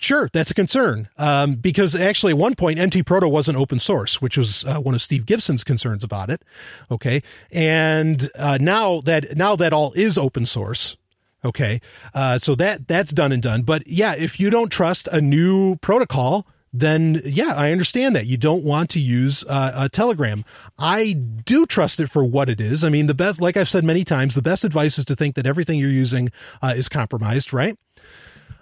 [0.00, 1.08] sure, that's a concern.
[1.18, 4.94] Um, because actually at one point, MT Proto wasn't open source, which was uh, one
[4.94, 6.42] of Steve Gibson's concerns about it.
[6.90, 7.22] Okay.
[7.52, 10.96] And uh, now that, now that all is open source,
[11.44, 11.80] Okay.
[12.14, 13.62] Uh, so that that's done and done.
[13.62, 18.36] But yeah, if you don't trust a new protocol, then yeah, I understand that you
[18.36, 20.44] don't want to use uh, a Telegram.
[20.78, 22.82] I do trust it for what it is.
[22.82, 25.34] I mean, the best, like I've said many times, the best advice is to think
[25.34, 26.30] that everything you're using
[26.62, 27.76] uh, is compromised, right?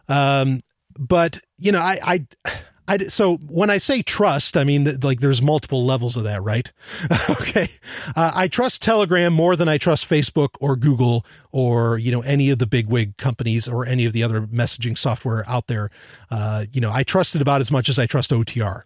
[0.09, 0.61] Um,
[0.99, 2.53] but you know, I, I,
[2.91, 6.73] I, so when I say trust, I mean like there's multiple levels of that, right?
[7.31, 7.69] okay,
[8.17, 12.51] uh, I trust Telegram more than I trust Facebook or Google or you know any
[12.51, 15.89] of the big wig companies or any of the other messaging software out there.
[16.33, 18.83] Uh, you know, I trust it about as much as I trust OTR,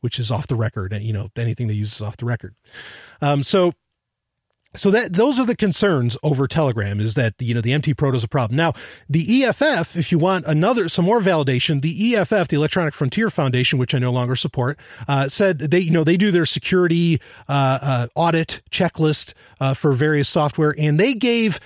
[0.00, 2.54] which is off the record, you know anything they use is off the record.
[3.20, 3.72] Um, so
[4.74, 8.16] so that those are the concerns over Telegram is that you know the MT Proto
[8.16, 8.56] is a problem.
[8.56, 8.72] Now
[9.08, 13.78] the EFF, if you want another some more validation, the EFF, the Electronic Frontier Foundation,
[13.78, 14.78] which I no longer support,
[15.08, 19.92] uh, said they you know they do their security uh, uh, audit checklist uh, for
[19.92, 21.58] various software, and they gave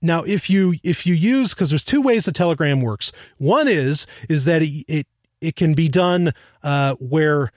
[0.00, 3.10] now if you if you use because there's two ways the Telegram works.
[3.38, 5.06] One is is that it it,
[5.40, 6.32] it can be done
[6.62, 7.50] uh, where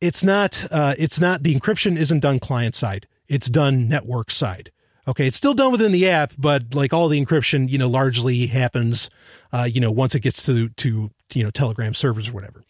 [0.00, 4.70] it's not uh, it's not the encryption isn't done client side it's done network side.
[5.06, 8.46] Okay, it's still done within the app, but like all the encryption, you know, largely
[8.46, 9.10] happens,
[9.52, 12.64] uh, you know, once it gets to to you know Telegram servers or whatever.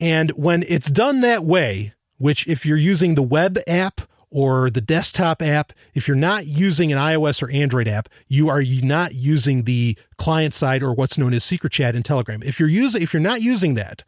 [0.00, 4.82] And when it's done that way, which if you're using the web app or the
[4.82, 9.64] desktop app, if you're not using an iOS or Android app, you are not using
[9.64, 12.42] the client side or what's known as secret chat in Telegram.
[12.42, 14.04] If you're using, if you're not using that,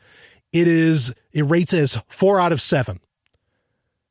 [0.52, 3.00] it is it rates as four out of seven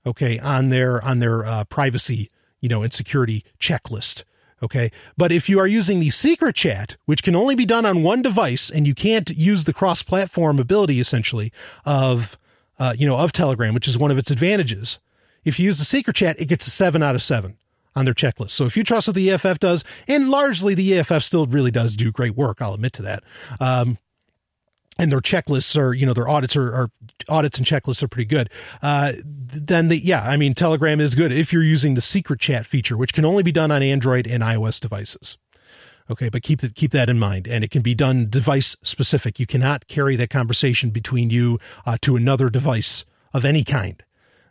[0.10, 2.30] okay, on their on their uh, privacy,
[2.60, 4.24] you know, and security checklist.
[4.62, 4.92] Okay.
[5.18, 8.22] But if you are using the secret chat, which can only be done on one
[8.22, 11.52] device and you can't use the cross platform ability essentially
[11.86, 12.38] of,
[12.78, 15.00] uh, you know, of Telegram, which is one of its advantages.
[15.46, 17.58] If you use the secret chat, it gets a seven out of seven
[17.96, 18.52] on their checklist.
[18.52, 21.96] So if you trust what the EFF does, and largely the EFF still really does
[21.96, 23.24] do great work, I'll admit to that.
[23.60, 23.98] Um,
[25.00, 26.92] and their checklists are, you know, their audits are, are
[27.28, 28.50] audits and checklists are pretty good.
[28.82, 32.68] Uh, then the, yeah, I mean, Telegram is good if you're using the secret chat
[32.68, 35.38] feature, which can only be done on Android and iOS devices.
[36.12, 39.40] Okay, but keep that keep that in mind, and it can be done device specific.
[39.40, 44.04] You cannot carry that conversation between you uh, to another device of any kind.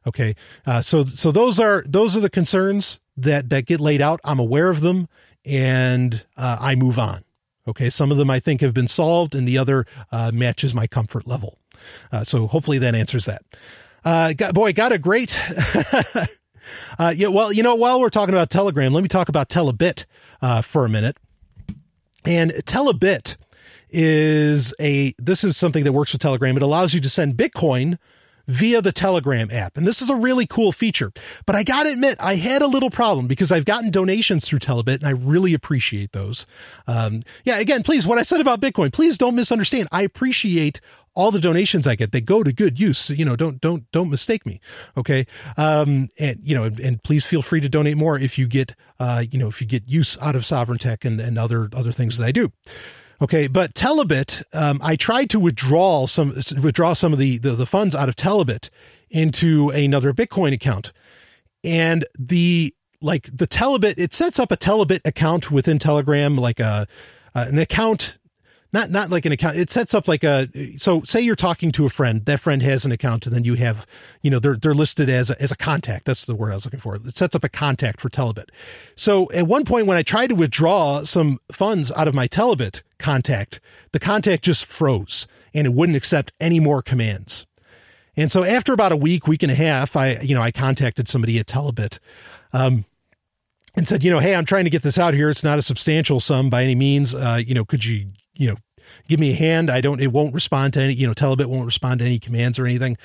[0.07, 0.35] Okay,
[0.67, 4.21] uh, so so those are those are the concerns that that get laid out.
[4.23, 5.09] I'm aware of them,
[5.45, 7.25] and uh, I move on.
[7.69, 10.87] Okay, some of them I think have been solved, and the other uh, matches my
[10.87, 11.59] comfort level.
[12.11, 13.43] Uh, so hopefully that answers that.
[14.05, 15.39] Uh, got, boy, got a great.
[16.99, 20.05] Uh, yeah, well, you know, while we're talking about Telegram, let me talk about Telebit
[20.43, 21.17] uh, for a minute.
[22.25, 23.37] And Telebit
[23.91, 26.57] is a this is something that works with Telegram.
[26.57, 27.99] It allows you to send Bitcoin
[28.49, 29.77] via the Telegram app.
[29.77, 31.13] And this is a really cool feature.
[31.47, 34.61] But I got to admit, I had a little problem because I've gotten donations through
[34.61, 36.47] Telebit and I really appreciate those.
[36.87, 39.89] Um, yeah, again, please, what I said about Bitcoin, please don't misunderstand.
[39.93, 40.81] I appreciate
[41.15, 42.13] all the donations I get.
[42.13, 43.11] They go to good use.
[43.11, 44.61] You know, don't, don't, don't mistake me.
[44.97, 45.27] Okay.
[45.57, 48.75] Um, and, you know, and, and please feel free to donate more if you get,
[48.99, 51.93] uh, you know, if you get use out of Sovereign Tech and, and other, other
[51.93, 52.53] things that I do.
[53.21, 57.67] Okay, but Telebit, um, I tried to withdraw some withdraw some of the, the, the
[57.67, 58.71] funds out of Telebit
[59.11, 60.93] into another Bitcoin account,
[61.65, 66.87] and the like the Telebit it sets up a Telebit account within Telegram, like a
[67.35, 68.19] uh, an account
[68.73, 71.87] not not like an account it sets up like a so say you're talking to
[71.87, 73.87] a friend that friend has an account and then you have
[74.23, 76.05] you know they're they're listed as a, as a contact.
[76.05, 76.95] That's the word i was looking for.
[76.97, 78.51] It sets up a contact for telebit.
[78.95, 82.83] So at one point when i tried to withdraw some funds out of my telebit
[82.99, 83.61] contact
[83.93, 87.47] the contact just froze and it wouldn't accept any more commands
[88.17, 91.09] and so after about a week week and a half i you know i contacted
[91.09, 91.99] somebody at telebit
[92.53, 92.85] um,
[93.77, 95.29] and said, you know, hey, I'm trying to get this out here.
[95.29, 97.15] It's not a substantial sum by any means.
[97.15, 98.09] Uh, you know, could you
[98.39, 98.57] you know,
[99.09, 99.69] give me a hand.
[99.69, 102.59] I don't, it won't respond to any, you know, Telebit won't respond to any commands
[102.59, 102.97] or anything.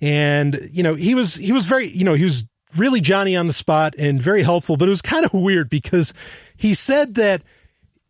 [0.00, 2.44] And, you know, he was, he was very, you know, he was
[2.76, 6.12] really Johnny on the spot and very helpful, but it was kind of weird because
[6.56, 7.42] he said that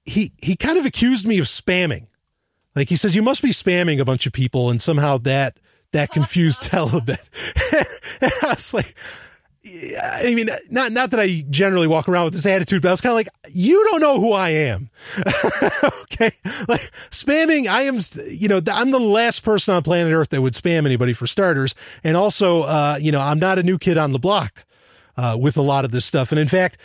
[0.04, 2.06] he, he kind of accused me of spamming.
[2.74, 4.70] Like he says, you must be spamming a bunch of people.
[4.70, 5.58] And somehow that,
[5.92, 7.28] that confused Telebit.
[8.44, 8.94] I was like,
[9.62, 13.02] I mean, not not that I generally walk around with this attitude, but I was
[13.02, 14.88] kind of like, you don't know who I am,
[16.02, 16.30] okay?
[16.66, 18.00] Like spamming, I am,
[18.30, 21.74] you know, I'm the last person on planet Earth that would spam anybody for starters,
[22.02, 24.64] and also, uh, you know, I'm not a new kid on the block
[25.18, 26.78] uh, with a lot of this stuff, and in fact.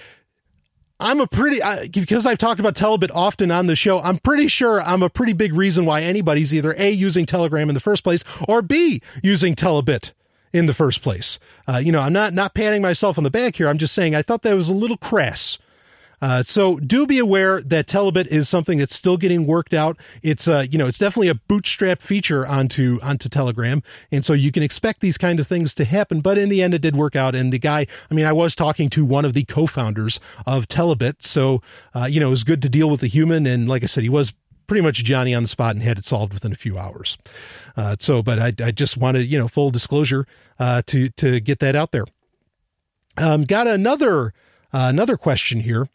[1.00, 1.60] I'm a pretty
[1.90, 4.00] because I've talked about Telebit often on the show.
[4.00, 7.74] I'm pretty sure I'm a pretty big reason why anybody's either a using Telegram in
[7.74, 10.14] the first place or b using Telebit
[10.54, 11.38] in the first place.
[11.68, 13.68] Uh, you know, I'm not not patting myself on the back here.
[13.68, 15.58] I'm just saying I thought that was a little crass.
[16.26, 19.96] Uh, so do be aware that Telebit is something that's still getting worked out.
[20.24, 24.52] It's uh, you know, it's definitely a bootstrap feature onto onto Telegram, and so you
[24.52, 26.22] can expect these kind of things to happen.
[26.22, 27.36] But in the end, it did work out.
[27.36, 31.18] And the guy, I mean, I was talking to one of the co-founders of Telebit,
[31.22, 31.62] so
[31.94, 33.46] uh, you know, it was good to deal with a human.
[33.46, 34.34] And like I said, he was
[34.66, 37.20] pretty much Johnny on the spot and had it solved within a few hours.
[37.78, 40.26] Uh, so, but I, I just wanted, you know, full disclosure
[40.58, 42.06] uh, to to get that out there.
[43.16, 44.34] Um, got another
[44.74, 45.88] uh, another question here.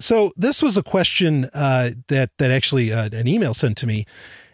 [0.00, 4.06] So this was a question uh, that that actually uh, an email sent to me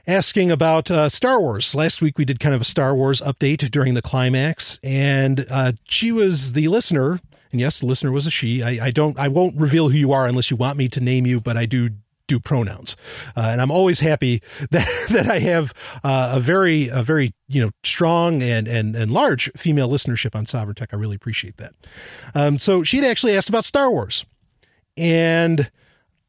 [0.06, 1.74] asking about uh, Star Wars.
[1.74, 5.46] Last week we did kind of a Star Wars update during the climax, and
[5.84, 7.20] she was the listener.
[7.52, 8.62] And yes, the listener was a she.
[8.62, 9.18] I, I don't.
[9.18, 11.64] I won't reveal who you are unless you want me to name you, but I
[11.64, 11.90] do
[12.26, 12.96] do pronouns.
[13.36, 17.60] Uh, and I'm always happy that, that I have uh, a very, a very, you
[17.60, 20.92] know, strong and, and, and large female listenership on Sovereign Tech.
[20.92, 21.74] I really appreciate that.
[22.34, 24.24] Um, so she'd actually asked about Star Wars
[24.96, 25.70] and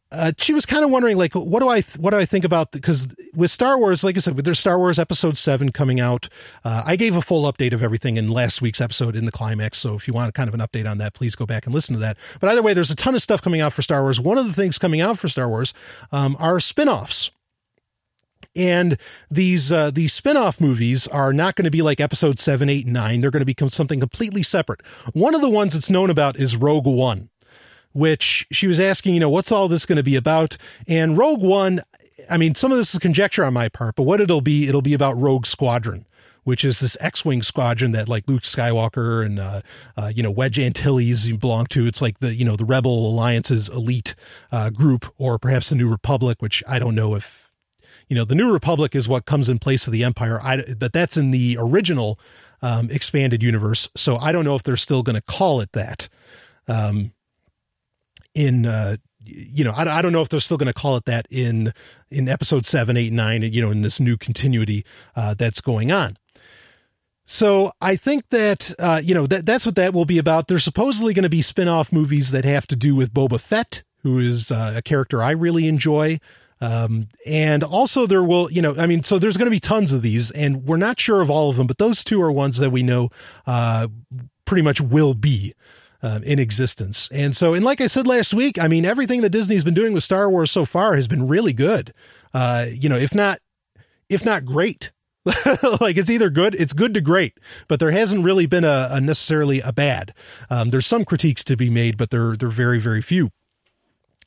[0.10, 2.46] uh, she was kind of wondering, like, what do I th- what do I think
[2.46, 6.00] about because with Star Wars, like I said, with their Star Wars Episode Seven coming
[6.00, 6.30] out,
[6.64, 9.80] uh, I gave a full update of everything in last week's episode in the climax.
[9.80, 11.94] So if you want kind of an update on that, please go back and listen
[11.94, 12.18] to that.
[12.40, 14.22] But either way, there's a ton of stuff coming out for Star Wars.
[14.22, 15.74] One of the things coming out for Star Wars
[16.12, 17.32] um, are spin-offs.
[18.56, 18.98] And
[19.30, 22.94] these uh, these spin-off movies are not going to be like episode 7, 8, and
[22.94, 23.20] 9.
[23.20, 24.82] They're going to become something completely separate.
[25.12, 27.30] One of the ones that's known about is Rogue One
[27.98, 30.56] which she was asking, you know, what's all this going to be about?
[30.88, 31.82] And Rogue One,
[32.30, 34.82] I mean, some of this is conjecture on my part, but what it'll be, it'll
[34.82, 36.06] be about Rogue Squadron
[36.48, 39.62] which is this X-wing squadron that like Luke Skywalker and uh,
[39.98, 41.86] uh, you know Wedge Antilles belong to.
[41.86, 44.16] It's like the you know the Rebel Alliance's elite
[44.50, 47.52] uh, group, or perhaps the New Republic, which I don't know if
[48.08, 50.40] you know the New Republic is what comes in place of the Empire.
[50.42, 52.18] I, but that's in the original
[52.62, 56.08] um, expanded universe, so I don't know if they're still going to call it that.
[56.70, 57.12] Um,
[58.38, 58.98] in uh,
[59.30, 61.74] you know, I, I don't know if they're still going to call it that in
[62.10, 64.86] in episode seven, eight, nine, you know, in this new continuity
[65.16, 66.18] uh, that's going on.
[67.26, 70.48] So I think that uh, you know that that's what that will be about.
[70.48, 74.20] There's supposedly going to be spin-off movies that have to do with Boba Fett, who
[74.20, 76.20] is uh, a character I really enjoy.
[76.60, 79.94] Um, and also there will, you know, I mean, so there's going to be tons
[79.94, 82.58] of these, and we're not sure of all of them, but those two are ones
[82.58, 83.10] that we know
[83.46, 83.90] uh,
[84.46, 85.54] pretty much will be
[86.08, 87.10] uh, in existence.
[87.12, 89.94] And so, and like I said last week, I mean, everything that Disney's been doing
[89.94, 91.94] with Star Wars so far has been really good.
[92.34, 93.40] Uh, you know, if not,
[94.10, 94.92] if not great.
[95.82, 99.02] like it's either good, it's good to great, but there hasn't really been a, a
[99.02, 100.14] necessarily a bad.
[100.50, 103.32] Um, there's some critiques to be made, but they're they're very very few.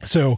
[0.04, 0.36] So.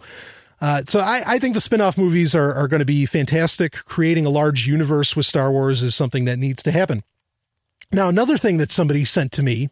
[0.61, 3.73] Uh, so I, I think the spin-off movies are, are going to be fantastic.
[3.73, 7.03] Creating a large universe with Star Wars is something that needs to happen.
[7.91, 9.71] Now, another thing that somebody sent to me,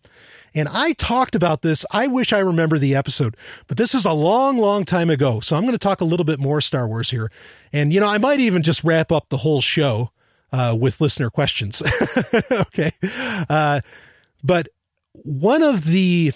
[0.55, 1.85] and I talked about this.
[1.91, 3.37] I wish I remember the episode,
[3.67, 5.41] but this is a long, long time ago.
[5.41, 7.31] So I'm going to talk a little bit more Star Wars here.
[7.73, 10.11] And, you know, I might even just wrap up the whole show
[10.53, 11.83] uh, with listener questions.
[12.51, 12.93] okay.
[13.49, 13.81] Uh,
[14.43, 14.69] but
[15.13, 16.33] one of the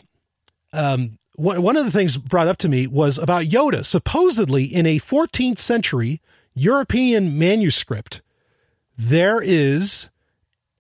[0.73, 3.85] um, one of the things brought up to me was about Yoda.
[3.85, 6.21] Supposedly, in a 14th century
[6.55, 8.23] European manuscript,
[8.97, 10.11] there is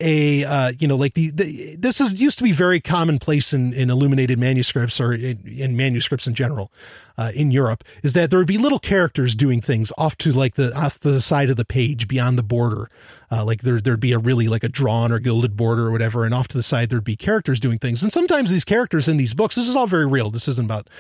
[0.00, 3.72] a uh, you know like the, the, this is used to be very commonplace in,
[3.72, 6.72] in illuminated manuscripts or in, in manuscripts in general
[7.16, 10.56] uh, in Europe is that there would be little characters doing things off to like
[10.56, 12.88] the off the side of the page beyond the border.
[13.30, 16.24] Uh, like there there'd be a really like a drawn or gilded border or whatever
[16.24, 18.02] and off to the side there'd be characters doing things.
[18.02, 20.30] And sometimes these characters in these books this is all very real.
[20.30, 20.90] This isn't about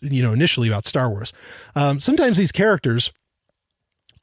[0.00, 1.32] you know initially about Star Wars.
[1.74, 3.10] Um, sometimes these characters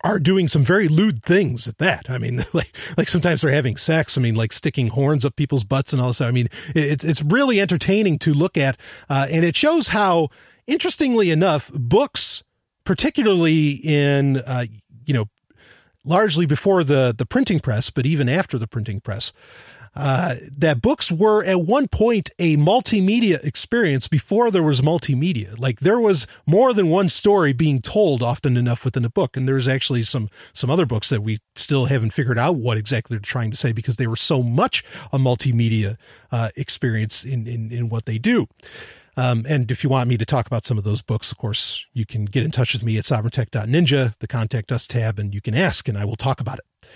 [0.03, 2.09] are doing some very lewd things at that.
[2.09, 4.17] I mean, like like sometimes they're having sex.
[4.17, 6.21] I mean, like sticking horns up people's butts and all this.
[6.21, 8.77] I mean, it's it's really entertaining to look at,
[9.09, 10.29] uh, and it shows how,
[10.67, 12.43] interestingly enough, books,
[12.83, 14.65] particularly in uh,
[15.05, 15.25] you know,
[16.03, 19.33] largely before the the printing press, but even after the printing press,
[19.95, 25.57] uh, that books were at one point a multimedia experience before there was multimedia.
[25.59, 29.35] Like there was more than one story being told often enough within a book.
[29.35, 33.17] And there's actually some, some other books that we still haven't figured out what exactly
[33.17, 35.97] they're trying to say because they were so much a multimedia
[36.31, 38.47] uh, experience in, in, in what they do.
[39.17, 41.85] Um, and if you want me to talk about some of those books, of course,
[41.91, 45.41] you can get in touch with me at sovereigntech.ninja, the contact us tab, and you
[45.41, 46.87] can ask and I will talk about it.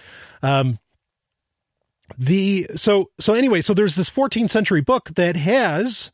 [0.42, 0.80] Um,
[2.18, 6.12] the so so anyway, so there's this 14th century book that has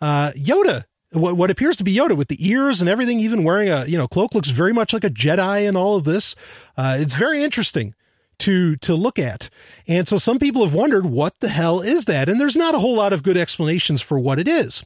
[0.00, 3.68] uh, Yoda, what, what appears to be Yoda with the ears and everything, even wearing
[3.68, 6.34] a you know cloak, looks very much like a Jedi and all of this.
[6.76, 7.94] Uh, it's very interesting
[8.38, 9.50] to to look at.
[9.86, 12.28] And so some people have wondered what the hell is that?
[12.28, 14.84] And there's not a whole lot of good explanations for what it is.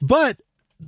[0.00, 0.40] But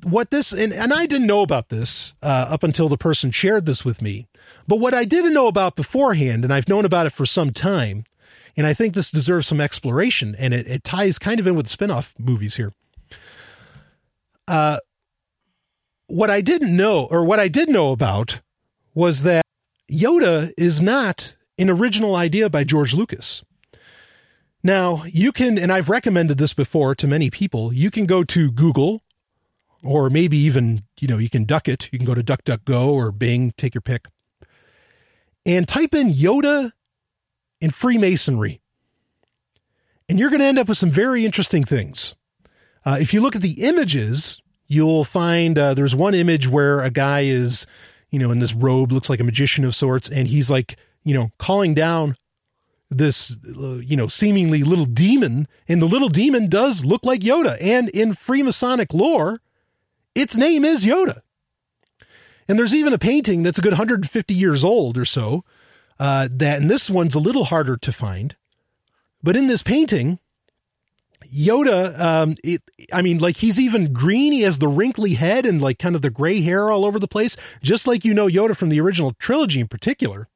[0.02, 3.66] what this and, and I didn't know about this uh, up until the person shared
[3.66, 4.26] this with me.
[4.68, 8.04] But what I didn't know about beforehand, and I've known about it for some time,
[8.56, 11.66] and I think this deserves some exploration, and it, it ties kind of in with
[11.66, 12.72] the spinoff movies here.
[14.48, 14.78] Uh,
[16.06, 18.40] what I didn't know, or what I did know about,
[18.94, 19.44] was that
[19.90, 23.44] Yoda is not an original idea by George Lucas.
[24.62, 28.50] Now, you can, and I've recommended this before to many people, you can go to
[28.50, 29.02] Google
[29.82, 31.88] or maybe even, you know, you can duck it.
[31.92, 34.06] You can go to DuckDuckGo or Bing, take your pick,
[35.44, 36.72] and type in Yoda
[37.60, 38.60] in Freemasonry.
[40.08, 42.14] And you're going to end up with some very interesting things.
[42.84, 46.90] Uh, if you look at the images, you'll find uh, there's one image where a
[46.90, 47.66] guy is,
[48.10, 51.12] you know, in this robe, looks like a magician of sorts, and he's like, you
[51.12, 52.16] know, calling down
[52.88, 55.48] this, uh, you know, seemingly little demon.
[55.68, 57.56] And the little demon does look like Yoda.
[57.60, 59.40] And in Freemasonic lore,
[60.14, 61.22] its name is Yoda.
[62.48, 65.44] And there's even a painting that's a good 150 years old or so
[65.98, 68.36] uh, that, and this one's a little harder to find,
[69.22, 70.18] but in this painting,
[71.32, 72.62] Yoda, um, it,
[72.92, 74.32] I mean, like he's even green.
[74.32, 77.08] He has the wrinkly head and like kind of the gray hair all over the
[77.08, 80.28] place, just like you know Yoda from the original trilogy in particular.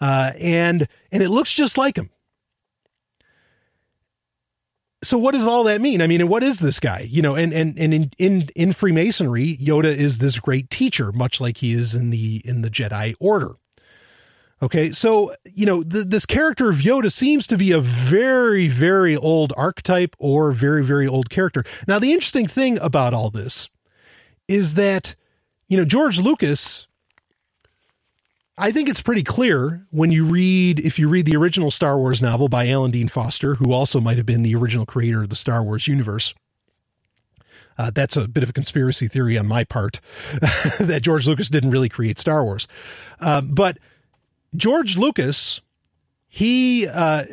[0.00, 2.10] Uh, and and it looks just like him.
[5.02, 6.02] So what does all that mean?
[6.02, 7.06] I mean, and what is this guy?
[7.08, 11.40] You know, and and and in in in Freemasonry, Yoda is this great teacher, much
[11.40, 13.52] like he is in the in the Jedi Order.
[14.60, 19.16] Okay, so you know th- this character of Yoda seems to be a very, very
[19.16, 21.62] old archetype or very, very old character.
[21.86, 23.70] Now, the interesting thing about all this
[24.48, 25.14] is that
[25.68, 26.86] you know George Lucas.
[28.60, 32.20] I think it's pretty clear when you read, if you read the original Star Wars
[32.20, 35.36] novel by Alan Dean Foster, who also might have been the original creator of the
[35.36, 36.34] Star Wars universe.
[37.78, 40.00] Uh, that's a bit of a conspiracy theory on my part
[40.80, 42.66] that George Lucas didn't really create Star Wars.
[43.20, 43.78] Um, but
[44.56, 45.60] George Lucas,
[46.28, 47.24] he, uh,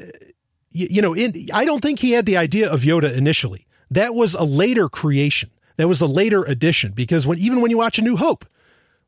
[0.71, 3.67] you, you know, in, I don't think he had the idea of Yoda initially.
[3.89, 5.51] That was a later creation.
[5.77, 8.45] That was a later addition because when even when you watch A New Hope,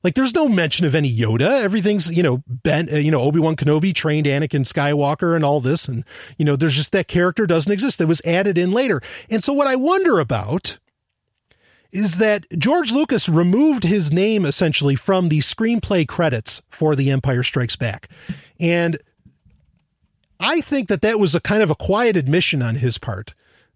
[0.03, 1.61] like there's no mention of any Yoda.
[1.61, 5.59] Everything's you know Ben, uh, you know Obi Wan Kenobi trained Anakin Skywalker and all
[5.59, 6.03] this, and
[6.38, 7.97] you know there's just that character doesn't exist.
[7.97, 9.01] That was added in later.
[9.29, 10.77] And so what I wonder about
[11.91, 17.43] is that George Lucas removed his name essentially from the screenplay credits for The Empire
[17.43, 18.09] Strikes Back.
[18.59, 18.97] And
[20.39, 23.34] I think that that was a kind of a quiet admission on his part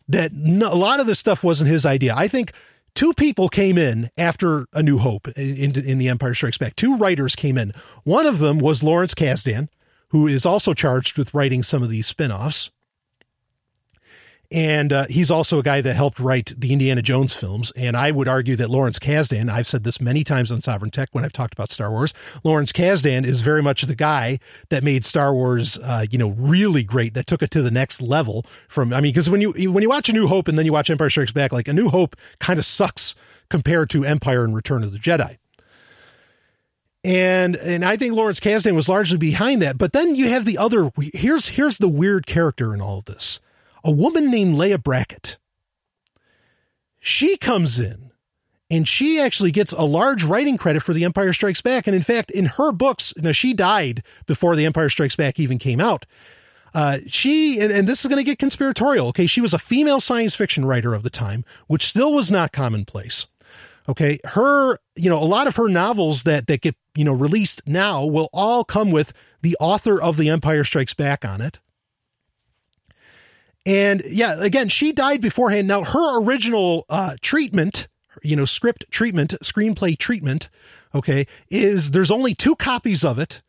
[0.08, 2.14] that no, a lot of this stuff wasn't his idea.
[2.16, 2.52] I think
[2.94, 6.76] two people came in after A New Hope in, in, The Empire Strikes Back.
[6.76, 7.72] Two writers came in.
[8.04, 9.70] One of them was Lawrence Kasdan,
[10.10, 12.70] who is also charged with writing some of these spin offs.
[14.52, 17.72] And uh, he's also a guy that helped write the Indiana Jones films.
[17.72, 21.08] And I would argue that Lawrence Kasdan, I've said this many times on Sovereign Tech
[21.14, 22.14] when I've talked about Star Wars,
[22.44, 26.84] Lawrence Kasdan is very much the guy that made Star Wars, uh, you know, really
[26.84, 29.84] great, that took it to the next level from, I mean, because when you, when
[29.84, 31.88] you watch A New Hope and then you watch Empire Strikes Back, like A New
[31.88, 33.16] Hope kind of sucks
[33.50, 35.38] compared to Empire and Return of the Jedi.
[37.04, 39.80] And and I think Lawrence Kasdan was largely behind that.
[39.80, 43.40] But then you have the other here's here's the weird character in all of this
[43.84, 45.38] a woman named Leah Brackett.
[47.00, 48.12] She comes in
[48.70, 51.88] and she actually gets a large writing credit for The Empire Strikes Back.
[51.88, 55.58] And in fact, in her books, now she died before The Empire Strikes Back even
[55.58, 56.06] came out.
[56.74, 59.08] Uh, she, and, and this is going to get conspiratorial.
[59.08, 59.26] Okay.
[59.26, 63.28] She was a female science fiction writer of the time, which still was not commonplace.
[63.90, 64.20] Okay.
[64.24, 68.06] Her, you know, a lot of her novels that, that get, you know, released now
[68.06, 71.60] will all come with the author of The Empire Strikes Back on it.
[73.66, 75.68] And yeah, again, she died beforehand.
[75.68, 77.88] Now, her original uh, treatment,
[78.24, 80.50] you know, script treatment, screenplay treatment,
[80.96, 83.42] okay, is there's only two copies of it.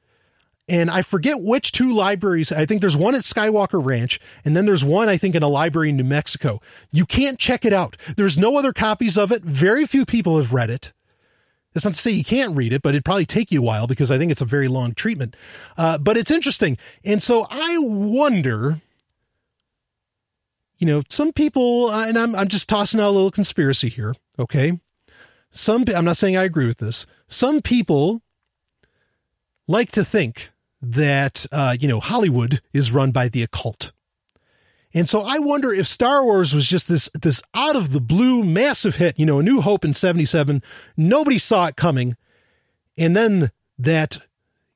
[0.69, 2.53] And I forget which two libraries.
[2.53, 5.49] I think there's one at Skywalker Ranch, and then there's one, I think, in a
[5.49, 6.61] library in New Mexico.
[6.93, 7.97] You can't check it out.
[8.17, 9.43] There's no other copies of it.
[9.43, 10.93] Very few people have read it.
[11.73, 13.87] That's not to say you can't read it, but it'd probably take you a while
[13.87, 15.37] because I think it's a very long treatment.
[15.77, 16.79] Uh, but it's interesting.
[17.05, 18.81] And so I wonder
[20.83, 24.17] you know, some people, uh, and I'm, I'm just tossing out a little conspiracy here.
[24.37, 24.81] Okay.
[25.53, 27.07] Some, I'm not saying I agree with this.
[27.29, 28.21] Some people
[29.69, 30.51] like to think
[30.81, 33.93] that, uh, you know, Hollywood is run by the occult.
[34.93, 38.43] And so I wonder if Star Wars was just this, this out of the blue
[38.43, 40.65] massive hit, you know, A New Hope in 77.
[40.97, 42.17] Nobody saw it coming.
[42.99, 44.19] And then that,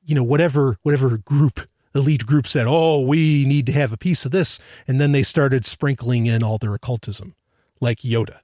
[0.05, 4.25] you know, whatever, whatever group elite group said, oh, we need to have a piece
[4.25, 4.59] of this.
[4.87, 7.35] And then they started sprinkling in all their occultism,
[7.79, 8.39] like Yoda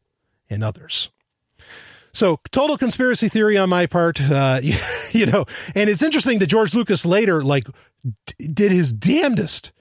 [0.50, 1.10] and others.
[2.14, 4.62] So total conspiracy theory on my part, uh,
[5.12, 7.68] you know, and it's interesting that George Lucas later like
[8.26, 9.72] d- did his damnedest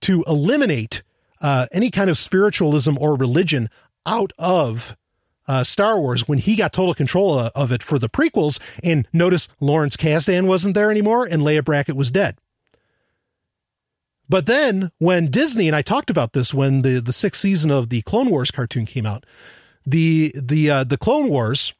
[0.00, 1.02] to eliminate
[1.40, 3.68] uh, any kind of spiritualism or religion
[4.06, 4.96] out of
[5.46, 8.60] uh, Star Wars when he got total control of it for the prequels.
[8.82, 12.38] And notice Lawrence Kasdan wasn't there anymore and Leia Brackett was dead.
[14.32, 17.90] But then when Disney and I talked about this when the the sixth season of
[17.90, 19.26] the Clone Wars cartoon came out,
[19.84, 21.74] the the uh, the Clone Wars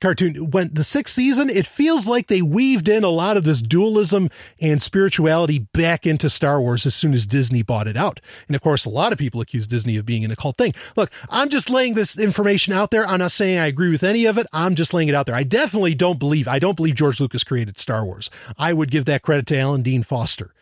[0.00, 3.62] cartoon went the sixth season it feels like they weaved in a lot of this
[3.62, 4.28] dualism
[4.60, 8.20] and spirituality back into star wars as soon as disney bought it out.
[8.48, 10.74] And of course a lot of people accuse disney of being an occult thing.
[10.96, 13.06] Look i'm just laying this information out there.
[13.06, 14.48] I'm not saying i agree with any of it.
[14.52, 15.36] I'm just laying it out there.
[15.36, 18.28] I definitely don't believe i don't believe george lucas created star wars.
[18.58, 20.52] I would give that credit to alan dean foster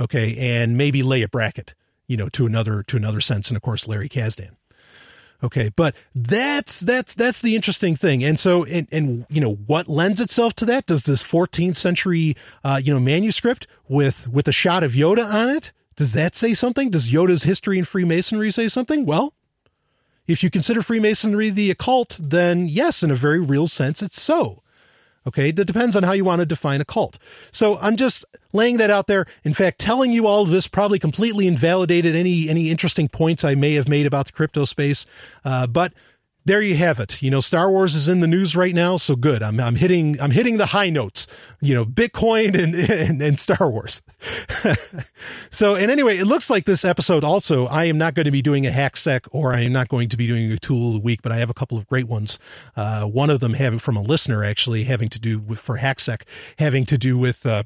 [0.00, 0.36] Okay.
[0.38, 1.74] And maybe Leia Brackett,
[2.06, 3.48] you know, to another, to another sense.
[3.48, 4.56] And of course, Larry Kasdan.
[5.42, 5.70] Okay.
[5.74, 8.24] But that's, that's, that's the interesting thing.
[8.24, 10.86] And so, and, and, you know, what lends itself to that?
[10.86, 15.48] Does this 14th century, uh, you know, manuscript with, with a shot of Yoda on
[15.48, 15.72] it?
[15.96, 16.90] Does that say something?
[16.90, 19.04] Does Yoda's history in Freemasonry say something?
[19.04, 19.34] Well,
[20.28, 24.62] if you consider Freemasonry the occult, then yes, in a very real sense, it's so.
[25.28, 25.50] Okay.
[25.50, 27.18] That depends on how you want to define a cult.
[27.52, 29.26] So I'm just laying that out there.
[29.44, 33.54] In fact, telling you all of this probably completely invalidated any, any interesting points I
[33.54, 35.06] may have made about the crypto space.
[35.44, 35.92] Uh, but
[36.48, 37.22] there you have it.
[37.22, 39.42] You know, Star Wars is in the news right now, so good.
[39.42, 41.26] I'm, I'm hitting I'm hitting the high notes.
[41.60, 44.02] You know, Bitcoin and and, and Star Wars.
[45.50, 47.66] so, and anyway, it looks like this episode also.
[47.66, 50.08] I am not going to be doing a hack stack, or I am not going
[50.08, 52.08] to be doing a tool of the week, but I have a couple of great
[52.08, 52.38] ones.
[52.74, 56.22] Uh, one of them having from a listener actually having to do with for hacksec,
[56.58, 57.64] having to do with uh,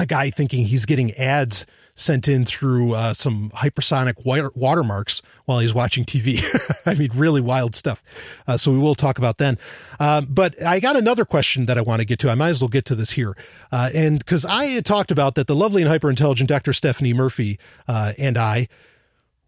[0.00, 4.24] a guy thinking he's getting ads sent in through uh, some hypersonic
[4.56, 6.42] watermarks while he's watching TV.
[6.86, 8.02] I mean, really wild stuff.
[8.46, 9.58] Uh, so we will talk about then.
[10.00, 12.30] Uh, but I got another question that I want to get to.
[12.30, 13.36] I might as well get to this here.
[13.70, 16.72] Uh, and because I had talked about that the lovely and hyper intelligent Dr.
[16.72, 18.68] Stephanie Murphy uh, and I,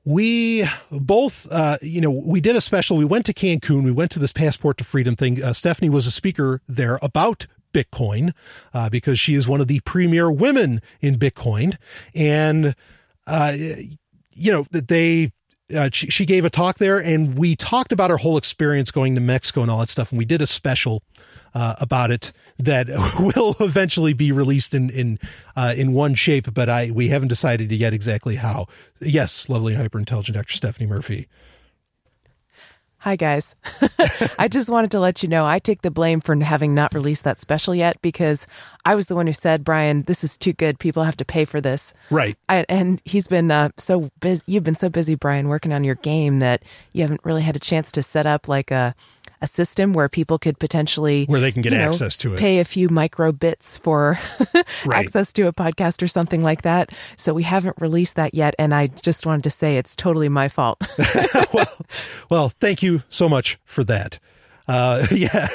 [0.04, 2.96] we both, uh, you know, we did a special.
[2.96, 3.82] We went to Cancun.
[3.82, 5.38] We went to this Passport to Freedom thing.
[5.52, 7.46] Stephanie was a speaker there about
[7.76, 8.32] Bitcoin
[8.72, 11.76] uh, because she is one of the premier women in Bitcoin.
[12.14, 12.74] And,
[13.26, 13.54] uh,
[14.32, 15.32] you know, that they,
[15.74, 19.16] uh, she, she, gave a talk there and we talked about her whole experience going
[19.16, 20.12] to Mexico and all that stuff.
[20.12, 21.02] And we did a special
[21.54, 22.88] uh, about it that
[23.36, 25.18] will eventually be released in in
[25.56, 28.66] uh, in one shape, but I we haven't decided yet exactly how.
[29.00, 30.52] Yes, lovely hyper intelligent Dr.
[30.52, 31.26] Stephanie Murphy.
[33.06, 33.54] Hi, guys.
[34.36, 37.22] I just wanted to let you know I take the blame for having not released
[37.22, 38.48] that special yet because
[38.84, 40.80] I was the one who said, Brian, this is too good.
[40.80, 41.94] People have to pay for this.
[42.10, 42.36] Right.
[42.48, 44.42] I, and he's been uh, so busy.
[44.48, 47.60] You've been so busy, Brian, working on your game that you haven't really had a
[47.60, 48.92] chance to set up like a
[49.42, 52.38] a system where people could potentially where they can get you know, access to it,
[52.38, 54.18] pay a few micro bits for
[54.86, 54.98] Right.
[54.98, 56.92] access to a podcast or something like that.
[57.16, 60.48] So we haven't released that yet, and I just wanted to say it's totally my
[60.48, 60.82] fault.
[61.52, 61.78] well,
[62.30, 64.18] well, thank you so much for that.
[64.68, 65.48] Uh, yeah.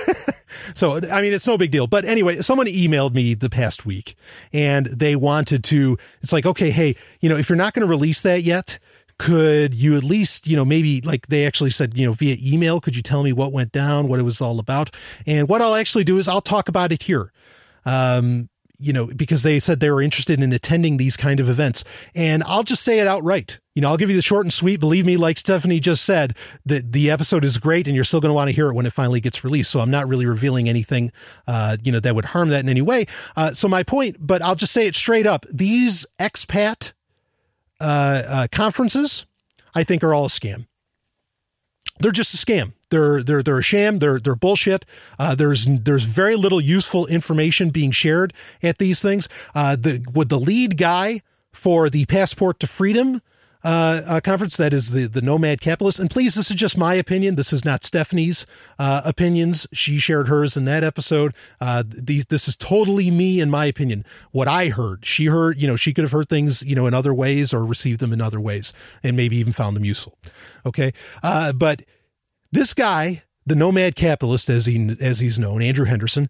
[0.74, 1.88] so, I mean, it's no big deal.
[1.88, 4.16] But anyway, someone emailed me the past week
[4.54, 7.90] and they wanted to, it's like, okay, hey, you know, if you're not going to
[7.90, 8.80] release that yet,
[9.22, 12.82] could you at least, you know, maybe like they actually said, you know, via email,
[12.82, 14.90] could you tell me what went down, what it was all about?
[15.28, 17.32] And what I'll actually do is I'll talk about it here.
[17.86, 18.50] Um,
[18.80, 21.84] you know, because they said they were interested in attending these kind of events.
[22.16, 23.60] And I'll just say it outright.
[23.76, 24.80] You know, I'll give you the short and sweet.
[24.80, 26.36] Believe me, like Stephanie just said,
[26.66, 28.88] that the episode is great and you're still going to want to hear it when
[28.88, 29.70] it finally gets released.
[29.70, 31.12] So I'm not really revealing anything,
[31.46, 33.06] uh, you know, that would harm that in any way.
[33.36, 35.46] Uh, so my point, but I'll just say it straight up.
[35.52, 36.94] These expat
[37.82, 39.26] uh, uh, conferences,
[39.74, 40.68] I think, are all a scam.
[42.00, 42.74] They're just a scam.
[42.90, 44.00] They're they're they're a sham.
[44.00, 44.86] They're they're bullshit.
[45.20, 49.30] Uh, there's there's very little useful information being shared at these things.
[49.54, 51.22] Uh, the with the lead guy
[51.52, 53.22] for the Passport to Freedom
[53.64, 56.00] uh, conference, that is the the Nomad Capitalist.
[56.00, 57.36] And please, this is just my opinion.
[57.36, 58.46] This is not Stephanie's
[58.80, 59.68] uh, opinions.
[59.72, 61.34] She shared hers in that episode.
[61.60, 64.06] Uh, these this is totally me and my opinion.
[64.32, 65.62] What I heard, she heard.
[65.62, 68.14] You know, she could have heard things you know in other ways or received them
[68.14, 68.74] in other ways,
[69.04, 70.18] and maybe even found them useful.
[70.66, 71.84] Okay, uh, but
[72.52, 76.30] this guy, the nomad capitalist, as he as he's known, Andrew Henderson,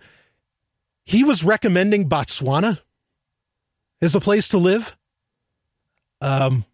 [1.06, 2.82] he was recommending Botswana
[4.02, 4.98] as a place to live.
[6.22, 6.66] Um,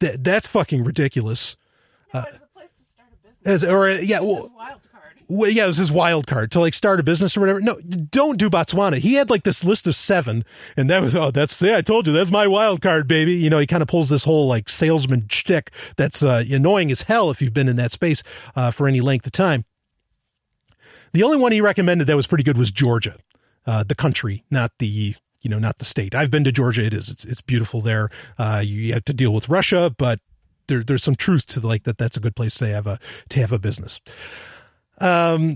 [0.00, 1.56] that that's fucking ridiculous.
[2.12, 2.24] Uh,
[3.44, 4.50] as or uh, yeah, well,
[5.28, 7.60] well, yeah, it was his wild card to like start a business or whatever.
[7.60, 8.98] No, don't do Botswana.
[8.98, 10.44] He had like this list of seven,
[10.76, 13.34] and that was oh, that's yeah, I told you that's my wild card, baby.
[13.34, 17.02] You know, he kind of pulls this whole like salesman shtick that's uh, annoying as
[17.02, 18.22] hell if you've been in that space
[18.56, 19.64] uh, for any length of time.
[21.12, 23.16] The only one he recommended that was pretty good was Georgia,
[23.66, 26.14] uh, the country, not the you know not the state.
[26.14, 26.84] I've been to Georgia.
[26.84, 28.10] It is it's it's beautiful there.
[28.38, 30.20] Uh, you have to deal with Russia, but
[30.68, 31.98] there, there's some truth to like that.
[31.98, 32.98] That's a good place to have a
[33.30, 34.00] to have a business
[35.00, 35.54] um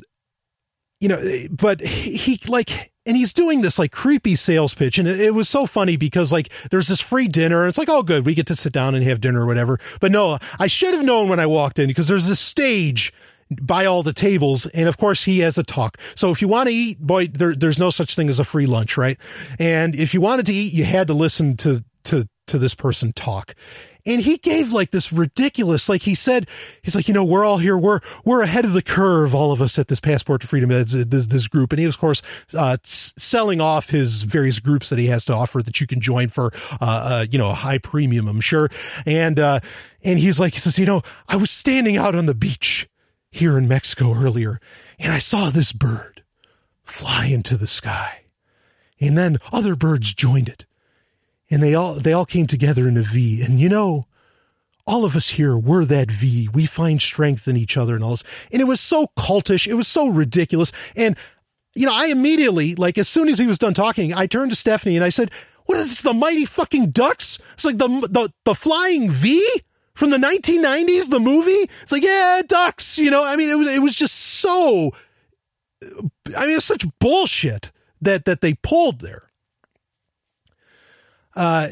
[1.01, 5.21] you know but he like and he's doing this like creepy sales pitch and it,
[5.21, 8.35] it, was so funny because like there's this free dinner it's like oh good we
[8.35, 11.29] get to sit down and have dinner or whatever but no i should have known
[11.29, 13.13] when i walked in because there's this stage
[13.51, 15.99] by all the tables and of course he has a talk.
[16.15, 18.67] So if you want to eat boy there, there's no such thing as a free
[18.67, 19.19] lunch right?
[19.59, 23.13] And if you wanted to eat you had to listen to to to this person
[23.13, 23.55] talk.
[24.07, 26.47] And he gave like this ridiculous like he said
[26.83, 29.63] he's like you know we're all here we're we're ahead of the curve all of
[29.63, 30.93] us at this passport to freedom this,
[31.27, 31.73] this, group.
[31.73, 32.21] And he was of course
[32.57, 36.29] uh, selling off his various groups that he has to offer that you can join
[36.29, 38.69] for uh, uh, you know a high premium i'm sure.
[39.07, 39.61] And uh,
[40.03, 42.87] and he's like he says you know i was standing out on the beach
[43.35, 44.61] here in mexico earlier
[44.99, 46.23] and i saw this bird
[46.83, 48.23] fly into the sky
[49.01, 50.67] and then other birds joined it
[51.51, 53.43] and they all they all came together in a V.
[53.43, 54.07] And you know,
[54.87, 56.49] all of us here were that V.
[56.53, 58.25] We find strength in each other and all this.
[58.53, 59.67] And it was so cultish.
[59.67, 60.73] It was so ridiculous.
[60.97, 61.17] And
[61.77, 64.57] you know, I immediately, like, as soon as he was done talking, I turned to
[64.57, 65.31] Stephanie and I said,
[65.67, 66.03] "What is this?
[66.03, 67.39] The Mighty Fucking Ducks?
[67.55, 69.45] It's like the the the Flying V."
[69.95, 73.25] From the 1990s, the movie, it's like, yeah, ducks, you know.
[73.25, 74.93] I mean, it was it was just so.
[76.37, 79.31] I mean, it's such bullshit that that they pulled there.
[81.37, 81.69] Uh,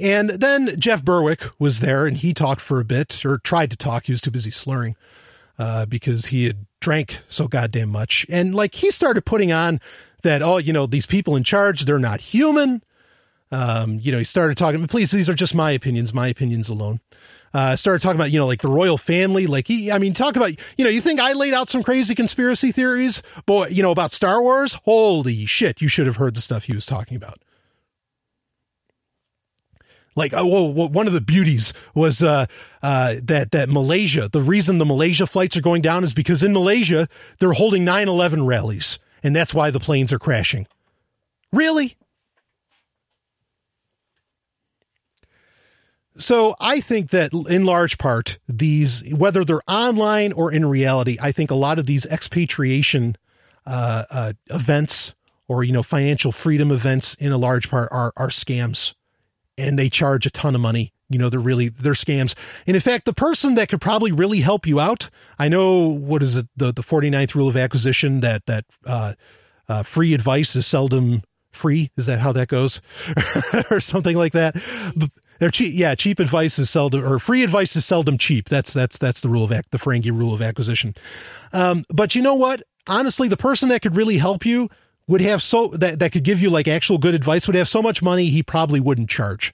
[0.00, 3.76] and then Jeff Berwick was there and he talked for a bit or tried to
[3.76, 4.04] talk.
[4.04, 4.94] He was too busy slurring
[5.58, 8.26] uh, because he had drank so goddamn much.
[8.28, 9.80] And like he started putting on
[10.22, 12.82] that, oh, you know, these people in charge, they're not human.
[13.50, 17.00] Um, you know, he started talking, please, these are just my opinions, my opinions alone.
[17.54, 19.46] Uh, started talking about, you know, like the royal family.
[19.46, 22.14] Like he, I mean, talk about, you know, you think I laid out some crazy
[22.14, 24.74] conspiracy theories, boy, you know, about Star Wars?
[24.84, 27.38] Holy shit, you should have heard the stuff he was talking about
[30.16, 32.46] like oh, one of the beauties was uh,
[32.82, 34.28] uh, that that Malaysia.
[34.32, 37.06] The reason the Malaysia flights are going down is because in Malaysia
[37.38, 40.66] they're holding 9/11 rallies, and that's why the planes are crashing.
[41.52, 41.96] Really?
[46.18, 51.32] So I think that in large part these, whether they're online or in reality, I
[51.32, 53.16] think a lot of these expatriation
[53.66, 55.14] uh, uh, events
[55.48, 58.94] or you know financial freedom events in a large part are are scams,
[59.58, 60.92] and they charge a ton of money.
[61.08, 62.34] You know they're really they're scams.
[62.66, 66.22] And in fact, the person that could probably really help you out, I know what
[66.22, 69.14] is it the the 49th rule of acquisition that that uh,
[69.68, 71.22] uh, free advice is seldom
[71.52, 71.90] free.
[71.96, 72.80] Is that how that goes,
[73.70, 74.56] or something like that?
[75.38, 75.72] They're cheap.
[75.74, 78.48] Yeah, cheap advice is seldom, or free advice is seldom cheap.
[78.48, 80.94] That's that's that's the rule of the Ferengi rule of acquisition.
[81.52, 82.62] Um, but you know what?
[82.86, 84.68] Honestly, the person that could really help you
[85.08, 87.82] would have so that that could give you like actual good advice would have so
[87.82, 89.52] much money he probably wouldn't charge.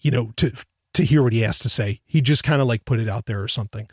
[0.00, 0.52] You know, to
[0.94, 3.26] to hear what he has to say, he just kind of like put it out
[3.26, 3.88] there or something.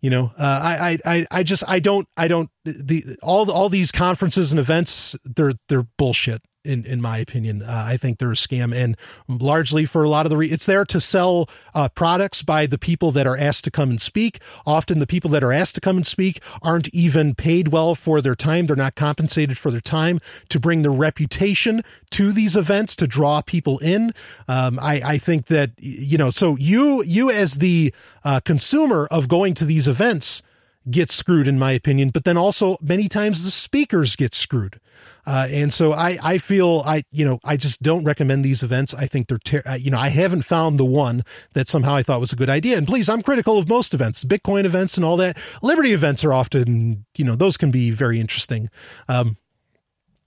[0.00, 3.92] You know, uh, I, I, I just, I don't, I don't, the, all, all these
[3.92, 7.62] conferences and events, they're, they're bullshit in in my opinion.
[7.62, 8.96] Uh, I think they're a scam, and
[9.28, 12.78] largely for a lot of the re- it's there to sell uh, products by the
[12.78, 14.40] people that are asked to come and speak.
[14.66, 18.20] Often, the people that are asked to come and speak aren't even paid well for
[18.20, 18.66] their time.
[18.66, 23.42] They're not compensated for their time to bring their reputation to these events to draw
[23.42, 24.14] people in.
[24.48, 27.92] Um, I I think that you know, so you you as the
[28.24, 30.42] uh, consumer of going to these events
[30.90, 34.80] get screwed in my opinion but then also many times the speakers get screwed
[35.26, 38.92] uh, and so I, I feel I, you know, I just don't recommend these events.
[38.92, 41.24] I think they're, ter- uh, you know, I haven't found the one
[41.54, 42.76] that somehow I thought was a good idea.
[42.76, 45.38] And please, I'm critical of most events, Bitcoin events and all that.
[45.62, 48.68] Liberty events are often, you know, those can be very interesting.
[49.08, 49.36] Um,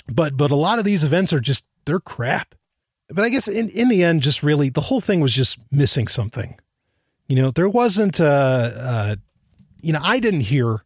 [0.07, 2.55] but, but a lot of these events are just, they're crap.
[3.09, 6.07] But I guess in, in the end, just really the whole thing was just missing
[6.07, 6.57] something.
[7.27, 9.15] You know, there wasn't, uh, uh,
[9.87, 10.83] you know, I didn't hear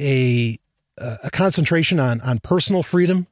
[0.00, 0.56] a
[0.96, 3.26] a concentration on on personal freedom,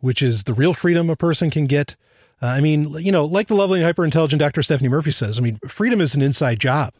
[0.00, 1.96] which is the real freedom a person can get.
[2.42, 4.62] Uh, I mean, you know, like the lovely and hyper intelligent Dr.
[4.62, 6.92] Stephanie Murphy says, I mean, freedom is an inside job.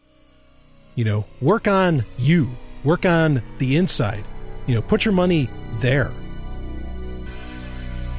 [0.95, 4.25] You know, work on you, work on the inside.
[4.67, 6.11] You know, put your money there.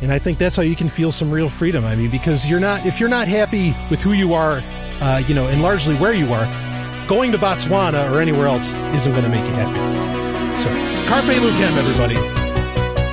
[0.04, 1.86] And I think that's how you can feel some real freedom.
[1.86, 4.62] I mean, because you're not, if you're not happy with who you are,
[5.02, 6.46] uh, you know, and largely where you are,
[7.08, 9.80] going to Botswana or anywhere else isn't going to make you happy.
[10.58, 10.70] So,
[11.08, 12.18] Carpe Lucem, everybody.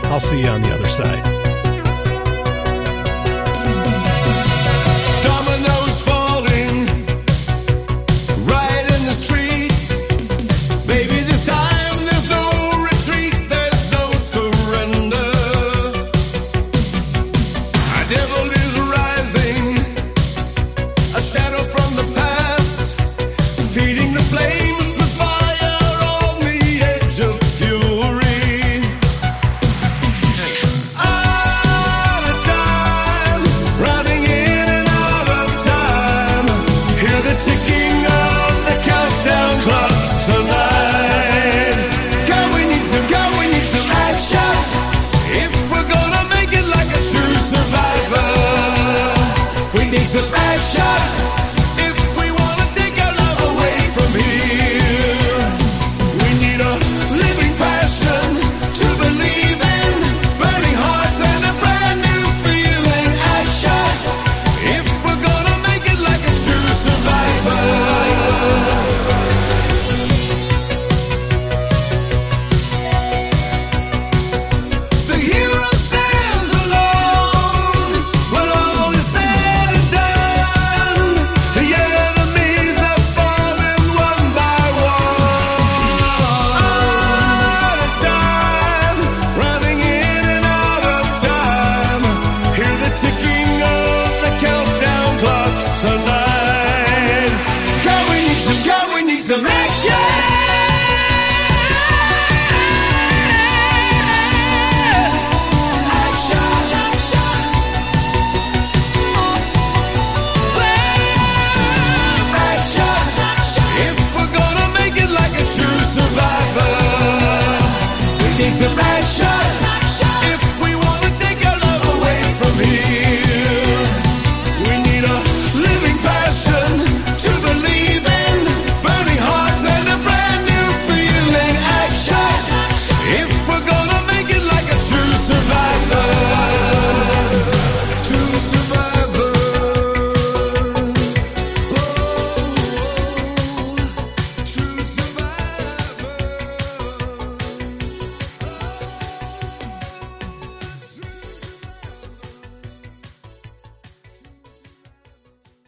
[0.08, 1.41] I'll see you on the other side.